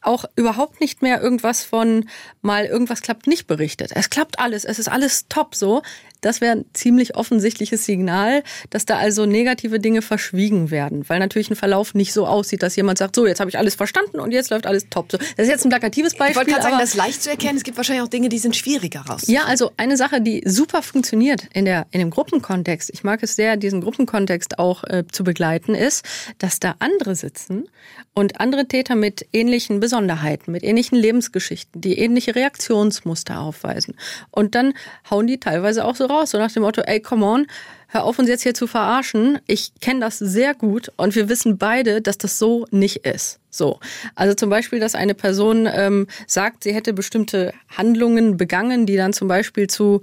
auch 0.00 0.24
überhaupt 0.34 0.80
nicht 0.80 1.02
mehr 1.02 1.22
irgendwas 1.22 1.62
von 1.62 2.08
mal 2.42 2.66
irgendwas 2.66 3.00
klappt 3.00 3.28
nicht 3.28 3.46
berichtet. 3.46 3.92
Es 3.94 4.10
klappt 4.10 4.40
alles, 4.40 4.64
es 4.64 4.80
ist 4.80 4.88
alles 4.88 5.28
top 5.28 5.54
so. 5.54 5.82
Das 6.20 6.40
wäre 6.40 6.56
ein 6.56 6.64
ziemlich 6.72 7.16
offensichtliches 7.16 7.84
Signal, 7.84 8.42
dass 8.70 8.86
da 8.86 8.96
also 8.96 9.26
negative 9.26 9.78
Dinge 9.80 10.02
verschwiegen 10.02 10.70
werden, 10.70 11.08
weil 11.08 11.18
natürlich 11.18 11.50
ein 11.50 11.56
Verlauf 11.56 11.94
nicht 11.94 12.12
so 12.12 12.26
aussieht, 12.26 12.62
dass 12.62 12.76
jemand 12.76 12.98
sagt, 12.98 13.16
so, 13.16 13.26
jetzt 13.26 13.40
habe 13.40 13.50
ich 13.50 13.58
alles 13.58 13.74
verstanden 13.74 14.20
und 14.20 14.32
jetzt 14.32 14.50
läuft 14.50 14.66
alles 14.66 14.88
top. 14.90 15.12
So, 15.12 15.18
das 15.18 15.46
ist 15.46 15.48
jetzt 15.48 15.64
ein 15.64 15.70
plakatives 15.70 16.14
Beispiel. 16.14 16.30
Ich 16.30 16.36
wollte 16.36 16.50
gerade 16.50 16.62
sagen, 16.62 16.78
das 16.78 16.90
ist 16.90 16.96
leicht 16.96 17.22
zu 17.22 17.30
erkennen. 17.30 17.56
Es 17.56 17.64
gibt 17.64 17.76
wahrscheinlich 17.76 18.04
auch 18.04 18.08
Dinge, 18.08 18.28
die 18.28 18.38
sind 18.38 18.56
schwieriger 18.56 19.00
raus. 19.00 19.24
Ja, 19.26 19.44
also 19.44 19.70
eine 19.76 19.96
Sache, 19.96 20.20
die 20.20 20.42
super 20.44 20.82
funktioniert 20.82 21.48
in, 21.52 21.64
der, 21.64 21.86
in 21.90 22.00
dem 22.00 22.10
Gruppenkontext, 22.10 22.90
ich 22.92 23.04
mag 23.04 23.22
es 23.22 23.36
sehr, 23.36 23.56
diesen 23.56 23.80
Gruppenkontext 23.80 24.58
auch 24.58 24.84
äh, 24.84 25.04
zu 25.10 25.24
begleiten, 25.24 25.74
ist, 25.74 26.04
dass 26.38 26.60
da 26.60 26.76
andere 26.78 27.14
sitzen 27.14 27.68
und 28.14 28.40
andere 28.40 28.66
Täter 28.66 28.94
mit 28.94 29.26
ähnlichen 29.32 29.80
Besonderheiten, 29.80 30.50
mit 30.52 30.64
ähnlichen 30.64 30.96
Lebensgeschichten, 30.96 31.80
die 31.80 31.98
ähnliche 31.98 32.34
Reaktionsmuster 32.34 33.40
aufweisen. 33.40 33.94
Und 34.30 34.54
dann 34.54 34.72
hauen 35.10 35.26
die 35.26 35.38
teilweise 35.38 35.84
auch 35.84 35.96
so 35.96 36.05
raus, 36.06 36.30
so 36.30 36.38
nach 36.38 36.50
dem 36.50 36.62
Motto, 36.62 36.82
ey, 36.82 37.00
come 37.00 37.24
on, 37.24 37.46
hör 37.88 38.04
auf 38.04 38.18
uns 38.18 38.28
jetzt 38.28 38.42
hier 38.42 38.54
zu 38.54 38.66
verarschen. 38.66 39.38
Ich 39.46 39.72
kenne 39.80 40.00
das 40.00 40.18
sehr 40.18 40.54
gut 40.54 40.90
und 40.96 41.14
wir 41.14 41.28
wissen 41.28 41.58
beide, 41.58 42.00
dass 42.00 42.18
das 42.18 42.38
so 42.38 42.66
nicht 42.70 43.06
ist. 43.06 43.40
So. 43.50 43.80
Also 44.14 44.34
zum 44.34 44.50
Beispiel, 44.50 44.80
dass 44.80 44.94
eine 44.94 45.14
Person 45.14 45.68
ähm, 45.70 46.06
sagt, 46.26 46.64
sie 46.64 46.74
hätte 46.74 46.92
bestimmte 46.92 47.52
Handlungen 47.76 48.36
begangen, 48.36 48.86
die 48.86 48.96
dann 48.96 49.12
zum 49.12 49.28
Beispiel 49.28 49.66
zu 49.68 50.00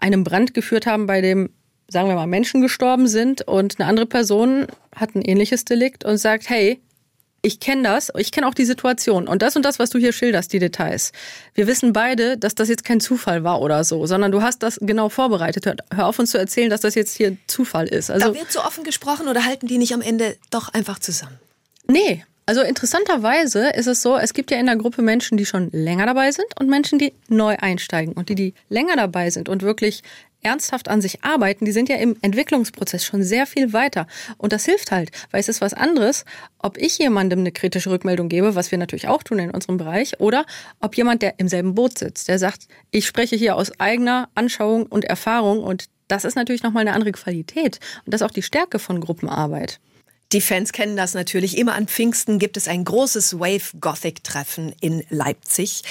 einem 0.00 0.24
Brand 0.24 0.54
geführt 0.54 0.86
haben, 0.86 1.06
bei 1.06 1.20
dem 1.20 1.50
sagen 1.90 2.08
wir 2.08 2.16
mal, 2.16 2.26
Menschen 2.26 2.60
gestorben 2.60 3.08
sind 3.08 3.40
und 3.42 3.80
eine 3.80 3.88
andere 3.88 4.04
Person 4.06 4.66
hat 4.94 5.14
ein 5.14 5.22
ähnliches 5.22 5.64
Delikt 5.64 6.04
und 6.04 6.18
sagt, 6.18 6.50
hey, 6.50 6.80
ich 7.42 7.60
kenne 7.60 7.82
das, 7.82 8.12
ich 8.16 8.32
kenne 8.32 8.48
auch 8.48 8.54
die 8.54 8.64
Situation 8.64 9.28
und 9.28 9.42
das 9.42 9.54
und 9.56 9.64
das, 9.64 9.78
was 9.78 9.90
du 9.90 9.98
hier 9.98 10.12
schilderst, 10.12 10.52
die 10.52 10.58
Details. 10.58 11.12
Wir 11.54 11.66
wissen 11.66 11.92
beide, 11.92 12.36
dass 12.36 12.54
das 12.54 12.68
jetzt 12.68 12.84
kein 12.84 13.00
Zufall 13.00 13.44
war 13.44 13.60
oder 13.60 13.84
so, 13.84 14.06
sondern 14.06 14.32
du 14.32 14.42
hast 14.42 14.62
das 14.62 14.78
genau 14.80 15.08
vorbereitet. 15.08 15.66
Hör, 15.66 15.76
hör 15.94 16.06
auf 16.06 16.18
uns 16.18 16.32
zu 16.32 16.38
erzählen, 16.38 16.70
dass 16.70 16.80
das 16.80 16.94
jetzt 16.94 17.16
hier 17.16 17.36
Zufall 17.46 17.86
ist. 17.86 18.10
Also, 18.10 18.32
da 18.32 18.38
wird 18.38 18.50
so 18.50 18.60
offen 18.60 18.84
gesprochen 18.84 19.28
oder 19.28 19.44
halten 19.44 19.66
die 19.66 19.78
nicht 19.78 19.94
am 19.94 20.00
Ende 20.00 20.36
doch 20.50 20.68
einfach 20.70 20.98
zusammen? 20.98 21.38
Nee, 21.86 22.24
also 22.48 22.62
interessanterweise 22.62 23.68
ist 23.68 23.88
es 23.88 24.00
so, 24.00 24.16
es 24.16 24.32
gibt 24.32 24.50
ja 24.50 24.58
in 24.58 24.64
der 24.64 24.76
Gruppe 24.76 25.02
Menschen, 25.02 25.36
die 25.36 25.44
schon 25.44 25.68
länger 25.70 26.06
dabei 26.06 26.32
sind 26.32 26.46
und 26.58 26.70
Menschen, 26.70 26.98
die 26.98 27.12
neu 27.28 27.56
einsteigen. 27.58 28.14
Und 28.14 28.30
die, 28.30 28.34
die 28.34 28.54
länger 28.70 28.96
dabei 28.96 29.28
sind 29.28 29.50
und 29.50 29.60
wirklich 29.60 30.02
ernsthaft 30.42 30.88
an 30.88 31.00
sich 31.00 31.24
arbeiten, 31.24 31.64
die 31.64 31.72
sind 31.72 31.88
ja 31.88 31.96
im 31.96 32.16
Entwicklungsprozess 32.22 33.04
schon 33.04 33.22
sehr 33.22 33.46
viel 33.46 33.72
weiter. 33.72 34.06
Und 34.36 34.52
das 34.52 34.64
hilft 34.64 34.90
halt, 34.90 35.10
weil 35.30 35.40
es 35.40 35.48
ist 35.48 35.60
was 35.60 35.74
anderes, 35.74 36.24
ob 36.58 36.78
ich 36.78 36.98
jemandem 36.98 37.40
eine 37.40 37.52
kritische 37.52 37.90
Rückmeldung 37.90 38.28
gebe, 38.28 38.54
was 38.54 38.70
wir 38.70 38.78
natürlich 38.78 39.08
auch 39.08 39.22
tun 39.22 39.38
in 39.38 39.50
unserem 39.50 39.76
Bereich, 39.76 40.20
oder 40.20 40.46
ob 40.80 40.96
jemand, 40.96 41.22
der 41.22 41.38
im 41.38 41.48
selben 41.48 41.74
Boot 41.74 41.98
sitzt, 41.98 42.28
der 42.28 42.38
sagt, 42.38 42.68
ich 42.90 43.06
spreche 43.06 43.36
hier 43.36 43.56
aus 43.56 43.78
eigener 43.80 44.28
Anschauung 44.34 44.86
und 44.86 45.04
Erfahrung 45.04 45.62
und 45.62 45.86
das 46.08 46.24
ist 46.24 46.36
natürlich 46.36 46.62
nochmal 46.62 46.82
eine 46.82 46.94
andere 46.94 47.12
Qualität. 47.12 47.80
Und 48.04 48.14
das 48.14 48.22
ist 48.22 48.26
auch 48.26 48.32
die 48.32 48.42
Stärke 48.42 48.78
von 48.78 49.00
Gruppenarbeit. 49.00 49.78
Die 50.32 50.42
Fans 50.42 50.72
kennen 50.72 50.96
das 50.96 51.14
natürlich. 51.14 51.56
Immer 51.56 51.74
an 51.74 51.88
Pfingsten 51.88 52.38
gibt 52.38 52.58
es 52.58 52.68
ein 52.68 52.84
großes 52.84 53.38
Wave 53.38 53.78
Gothic 53.80 54.22
Treffen 54.24 54.74
in 54.80 55.02
Leipzig. 55.08 55.82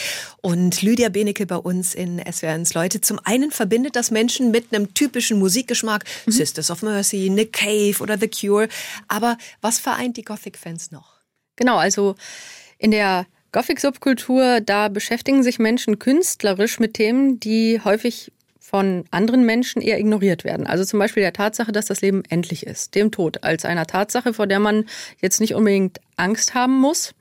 Und 0.42 0.84
Lydia 0.84 1.10
Benecke 1.10 1.48
bei 1.48 1.56
uns 1.56 1.96
in 1.96 2.20
SWRs 2.20 2.76
Leute. 2.76 3.02
Zum 3.02 3.20
einen 3.24 3.50
verbindet 3.50 3.96
das 3.96 4.12
Menschen 4.12 4.52
mit 4.52 4.72
einem 4.72 4.94
typischen 4.94 5.40
Musikgeschmack. 5.40 6.04
Mhm. 6.28 6.32
Sisters 6.32 6.70
of 6.70 6.84
Mercy, 6.84 7.32
Nick 7.32 7.54
Cave 7.54 7.96
oder 8.00 8.20
The 8.20 8.28
Cure. 8.28 8.68
Aber 9.08 9.40
was 9.62 9.80
vereint 9.80 10.18
die 10.18 10.24
Gothic-Fans 10.24 10.92
noch? 10.92 11.16
Genau, 11.56 11.78
also 11.78 12.16
in 12.78 12.92
der 12.92 13.26
Gothic-Subkultur, 13.54 14.62
da 14.62 14.88
beschäftigen 14.88 15.42
sich 15.42 15.58
Menschen 15.58 15.98
künstlerisch 15.98 16.80
mit 16.80 16.94
Themen, 16.94 17.40
die 17.40 17.82
häufig 17.84 18.32
von 18.70 19.06
anderen 19.12 19.46
Menschen 19.46 19.82
eher 19.82 19.98
ignoriert 19.98 20.44
werden. 20.44 20.68
Also 20.68 20.84
zum 20.84 21.00
Beispiel 21.00 21.24
der 21.24 21.32
Tatsache, 21.32 21.72
dass 21.72 21.86
das 21.86 22.02
Leben 22.02 22.24
endlich 22.28 22.68
ist, 22.68 22.96
dem 22.96 23.12
Tod, 23.12 23.46
als 23.46 23.64
einer 23.64 23.88
Tatsache, 23.88 24.34
vor 24.34 24.46
der 24.46 24.60
man 24.60 24.84
jetzt 25.22 25.40
nicht 25.40 25.56
unbedingt 25.56 26.02
Angst 26.18 26.54
haben 26.54 26.78
muss, 26.78 27.16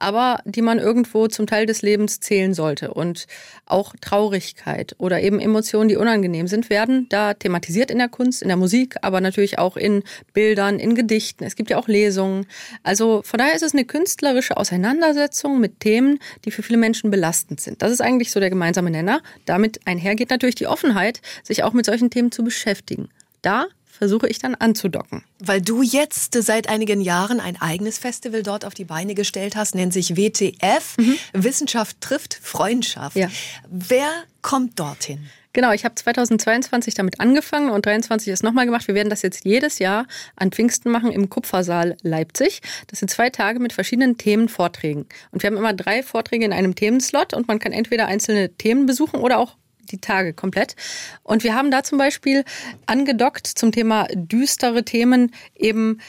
aber 0.00 0.40
die 0.44 0.62
man 0.62 0.78
irgendwo 0.78 1.28
zum 1.28 1.46
Teil 1.46 1.66
des 1.66 1.82
Lebens 1.82 2.18
zählen 2.18 2.54
sollte. 2.54 2.92
Und 2.92 3.26
auch 3.66 3.94
Traurigkeit 4.00 4.96
oder 4.98 5.20
eben 5.20 5.38
Emotionen, 5.38 5.88
die 5.88 5.96
unangenehm 5.96 6.48
sind, 6.48 6.70
werden 6.70 7.06
da 7.10 7.34
thematisiert 7.34 7.90
in 7.90 7.98
der 7.98 8.08
Kunst, 8.08 8.42
in 8.42 8.48
der 8.48 8.56
Musik, 8.56 8.96
aber 9.02 9.20
natürlich 9.20 9.58
auch 9.58 9.76
in 9.76 10.02
Bildern, 10.32 10.78
in 10.78 10.94
Gedichten. 10.94 11.44
Es 11.44 11.54
gibt 11.54 11.70
ja 11.70 11.78
auch 11.78 11.86
Lesungen. 11.86 12.46
Also 12.82 13.22
von 13.24 13.38
daher 13.38 13.54
ist 13.54 13.62
es 13.62 13.74
eine 13.74 13.84
künstlerische 13.84 14.56
Auseinandersetzung 14.56 15.60
mit 15.60 15.80
Themen, 15.80 16.18
die 16.44 16.50
für 16.50 16.62
viele 16.62 16.78
Menschen 16.78 17.10
belastend 17.10 17.60
sind. 17.60 17.82
Das 17.82 17.92
ist 17.92 18.00
eigentlich 18.00 18.32
so 18.32 18.40
der 18.40 18.50
gemeinsame 18.50 18.90
Nenner. 18.90 19.20
Damit 19.44 19.86
einhergeht 19.86 20.30
natürlich 20.30 20.56
die 20.56 20.66
Offenheit, 20.66 21.20
sich 21.44 21.62
auch 21.62 21.72
mit 21.72 21.84
solchen 21.86 22.10
Themen 22.10 22.32
zu 22.32 22.42
beschäftigen. 22.42 23.10
Da 23.42 23.66
versuche 24.00 24.26
ich 24.28 24.38
dann 24.38 24.54
anzudocken. 24.54 25.24
Weil 25.40 25.60
du 25.60 25.82
jetzt 25.82 26.32
seit 26.32 26.70
einigen 26.70 27.02
Jahren 27.02 27.38
ein 27.38 27.60
eigenes 27.60 27.98
Festival 27.98 28.42
dort 28.42 28.64
auf 28.64 28.72
die 28.72 28.86
Beine 28.86 29.14
gestellt 29.14 29.56
hast, 29.56 29.74
nennt 29.74 29.92
sich 29.92 30.16
WTF, 30.16 30.96
mhm. 30.96 31.18
Wissenschaft 31.34 32.00
trifft 32.00 32.40
Freundschaft. 32.42 33.14
Ja. 33.14 33.28
Wer 33.68 34.08
kommt 34.40 34.80
dorthin? 34.80 35.28
Genau, 35.52 35.72
ich 35.72 35.84
habe 35.84 35.94
2022 35.96 36.94
damit 36.94 37.20
angefangen 37.20 37.66
und 37.66 37.84
2023 37.84 38.32
ist 38.32 38.42
nochmal 38.42 38.64
gemacht. 38.64 38.88
Wir 38.88 38.94
werden 38.94 39.10
das 39.10 39.20
jetzt 39.20 39.44
jedes 39.44 39.80
Jahr 39.80 40.06
an 40.34 40.50
Pfingsten 40.50 40.90
machen 40.90 41.12
im 41.12 41.28
Kupfersaal 41.28 41.98
Leipzig. 42.02 42.62
Das 42.86 43.00
sind 43.00 43.10
zwei 43.10 43.28
Tage 43.28 43.60
mit 43.60 43.74
verschiedenen 43.74 44.16
Themenvorträgen. 44.16 45.04
Und 45.30 45.42
wir 45.42 45.48
haben 45.48 45.58
immer 45.58 45.74
drei 45.74 46.02
Vorträge 46.02 46.46
in 46.46 46.54
einem 46.54 46.74
Themenslot 46.74 47.34
und 47.34 47.48
man 47.48 47.58
kann 47.58 47.72
entweder 47.72 48.06
einzelne 48.06 48.48
Themen 48.56 48.86
besuchen 48.86 49.20
oder 49.20 49.38
auch 49.38 49.56
die 49.92 50.00
Tage 50.00 50.32
komplett. 50.32 50.76
Und 51.22 51.44
wir 51.44 51.54
haben 51.54 51.70
da 51.70 51.82
zum 51.82 51.98
Beispiel 51.98 52.44
angedockt 52.86 53.46
zum 53.46 53.72
Thema 53.72 54.06
düstere 54.14 54.84
Themen 54.84 55.32
eben 55.54 56.00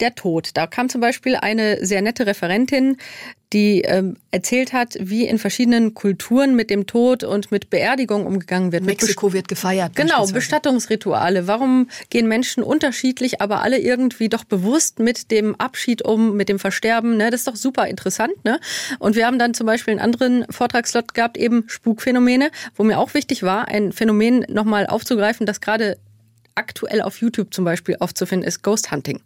der 0.00 0.14
Tod. 0.14 0.50
Da 0.54 0.66
kam 0.66 0.88
zum 0.88 1.00
Beispiel 1.00 1.36
eine 1.36 1.84
sehr 1.84 2.02
nette 2.02 2.26
Referentin, 2.26 2.96
die 3.54 3.82
ähm, 3.82 4.16
erzählt 4.32 4.72
hat, 4.72 4.96
wie 5.00 5.26
in 5.26 5.38
verschiedenen 5.38 5.94
Kulturen 5.94 6.56
mit 6.56 6.70
dem 6.70 6.86
Tod 6.86 7.22
und 7.22 7.52
mit 7.52 7.70
Beerdigung 7.70 8.26
umgegangen 8.26 8.72
wird. 8.72 8.82
Mexiko 8.84 9.32
wird 9.32 9.46
gefeiert. 9.46 9.94
Genau, 9.94 10.26
Bestattungsrituale. 10.26 11.46
Warum 11.46 11.88
gehen 12.10 12.26
Menschen 12.26 12.64
unterschiedlich, 12.64 13.40
aber 13.40 13.62
alle 13.62 13.78
irgendwie 13.78 14.28
doch 14.28 14.42
bewusst 14.42 14.98
mit 14.98 15.30
dem 15.30 15.54
Abschied 15.54 16.02
um, 16.02 16.36
mit 16.36 16.48
dem 16.48 16.58
Versterben? 16.58 17.16
Ne? 17.16 17.30
Das 17.30 17.40
ist 17.40 17.48
doch 17.48 17.56
super 17.56 17.86
interessant. 17.86 18.32
Ne? 18.44 18.58
Und 18.98 19.14
wir 19.14 19.26
haben 19.26 19.38
dann 19.38 19.54
zum 19.54 19.66
Beispiel 19.66 19.92
einen 19.92 20.00
anderen 20.00 20.44
Vortragslot 20.50 21.14
gehabt, 21.14 21.36
eben 21.36 21.64
Spukphänomene, 21.68 22.50
wo 22.74 22.82
mir 22.82 22.98
auch 22.98 23.14
wichtig 23.14 23.44
war, 23.44 23.68
ein 23.68 23.92
Phänomen 23.92 24.44
nochmal 24.48 24.88
aufzugreifen, 24.88 25.46
das 25.46 25.60
gerade 25.60 25.96
aktuell 26.54 27.02
auf 27.02 27.18
YouTube 27.18 27.52
zum 27.52 27.64
Beispiel 27.64 27.96
aufzufinden 28.00 28.46
ist 28.46 28.62
Ghost 28.62 28.90
Hunting. 28.90 29.20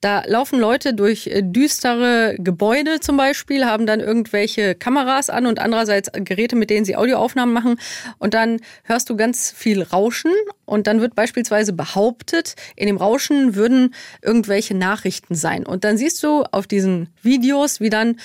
Da 0.00 0.24
laufen 0.26 0.58
Leute 0.58 0.94
durch 0.94 1.26
äh, 1.26 1.42
düstere 1.42 2.34
Gebäude 2.38 3.00
zum 3.00 3.16
Beispiel, 3.16 3.64
haben 3.64 3.86
dann 3.86 4.00
irgendwelche 4.00 4.74
Kameras 4.74 5.30
an 5.30 5.46
und 5.46 5.58
andererseits 5.58 6.10
Geräte, 6.12 6.56
mit 6.56 6.70
denen 6.70 6.84
sie 6.84 6.96
Audioaufnahmen 6.96 7.54
machen. 7.54 7.78
Und 8.18 8.34
dann 8.34 8.60
hörst 8.84 9.10
du 9.10 9.16
ganz 9.16 9.52
viel 9.52 9.82
Rauschen 9.82 10.32
und 10.64 10.86
dann 10.86 11.00
wird 11.00 11.14
beispielsweise 11.14 11.72
behauptet, 11.72 12.54
in 12.76 12.86
dem 12.86 12.96
Rauschen 12.96 13.54
würden 13.54 13.94
irgendwelche 14.22 14.74
Nachrichten 14.74 15.34
sein. 15.34 15.66
Und 15.66 15.84
dann 15.84 15.96
siehst 15.96 16.22
du 16.22 16.44
auf 16.50 16.66
diesen 16.66 17.08
Videos, 17.22 17.80
wie 17.80 17.90
dann 17.90 18.16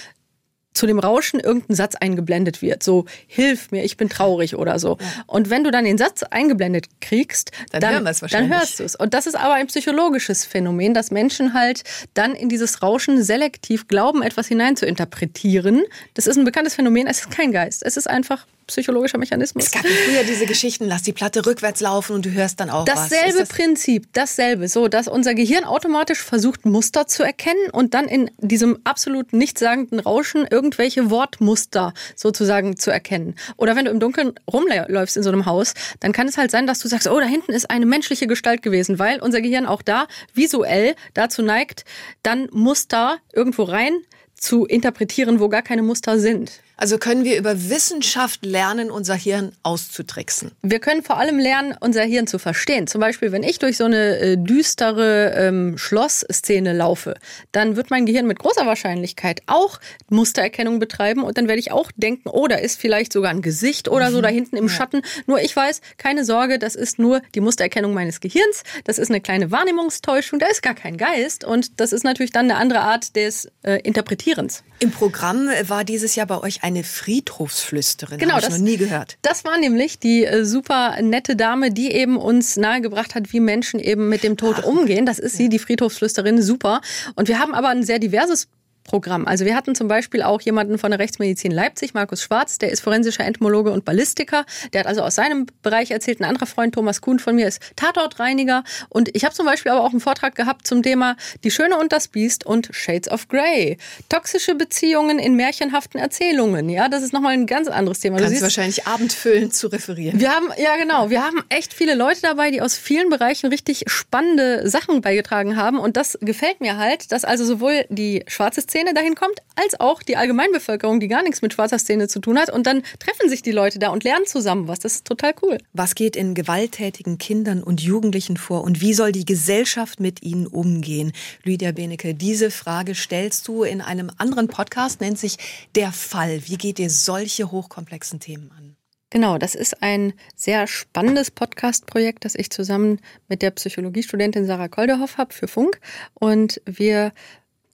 zu 0.77 0.87
dem 0.87 0.99
Rauschen 0.99 1.39
irgendein 1.39 1.75
Satz 1.75 1.95
eingeblendet 1.95 2.61
wird. 2.61 2.83
So, 2.83 3.05
hilf 3.27 3.71
mir, 3.71 3.83
ich 3.83 3.97
bin 3.97 4.09
traurig 4.09 4.55
oder 4.55 4.79
so. 4.79 4.97
Ja. 4.99 5.23
Und 5.25 5.49
wenn 5.49 5.63
du 5.63 5.71
dann 5.71 5.85
den 5.85 5.97
Satz 5.97 6.23
eingeblendet 6.23 6.85
kriegst, 7.01 7.51
dann, 7.71 7.81
dann, 7.81 8.05
dann 8.05 8.49
hörst 8.49 8.79
du 8.79 8.83
es. 8.83 8.95
Und 8.95 9.13
das 9.13 9.27
ist 9.27 9.35
aber 9.35 9.55
ein 9.55 9.67
psychologisches 9.67 10.45
Phänomen, 10.45 10.93
dass 10.93 11.11
Menschen 11.11 11.53
halt 11.53 11.83
dann 12.13 12.33
in 12.35 12.49
dieses 12.49 12.81
Rauschen 12.81 13.21
selektiv 13.21 13.87
glauben, 13.87 14.21
etwas 14.21 14.47
hinein 14.47 14.75
zu 14.75 14.85
interpretieren. 14.85 15.83
Das 16.13 16.27
ist 16.27 16.37
ein 16.37 16.45
bekanntes 16.45 16.75
Phänomen. 16.75 17.07
Es 17.07 17.19
ist 17.19 17.31
kein 17.31 17.51
Geist. 17.51 17.83
Es 17.83 17.97
ist 17.97 18.09
einfach 18.09 18.45
psychologischer 18.67 19.17
Mechanismus. 19.17 19.65
Es 19.65 19.71
gab 19.71 19.85
früher 19.85 20.23
diese 20.23 20.45
Geschichten, 20.45 20.85
lass 20.85 21.01
die 21.01 21.13
Platte 21.13 21.45
rückwärts 21.45 21.81
laufen 21.81 22.13
und 22.13 22.25
du 22.25 22.31
hörst 22.31 22.59
dann 22.59 22.69
auch 22.69 22.85
dasselbe 22.85 23.39
was. 23.39 23.47
Das 23.47 23.49
Prinzip, 23.49 24.07
dasselbe, 24.13 24.67
so 24.67 24.87
dass 24.87 25.07
unser 25.07 25.33
Gehirn 25.33 25.63
automatisch 25.63 26.21
versucht 26.21 26.65
Muster 26.65 27.07
zu 27.07 27.23
erkennen 27.23 27.69
und 27.71 27.93
dann 27.93 28.07
in 28.07 28.29
diesem 28.37 28.79
absolut 28.83 29.33
nichtssagenden 29.33 29.99
Rauschen 29.99 30.45
irgendwelche 30.49 31.09
Wortmuster 31.09 31.93
sozusagen 32.15 32.77
zu 32.77 32.91
erkennen. 32.91 33.35
Oder 33.55 33.75
wenn 33.75 33.85
du 33.85 33.91
im 33.91 33.99
Dunkeln 33.99 34.33
rumläufst 34.51 35.17
in 35.17 35.23
so 35.23 35.29
einem 35.29 35.45
Haus, 35.45 35.73
dann 35.99 36.11
kann 36.11 36.27
es 36.27 36.37
halt 36.37 36.51
sein, 36.51 36.67
dass 36.67 36.79
du 36.79 36.87
sagst, 36.87 37.07
oh, 37.07 37.19
da 37.19 37.25
hinten 37.25 37.53
ist 37.53 37.69
eine 37.69 37.85
menschliche 37.85 38.27
Gestalt 38.27 38.61
gewesen, 38.61 38.99
weil 38.99 39.19
unser 39.21 39.41
Gehirn 39.41 39.65
auch 39.65 39.81
da 39.81 40.07
visuell 40.33 40.95
dazu 41.13 41.41
neigt, 41.41 41.85
dann 42.21 42.49
Muster 42.51 43.17
irgendwo 43.33 43.63
rein 43.63 43.93
zu 44.35 44.65
interpretieren, 44.65 45.39
wo 45.39 45.49
gar 45.49 45.61
keine 45.61 45.83
Muster 45.83 46.19
sind. 46.19 46.51
Also 46.79 46.99
können 46.99 47.23
wir 47.23 47.39
über 47.39 47.69
Wissenschaft 47.69 48.45
lernen, 48.45 48.91
unser 48.91 49.15
Hirn 49.15 49.51
auszutricksen? 49.63 50.51
Wir 50.61 50.79
können 50.79 51.01
vor 51.01 51.17
allem 51.17 51.39
lernen, 51.39 51.75
unser 51.79 52.03
Hirn 52.03 52.27
zu 52.27 52.37
verstehen. 52.37 52.85
Zum 52.85 53.01
Beispiel, 53.01 53.31
wenn 53.31 53.41
ich 53.41 53.57
durch 53.57 53.77
so 53.77 53.85
eine 53.85 54.19
äh, 54.19 54.37
düstere 54.37 55.33
ähm, 55.35 55.79
Schlossszene 55.79 56.73
laufe, 56.73 57.15
dann 57.51 57.75
wird 57.75 57.89
mein 57.89 58.05
Gehirn 58.05 58.27
mit 58.27 58.37
großer 58.37 58.67
Wahrscheinlichkeit 58.67 59.41
auch 59.47 59.79
Mustererkennung 60.09 60.77
betreiben 60.77 61.23
und 61.23 61.39
dann 61.39 61.47
werde 61.47 61.59
ich 61.59 61.71
auch 61.71 61.91
denken, 61.95 62.29
oh, 62.29 62.47
da 62.47 62.57
ist 62.57 62.79
vielleicht 62.79 63.11
sogar 63.11 63.31
ein 63.31 63.41
Gesicht 63.41 63.89
oder 63.89 64.11
so 64.11 64.19
mhm. 64.19 64.21
da 64.21 64.29
hinten 64.29 64.55
im 64.55 64.67
ja. 64.67 64.73
Schatten. 64.73 65.01
Nur 65.25 65.41
ich 65.41 65.55
weiß, 65.55 65.81
keine 65.97 66.25
Sorge, 66.25 66.59
das 66.59 66.75
ist 66.75 66.99
nur 66.99 67.23
die 67.33 67.39
Mustererkennung 67.39 67.95
meines 67.95 68.19
Gehirns. 68.19 68.61
Das 68.83 68.99
ist 68.99 69.09
eine 69.09 69.19
kleine 69.19 69.49
Wahrnehmungstäuschung. 69.49 70.37
Da 70.37 70.45
ist 70.45 70.61
gar 70.61 70.75
kein 70.75 70.97
Geist 70.97 71.43
und 71.43 71.79
das 71.79 71.91
ist 71.91 72.03
natürlich 72.03 72.31
dann 72.31 72.51
eine 72.51 72.59
andere 72.59 72.81
Art 72.81 73.15
des 73.15 73.51
äh, 73.63 73.81
Interpretierens. 73.81 74.63
Im 74.79 74.91
Programm 74.91 75.49
war 75.67 75.83
dieses 75.83 76.15
Jahr 76.15 76.27
bei 76.27 76.39
euch 76.39 76.63
eine 76.63 76.83
Friedhofsflüsterin. 76.83 78.19
Genau, 78.19 78.39
das 78.39 78.49
noch 78.49 78.57
nie 78.59 78.77
gehört. 78.77 79.17
Das 79.23 79.43
war 79.43 79.57
nämlich 79.57 79.97
die 79.97 80.23
äh, 80.23 80.45
super 80.45 81.01
nette 81.01 81.35
Dame, 81.35 81.71
die 81.71 81.91
eben 81.91 82.17
uns 82.17 82.57
nahegebracht 82.57 83.15
hat, 83.15 83.33
wie 83.33 83.39
Menschen 83.39 83.79
eben 83.79 84.07
mit 84.07 84.23
dem 84.23 84.37
Tod 84.37 84.57
Ach, 84.59 84.65
umgehen. 84.65 85.07
Das 85.07 85.17
ist 85.17 85.35
sie, 85.35 85.49
die 85.49 85.57
Friedhofsflüsterin, 85.57 86.41
super. 86.43 86.81
Und 87.15 87.27
wir 87.27 87.39
haben 87.39 87.55
aber 87.55 87.69
ein 87.69 87.83
sehr 87.83 87.97
diverses 87.97 88.47
Programm. 88.87 89.27
Also 89.27 89.45
wir 89.45 89.55
hatten 89.55 89.75
zum 89.75 89.87
Beispiel 89.87 90.23
auch 90.23 90.41
jemanden 90.41 90.79
von 90.79 90.89
der 90.89 90.99
Rechtsmedizin 90.99 91.51
Leipzig, 91.51 91.93
Markus 91.93 92.23
Schwarz, 92.23 92.57
der 92.57 92.71
ist 92.71 92.79
forensischer 92.79 93.23
Entomologe 93.23 93.71
und 93.71 93.85
Ballistiker. 93.85 94.45
Der 94.73 94.79
hat 94.79 94.87
also 94.87 95.01
aus 95.01 95.15
seinem 95.15 95.45
Bereich 95.61 95.91
erzählt. 95.91 96.19
Ein 96.19 96.25
anderer 96.25 96.47
Freund, 96.47 96.73
Thomas 96.73 97.01
Kuhn 97.01 97.19
von 97.19 97.35
mir, 97.35 97.47
ist 97.47 97.61
Tatortreiniger. 97.75 98.63
Und 98.89 99.15
ich 99.15 99.23
habe 99.25 99.35
zum 99.35 99.45
Beispiel 99.45 99.71
aber 99.71 99.83
auch 99.83 99.91
einen 99.91 99.99
Vortrag 99.99 100.35
gehabt 100.35 100.65
zum 100.65 100.81
Thema 100.81 101.15
Die 101.43 101.51
Schöne 101.51 101.77
und 101.77 101.91
das 101.91 102.07
Biest 102.07 102.45
und 102.45 102.69
Shades 102.71 103.11
of 103.11 103.27
Grey. 103.27 103.77
Toxische 104.09 104.55
Beziehungen 104.55 105.19
in 105.19 105.35
märchenhaften 105.35 105.99
Erzählungen. 105.99 106.69
Ja, 106.69 106.89
das 106.89 107.03
ist 107.03 107.13
nochmal 107.13 107.33
ein 107.33 107.45
ganz 107.45 107.67
anderes 107.67 107.99
Thema. 107.99 108.17
Du 108.17 108.23
Kannst 108.23 108.41
wahrscheinlich 108.41 108.87
abendfüllend 108.87 109.53
zu 109.53 109.67
referieren. 109.67 110.19
Wir 110.19 110.31
haben, 110.31 110.47
ja 110.57 110.75
genau, 110.77 111.09
wir 111.09 111.23
haben 111.23 111.43
echt 111.49 111.73
viele 111.73 111.93
Leute 111.93 112.21
dabei, 112.21 112.51
die 112.51 112.61
aus 112.61 112.77
vielen 112.77 113.09
Bereichen 113.09 113.47
richtig 113.47 113.83
spannende 113.87 114.67
Sachen 114.69 115.01
beigetragen 115.01 115.57
haben. 115.57 115.77
Und 115.77 115.97
das 115.97 116.17
gefällt 116.21 116.61
mir 116.61 116.77
halt, 116.77 117.11
dass 117.11 117.25
also 117.25 117.45
sowohl 117.45 117.85
die 117.89 118.23
schwarze 118.27 118.61
Szene 118.61 118.76
Szene 118.77 118.93
dahin 118.93 119.15
kommt, 119.15 119.39
als 119.55 119.79
auch 119.79 120.03
die 120.03 120.17
Allgemeinbevölkerung, 120.17 120.99
die 120.99 121.07
gar 121.07 121.23
nichts 121.23 121.41
mit 121.41 121.51
schwarzer 121.51 121.79
Szene 121.79 122.07
zu 122.07 122.19
tun 122.19 122.37
hat. 122.37 122.51
Und 122.51 122.67
dann 122.67 122.83
treffen 122.99 123.27
sich 123.27 123.41
die 123.41 123.51
Leute 123.51 123.79
da 123.79 123.89
und 123.89 124.03
lernen 124.03 124.27
zusammen 124.27 124.67
was. 124.67 124.77
Das 124.77 124.93
ist 124.93 125.07
total 125.07 125.33
cool. 125.41 125.57
Was 125.73 125.95
geht 125.95 126.15
in 126.15 126.35
gewalttätigen 126.35 127.17
Kindern 127.17 127.63
und 127.63 127.81
Jugendlichen 127.81 128.37
vor 128.37 128.63
und 128.63 128.79
wie 128.79 128.93
soll 128.93 129.11
die 129.11 129.25
Gesellschaft 129.25 129.99
mit 129.99 130.21
ihnen 130.21 130.45
umgehen? 130.45 131.11
Lydia 131.43 131.71
Benecke, 131.71 132.13
diese 132.13 132.51
Frage 132.51 132.93
stellst 132.93 133.47
du 133.47 133.63
in 133.63 133.81
einem 133.81 134.11
anderen 134.19 134.47
Podcast, 134.47 135.01
nennt 135.01 135.17
sich 135.17 135.37
Der 135.73 135.91
Fall. 135.91 136.41
Wie 136.45 136.57
geht 136.57 136.77
ihr 136.77 136.91
solche 136.91 137.49
hochkomplexen 137.49 138.19
Themen 138.19 138.51
an? 138.55 138.75
Genau, 139.09 139.39
das 139.39 139.55
ist 139.55 139.81
ein 139.81 140.13
sehr 140.35 140.67
spannendes 140.67 141.31
Podcast-Projekt, 141.31 142.25
das 142.25 142.35
ich 142.35 142.51
zusammen 142.51 142.99
mit 143.27 143.41
der 143.41 143.49
Psychologiestudentin 143.51 144.45
Sarah 144.45 144.67
Kolderhoff 144.67 145.17
habe 145.17 145.33
für 145.33 145.47
Funk. 145.47 145.79
Und 146.13 146.61
wir 146.65 147.13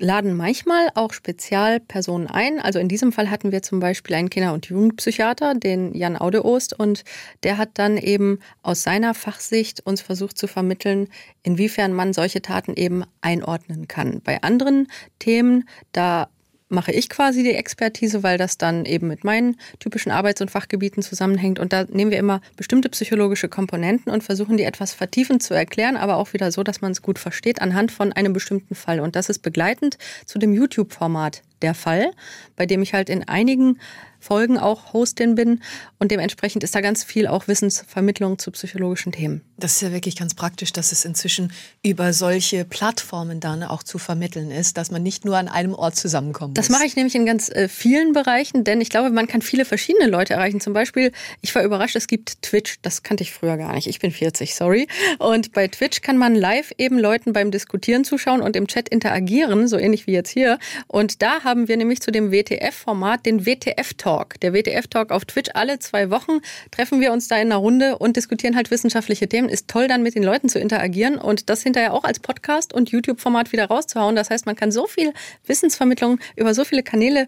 laden 0.04 0.36
manchmal 0.36 0.90
auch 0.96 1.14
Spezialpersonen 1.14 2.28
ein. 2.28 2.60
Also 2.60 2.78
in 2.78 2.90
diesem 2.90 3.12
Fall 3.12 3.30
hatten 3.30 3.52
wir 3.52 3.62
zum 3.62 3.80
Beispiel 3.80 4.16
einen 4.16 4.30
Kinder- 4.30 4.54
und 4.54 4.66
Jugendpsychiater, 4.66 5.56
den 5.56 5.96
Jan 5.96 6.18
Audeost, 6.18 6.78
und 6.78 7.04
der 7.44 7.58
hat 7.58 7.70
dann 7.76 7.98
eben 7.98 8.40
aus 8.62 8.84
seiner 8.84 9.14
Fachsicht 9.14 9.80
uns 9.86 10.02
versucht 10.02 10.38
zu 10.38 10.48
vermitteln, 10.48 11.08
inwiefern 11.42 11.94
man 11.94 12.14
solche 12.14 12.42
Taten 12.42 12.74
eben 12.76 13.06
einordnen 13.22 13.88
kann. 13.88 14.22
Bei 14.22 14.44
anderen 14.44 14.88
Themen, 15.20 15.68
da 15.94 16.28
mache 16.74 16.92
ich 16.92 17.10
quasi 17.10 17.44
die 17.44 17.54
Expertise, 17.54 18.24
weil 18.24 18.38
das 18.38 18.58
dann 18.58 18.86
eben 18.86 19.08
mit 19.08 19.24
meinen 19.24 19.58
typischen 19.80 20.12
Arbeits- 20.12 20.42
und 20.42 20.52
Fachgebieten 20.52 21.04
zusammenhängt. 21.04 21.60
Und 21.60 21.72
da 21.72 21.86
nehmen 21.90 22.12
wir 22.12 22.18
immer 22.18 22.42
bestimmte 22.58 22.90
psychologische 22.90 23.48
Komponenten 23.48 24.12
und 24.12 24.24
versuchen 24.24 24.58
die 24.58 24.64
etwas 24.64 24.94
vertiefend 24.94 25.44
zu 25.44 25.54
erklären, 25.54 25.96
aber 25.96 26.18
auch 26.18 26.34
wieder 26.34 26.52
so, 26.52 26.64
dass 26.64 26.82
man 26.82 26.92
es 26.92 27.02
gut 27.02 27.20
versteht 27.20 27.62
anhand 27.62 27.92
von 27.92 28.12
einem 28.12 28.34
bestimmten 28.34 28.76
Fall. 28.76 29.00
Und 29.00 29.16
das 29.16 29.30
ist 29.30 29.40
begleitend 29.40 29.98
zu 30.26 30.40
dem 30.40 30.54
YouTube-Format 30.54 31.44
der 31.62 31.74
Fall, 31.74 32.12
bei 32.56 32.66
dem 32.66 32.82
ich 32.82 32.94
halt 32.94 33.10
in 33.10 33.28
einigen 33.28 33.80
Folgen 34.24 34.58
auch 34.58 34.94
Hostin 34.94 35.36
bin 35.36 35.62
und 36.00 36.12
dementsprechend 36.12 36.64
ist 36.64 36.74
da 36.76 36.82
ganz 36.82 37.04
viel 37.04 37.28
auch 37.28 37.48
Wissensvermittlung 37.48 38.40
zu 38.40 38.52
psychologischen 38.52 39.12
Themen. 39.12 39.42
Das 39.58 39.76
ist 39.76 39.82
ja 39.82 39.92
wirklich 39.92 40.16
ganz 40.16 40.34
praktisch, 40.34 40.72
dass 40.72 40.92
es 40.92 41.04
inzwischen 41.04 41.52
über 41.84 42.14
solche 42.14 42.64
Plattformen 42.64 43.40
dann 43.40 43.64
auch 43.64 43.84
zu 43.84 43.98
vermitteln 43.98 44.50
ist, 44.50 44.78
dass 44.78 44.92
man 44.92 45.04
nicht 45.04 45.26
nur 45.26 45.38
an 45.38 45.50
einem 45.50 45.74
Ort 45.74 45.98
zusammenkommt. 45.98 46.58
Das 46.58 46.70
mache 46.70 46.86
ich 46.86 46.96
nämlich 46.96 47.16
in 47.16 47.26
ganz 47.26 47.50
äh, 47.50 47.68
vielen 47.68 48.14
Bereichen, 48.14 48.64
denn 48.64 48.80
ich 48.80 48.90
glaube, 48.90 49.10
man 49.10 49.28
kann 49.28 49.42
viele 49.42 49.66
verschiedene 49.66 50.08
Leute 50.08 50.34
erreichen. 50.34 50.62
Zum 50.62 50.74
Beispiel, 50.74 51.12
ich 51.42 51.54
war 51.54 51.64
überrascht, 51.64 51.96
es 51.96 52.08
gibt 52.08 52.42
Twitch, 52.42 52.80
das 52.82 53.04
kannte 53.04 53.24
ich 53.24 53.34
früher 53.34 53.58
gar 53.58 53.74
nicht. 53.74 53.88
Ich 53.88 54.00
bin 54.00 54.12
40, 54.12 54.56
sorry. 54.56 54.88
Und 55.20 55.52
bei 55.52 55.68
Twitch 55.68 56.02
kann 56.02 56.18
man 56.18 56.36
live 56.36 56.72
eben 56.78 56.98
Leuten 56.98 57.34
beim 57.34 57.52
Diskutieren 57.52 58.06
zuschauen 58.06 58.42
und 58.42 58.56
im 58.56 58.68
Chat 58.68 58.88
interagieren, 58.88 59.68
so 59.68 59.78
ähnlich 59.78 60.08
wie 60.08 60.14
jetzt 60.14 60.30
hier. 60.30 60.60
Und 60.88 61.22
da 61.22 61.44
haben 61.44 61.68
wir 61.68 61.76
nämlich 61.76 62.02
zu 62.02 62.12
dem 62.12 62.32
WTF-Format 62.32 63.26
den 63.26 63.46
WTF-Talk. 63.46 64.13
Talk. 64.14 64.40
Der 64.42 64.54
WTF-Talk 64.54 65.12
auf 65.12 65.26
Twitch. 65.26 65.50
Alle 65.56 65.80
zwei 65.80 66.12
Wochen 66.12 66.40
treffen 66.70 67.02
wir 67.02 67.12
uns 67.12 67.28
da 67.28 67.38
in 67.38 67.48
einer 67.48 67.58
Runde 67.58 67.98
und 67.98 68.16
diskutieren 68.16 68.56
halt 68.56 68.70
wissenschaftliche 68.70 69.28
Themen. 69.28 69.50
Ist 69.50 69.68
toll, 69.68 69.88
dann 69.88 70.04
mit 70.04 70.14
den 70.14 70.24
Leuten 70.24 70.50
zu 70.50 70.60
interagieren 70.60 71.18
und 71.18 71.50
das 71.50 71.64
hinterher 71.64 71.94
auch 71.94 72.04
als 72.04 72.20
Podcast 72.20 72.74
und 72.74 72.92
YouTube-Format 72.92 73.52
wieder 73.52 73.66
rauszuhauen. 73.66 74.16
Das 74.16 74.30
heißt, 74.30 74.46
man 74.46 74.56
kann 74.56 74.72
so 74.72 74.86
viel 74.86 75.14
Wissensvermittlung 75.48 76.20
über 76.36 76.54
so 76.54 76.64
viele 76.64 76.84
Kanäle 76.84 77.26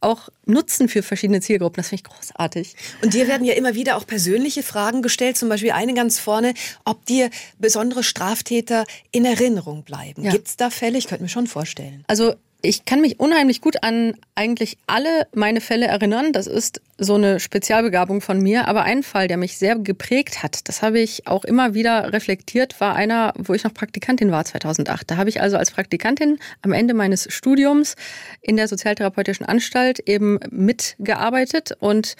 auch 0.00 0.28
nutzen 0.46 0.88
für 0.88 1.02
verschiedene 1.02 1.40
Zielgruppen. 1.40 1.76
Das 1.76 1.88
finde 1.88 2.04
ich 2.06 2.16
großartig. 2.16 2.76
Und 3.02 3.14
dir 3.14 3.26
werden 3.26 3.44
ja 3.44 3.54
immer 3.54 3.74
wieder 3.74 3.96
auch 3.96 4.06
persönliche 4.06 4.62
Fragen 4.62 5.02
gestellt. 5.02 5.36
Zum 5.36 5.48
Beispiel 5.48 5.72
eine 5.72 5.94
ganz 5.94 6.20
vorne, 6.20 6.54
ob 6.84 7.04
dir 7.06 7.30
besondere 7.58 8.04
Straftäter 8.04 8.84
in 9.10 9.24
Erinnerung 9.24 9.82
bleiben. 9.82 10.22
Ja. 10.22 10.30
Gibt 10.30 10.46
es 10.46 10.56
da 10.56 10.70
Fälle? 10.70 10.98
Ich 10.98 11.08
könnte 11.08 11.24
mir 11.24 11.28
schon 11.28 11.48
vorstellen. 11.48 12.04
Also 12.06 12.34
ich 12.62 12.84
kann 12.84 13.00
mich 13.00 13.20
unheimlich 13.20 13.60
gut 13.60 13.82
an 13.82 14.14
eigentlich 14.34 14.78
alle 14.86 15.26
meine 15.34 15.60
Fälle 15.60 15.86
erinnern. 15.86 16.32
Das 16.32 16.46
ist 16.46 16.80
so 16.98 17.14
eine 17.14 17.38
Spezialbegabung 17.40 18.20
von 18.20 18.40
mir. 18.40 18.68
Aber 18.68 18.82
ein 18.82 19.02
Fall, 19.02 19.28
der 19.28 19.36
mich 19.36 19.56
sehr 19.56 19.76
geprägt 19.76 20.42
hat, 20.42 20.68
das 20.68 20.82
habe 20.82 20.98
ich 20.98 21.26
auch 21.26 21.44
immer 21.44 21.74
wieder 21.74 22.12
reflektiert, 22.12 22.80
war 22.80 22.96
einer, 22.96 23.32
wo 23.38 23.54
ich 23.54 23.64
noch 23.64 23.72
Praktikantin 23.72 24.30
war 24.30 24.44
2008. 24.44 25.10
Da 25.10 25.16
habe 25.16 25.30
ich 25.30 25.40
also 25.40 25.56
als 25.56 25.70
Praktikantin 25.70 26.38
am 26.62 26.72
Ende 26.72 26.94
meines 26.94 27.32
Studiums 27.32 27.94
in 28.42 28.56
der 28.56 28.68
Sozialtherapeutischen 28.68 29.46
Anstalt 29.46 30.00
eben 30.00 30.40
mitgearbeitet 30.50 31.72
und 31.78 32.16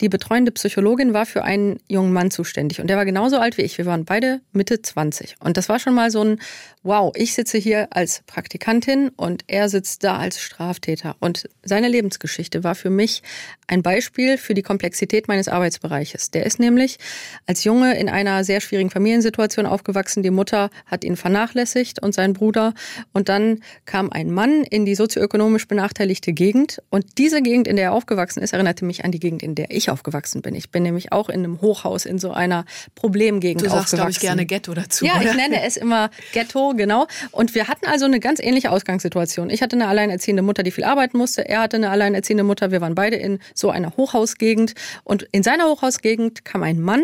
die 0.00 0.08
betreuende 0.08 0.50
Psychologin 0.52 1.12
war 1.12 1.26
für 1.26 1.44
einen 1.44 1.78
jungen 1.86 2.12
Mann 2.12 2.30
zuständig 2.30 2.80
und 2.80 2.86
der 2.86 2.96
war 2.96 3.04
genauso 3.04 3.38
alt 3.38 3.58
wie 3.58 3.62
ich. 3.62 3.76
Wir 3.76 3.84
waren 3.84 4.06
beide 4.06 4.40
Mitte 4.52 4.80
20. 4.80 5.36
Und 5.40 5.58
das 5.58 5.68
war 5.68 5.78
schon 5.78 5.94
mal 5.94 6.10
so 6.10 6.22
ein, 6.24 6.40
wow, 6.82 7.12
ich 7.14 7.34
sitze 7.34 7.58
hier 7.58 7.88
als 7.90 8.22
Praktikantin 8.26 9.10
und 9.10 9.42
er 9.46 9.68
sitzt 9.68 10.02
da 10.02 10.16
als 10.16 10.40
Straftäter. 10.40 11.16
Und 11.20 11.50
seine 11.62 11.88
Lebensgeschichte 11.88 12.64
war 12.64 12.74
für 12.74 12.88
mich 12.88 13.22
ein 13.66 13.82
Beispiel 13.82 14.19
für 14.38 14.54
die 14.54 14.62
Komplexität 14.62 15.28
meines 15.28 15.48
Arbeitsbereiches. 15.48 16.30
Der 16.30 16.46
ist 16.46 16.58
nämlich 16.58 16.98
als 17.46 17.64
Junge 17.64 17.98
in 17.98 18.08
einer 18.08 18.44
sehr 18.44 18.60
schwierigen 18.60 18.90
Familiensituation 18.90 19.66
aufgewachsen. 19.66 20.22
Die 20.22 20.30
Mutter 20.30 20.70
hat 20.86 21.04
ihn 21.04 21.16
vernachlässigt 21.16 22.02
und 22.02 22.14
sein 22.14 22.32
Bruder. 22.32 22.74
Und 23.12 23.28
dann 23.28 23.60
kam 23.84 24.10
ein 24.10 24.30
Mann 24.30 24.64
in 24.64 24.84
die 24.84 24.94
sozioökonomisch 24.94 25.66
benachteiligte 25.68 26.32
Gegend. 26.32 26.82
Und 26.90 27.18
diese 27.18 27.42
Gegend, 27.42 27.68
in 27.68 27.76
der 27.76 27.86
er 27.86 27.92
aufgewachsen 27.92 28.42
ist, 28.42 28.52
erinnerte 28.52 28.84
mich 28.84 29.04
an 29.04 29.12
die 29.12 29.20
Gegend, 29.20 29.42
in 29.42 29.54
der 29.54 29.70
ich 29.70 29.90
aufgewachsen 29.90 30.42
bin. 30.42 30.54
Ich 30.54 30.70
bin 30.70 30.82
nämlich 30.82 31.12
auch 31.12 31.28
in 31.28 31.40
einem 31.40 31.60
Hochhaus 31.60 32.06
in 32.06 32.18
so 32.18 32.32
einer 32.32 32.64
Problemgegend 32.94 33.64
du 33.64 33.70
sagst, 33.70 33.94
aufgewachsen. 33.94 34.10
ich 34.10 34.20
gerne 34.20 34.46
Ghetto 34.46 34.74
dazu. 34.74 35.04
Ja, 35.04 35.16
oder? 35.16 35.30
ich 35.30 35.36
nenne 35.36 35.62
es 35.62 35.76
immer 35.76 36.10
Ghetto, 36.32 36.74
genau. 36.76 37.06
Und 37.30 37.54
wir 37.54 37.68
hatten 37.68 37.86
also 37.86 38.04
eine 38.04 38.20
ganz 38.20 38.40
ähnliche 38.40 38.70
Ausgangssituation. 38.70 39.50
Ich 39.50 39.62
hatte 39.62 39.76
eine 39.76 39.88
alleinerziehende 39.88 40.42
Mutter, 40.42 40.62
die 40.62 40.70
viel 40.70 40.84
arbeiten 40.84 41.18
musste. 41.18 41.48
Er 41.48 41.60
hatte 41.60 41.76
eine 41.76 41.90
alleinerziehende 41.90 42.44
Mutter. 42.44 42.70
Wir 42.70 42.80
waren 42.80 42.94
beide 42.94 43.16
in 43.16 43.38
so 43.54 43.70
einer 43.70 43.96
Hochhausgegend. 44.10 44.74
Und 45.04 45.22
in 45.32 45.42
seiner 45.42 45.66
Hochhausgegend 45.66 46.44
kam 46.44 46.62
ein 46.62 46.80
Mann, 46.80 47.02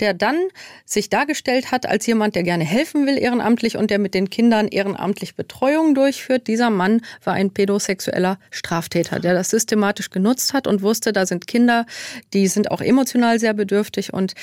der 0.00 0.14
dann 0.14 0.36
sich 0.84 1.10
dargestellt 1.10 1.70
hat 1.70 1.86
als 1.86 2.06
jemand, 2.06 2.34
der 2.34 2.42
gerne 2.42 2.64
helfen 2.64 3.06
will 3.06 3.18
ehrenamtlich 3.18 3.76
und 3.76 3.90
der 3.90 3.98
mit 3.98 4.14
den 4.14 4.30
Kindern 4.30 4.68
ehrenamtlich 4.68 5.34
Betreuung 5.34 5.94
durchführt. 5.94 6.46
Dieser 6.46 6.70
Mann 6.70 7.02
war 7.22 7.34
ein 7.34 7.50
pädosexueller 7.50 8.38
Straftäter, 8.50 9.20
der 9.20 9.34
das 9.34 9.50
systematisch 9.50 10.10
genutzt 10.10 10.52
hat 10.52 10.66
und 10.66 10.82
wusste, 10.82 11.12
da 11.12 11.26
sind 11.26 11.46
Kinder, 11.46 11.86
die 12.32 12.48
sind 12.48 12.70
auch 12.70 12.80
emotional 12.80 13.38
sehr 13.38 13.54
bedürftig 13.54 14.12
und 14.12 14.34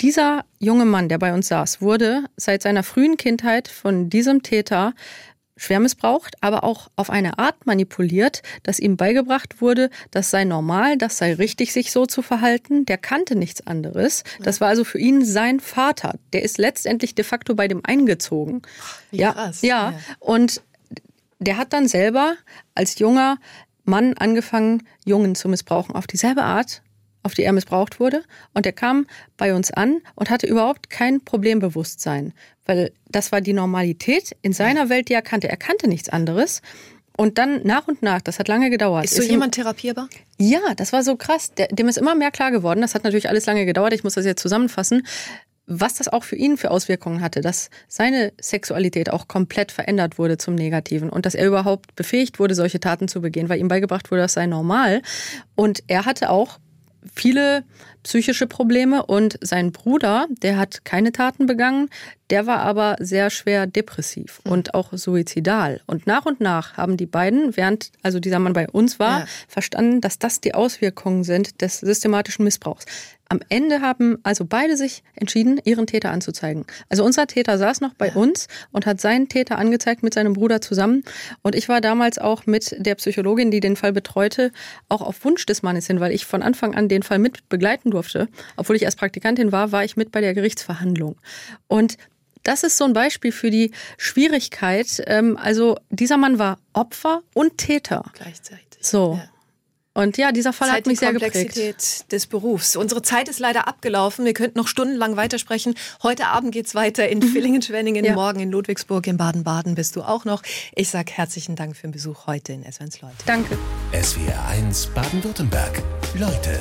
dieser 0.00 0.44
junge 0.58 0.84
Mann, 0.84 1.08
der 1.08 1.18
bei 1.18 1.32
uns 1.32 1.46
saß, 1.46 1.80
wurde 1.80 2.24
seit 2.36 2.62
seiner 2.62 2.82
frühen 2.82 3.16
Kindheit 3.16 3.68
von 3.68 4.10
diesem 4.10 4.42
Täter 4.42 4.92
schwer 5.56 5.80
missbraucht, 5.80 6.34
aber 6.40 6.64
auch 6.64 6.90
auf 6.96 7.10
eine 7.10 7.38
Art 7.38 7.66
manipuliert, 7.66 8.42
dass 8.62 8.80
ihm 8.80 8.96
beigebracht 8.96 9.60
wurde, 9.60 9.90
das 10.10 10.30
sei 10.30 10.44
normal, 10.44 10.98
das 10.98 11.18
sei 11.18 11.34
richtig, 11.34 11.72
sich 11.72 11.92
so 11.92 12.06
zu 12.06 12.22
verhalten. 12.22 12.86
Der 12.86 12.98
kannte 12.98 13.36
nichts 13.36 13.66
anderes. 13.66 14.24
Das 14.42 14.60
war 14.60 14.68
also 14.68 14.84
für 14.84 14.98
ihn 14.98 15.24
sein 15.24 15.60
Vater. 15.60 16.18
Der 16.32 16.42
ist 16.42 16.58
letztendlich 16.58 17.14
de 17.14 17.24
facto 17.24 17.54
bei 17.54 17.68
dem 17.68 17.84
eingezogen. 17.84 18.62
Wie 19.10 19.18
ja, 19.18 19.32
krass. 19.32 19.62
ja. 19.62 19.90
Ja. 19.90 19.94
Und 20.18 20.62
der 21.38 21.56
hat 21.56 21.72
dann 21.72 21.88
selber 21.88 22.34
als 22.74 22.98
junger 22.98 23.38
Mann 23.84 24.14
angefangen, 24.14 24.82
Jungen 25.04 25.34
zu 25.34 25.48
missbrauchen 25.48 25.94
auf 25.94 26.06
dieselbe 26.06 26.42
Art, 26.42 26.82
auf 27.22 27.34
die 27.34 27.42
er 27.42 27.52
missbraucht 27.52 28.00
wurde. 28.00 28.22
Und 28.54 28.66
er 28.66 28.72
kam 28.72 29.06
bei 29.36 29.54
uns 29.54 29.70
an 29.70 30.00
und 30.14 30.30
hatte 30.30 30.46
überhaupt 30.46 30.90
kein 30.90 31.22
Problembewusstsein, 31.22 32.32
weil 32.66 32.92
das 33.08 33.32
war 33.32 33.40
die 33.40 33.52
Normalität 33.52 34.36
in 34.42 34.52
seiner 34.52 34.88
Welt, 34.88 35.08
die 35.08 35.14
er 35.14 35.22
kannte. 35.22 35.48
Er 35.48 35.56
kannte 35.56 35.88
nichts 35.88 36.08
anderes. 36.08 36.62
Und 37.16 37.38
dann 37.38 37.60
nach 37.64 37.86
und 37.86 38.02
nach, 38.02 38.20
das 38.22 38.38
hat 38.40 38.48
lange 38.48 38.70
gedauert. 38.70 39.04
Ist 39.04 39.14
so 39.14 39.22
ihm- 39.22 39.30
jemand 39.30 39.54
therapierbar? 39.54 40.08
ja, 40.38 40.58
das 40.76 40.92
war 40.92 41.04
so 41.04 41.14
krass. 41.16 41.52
Dem 41.70 41.86
ist 41.88 41.96
immer 41.98 42.14
mehr 42.16 42.32
klar 42.32 42.50
geworden. 42.50 42.80
Das 42.80 42.94
hat 42.96 43.04
natürlich 43.04 43.28
alles 43.28 43.46
lange 43.46 43.66
gedauert. 43.66 43.92
Ich 43.92 44.02
muss 44.02 44.14
das 44.14 44.24
jetzt 44.24 44.42
zusammenfassen. 44.42 45.06
Was 45.66 45.94
das 45.94 46.08
auch 46.08 46.24
für 46.24 46.36
ihn 46.36 46.58
für 46.58 46.70
Auswirkungen 46.70 47.22
hatte, 47.22 47.40
dass 47.40 47.70
seine 47.88 48.32
Sexualität 48.38 49.10
auch 49.10 49.28
komplett 49.28 49.72
verändert 49.72 50.18
wurde 50.18 50.36
zum 50.36 50.54
Negativen 50.56 51.08
und 51.08 51.24
dass 51.24 51.34
er 51.34 51.46
überhaupt 51.46 51.94
befähigt 51.96 52.38
wurde, 52.38 52.54
solche 52.54 52.80
Taten 52.80 53.08
zu 53.08 53.22
begehen, 53.22 53.48
weil 53.48 53.60
ihm 53.60 53.68
beigebracht 53.68 54.10
wurde, 54.10 54.22
das 54.22 54.34
sei 54.34 54.44
normal. 54.46 55.00
Und 55.54 55.82
er 55.86 56.04
hatte 56.04 56.28
auch 56.30 56.58
viele 57.14 57.64
psychische 58.02 58.46
Probleme 58.46 59.04
und 59.06 59.38
sein 59.40 59.72
Bruder, 59.72 60.26
der 60.42 60.58
hat 60.58 60.84
keine 60.84 61.10
Taten 61.10 61.46
begangen, 61.46 61.88
der 62.30 62.46
war 62.46 62.58
aber 62.58 62.96
sehr 63.00 63.30
schwer 63.30 63.66
depressiv 63.66 64.40
und 64.44 64.74
auch 64.74 64.92
suizidal. 64.92 65.80
Und 65.86 66.06
nach 66.06 66.26
und 66.26 66.40
nach 66.40 66.76
haben 66.76 66.96
die 66.96 67.06
beiden, 67.06 67.56
während 67.56 67.92
also 68.02 68.20
dieser 68.20 68.38
Mann 68.38 68.52
bei 68.52 68.68
uns 68.68 68.98
war, 68.98 69.20
Ja. 69.20 69.26
verstanden, 69.48 70.00
dass 70.02 70.18
das 70.18 70.40
die 70.40 70.54
Auswirkungen 70.54 71.24
sind 71.24 71.62
des 71.62 71.80
systematischen 71.80 72.44
Missbrauchs. 72.44 72.84
Am 73.34 73.40
Ende 73.48 73.80
haben 73.80 74.18
also 74.22 74.44
beide 74.44 74.76
sich 74.76 75.02
entschieden, 75.16 75.60
ihren 75.64 75.88
Täter 75.88 76.12
anzuzeigen. 76.12 76.66
Also 76.88 77.04
unser 77.04 77.26
Täter 77.26 77.58
saß 77.58 77.80
noch 77.80 77.92
bei 77.94 78.12
uns 78.12 78.46
und 78.70 78.86
hat 78.86 79.00
seinen 79.00 79.28
Täter 79.28 79.58
angezeigt 79.58 80.04
mit 80.04 80.14
seinem 80.14 80.34
Bruder 80.34 80.60
zusammen. 80.60 81.02
Und 81.42 81.56
ich 81.56 81.68
war 81.68 81.80
damals 81.80 82.18
auch 82.18 82.46
mit 82.46 82.76
der 82.78 82.94
Psychologin, 82.94 83.50
die 83.50 83.58
den 83.58 83.74
Fall 83.74 83.92
betreute, 83.92 84.52
auch 84.88 85.02
auf 85.02 85.24
Wunsch 85.24 85.46
des 85.46 85.64
Mannes 85.64 85.88
hin, 85.88 85.98
weil 85.98 86.12
ich 86.12 86.26
von 86.26 86.44
Anfang 86.44 86.76
an 86.76 86.88
den 86.88 87.02
Fall 87.02 87.18
mit 87.18 87.48
begleiten 87.48 87.90
durfte. 87.90 88.28
Obwohl 88.56 88.76
ich 88.76 88.82
erst 88.82 88.98
Praktikantin 88.98 89.50
war, 89.50 89.72
war 89.72 89.82
ich 89.82 89.96
mit 89.96 90.12
bei 90.12 90.20
der 90.20 90.32
Gerichtsverhandlung. 90.32 91.16
Und 91.66 91.96
das 92.44 92.62
ist 92.62 92.76
so 92.76 92.84
ein 92.84 92.92
Beispiel 92.92 93.32
für 93.32 93.50
die 93.50 93.72
Schwierigkeit. 93.98 95.02
Ähm, 95.08 95.36
Also 95.36 95.76
dieser 95.90 96.18
Mann 96.18 96.38
war 96.38 96.58
Opfer 96.72 97.22
und 97.34 97.58
Täter. 97.58 98.04
Gleichzeitig. 98.12 98.78
So. 98.80 99.18
Ja. 99.20 99.33
Und 99.96 100.16
ja, 100.18 100.32
dieser 100.32 100.52
Fall 100.52 100.68
Zeit 100.68 100.78
hat 100.78 100.86
mich 100.86 100.98
sehr 100.98 101.12
geprägt. 101.12 101.34
Komplexität 101.34 102.10
des 102.10 102.26
Berufs. 102.26 102.74
Unsere 102.74 103.00
Zeit 103.02 103.28
ist 103.28 103.38
leider 103.38 103.68
abgelaufen. 103.68 104.24
Wir 104.24 104.34
könnten 104.34 104.58
noch 104.58 104.66
stundenlang 104.66 105.16
weitersprechen. 105.16 105.76
Heute 106.02 106.26
Abend 106.26 106.50
geht's 106.52 106.74
weiter 106.74 107.08
in 107.08 107.22
Villingen-Schwenningen, 107.22 108.02
Mhm. 108.02 108.08
Ja. 108.08 108.14
morgen 108.14 108.40
in 108.40 108.50
Ludwigsburg, 108.50 109.06
in 109.06 109.16
Baden-Baden 109.16 109.76
bist 109.76 109.94
du 109.94 110.02
auch 110.02 110.24
noch. 110.24 110.42
Ich 110.74 110.90
sag 110.90 111.10
herzlichen 111.12 111.54
Dank 111.54 111.76
für 111.76 111.82
den 111.86 111.92
Besuch 111.92 112.26
heute 112.26 112.52
in 112.52 112.64
SWN's 112.64 113.00
Leute. 113.02 113.14
Danke. 113.24 113.56
SWR 113.92 114.44
1 114.48 114.88
Baden-Württemberg. 114.88 115.80
Leute, 116.14 116.58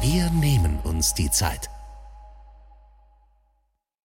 wir 0.00 0.30
nehmen 0.30 0.78
uns 0.84 1.14
die 1.14 1.30
Zeit. 1.30 1.68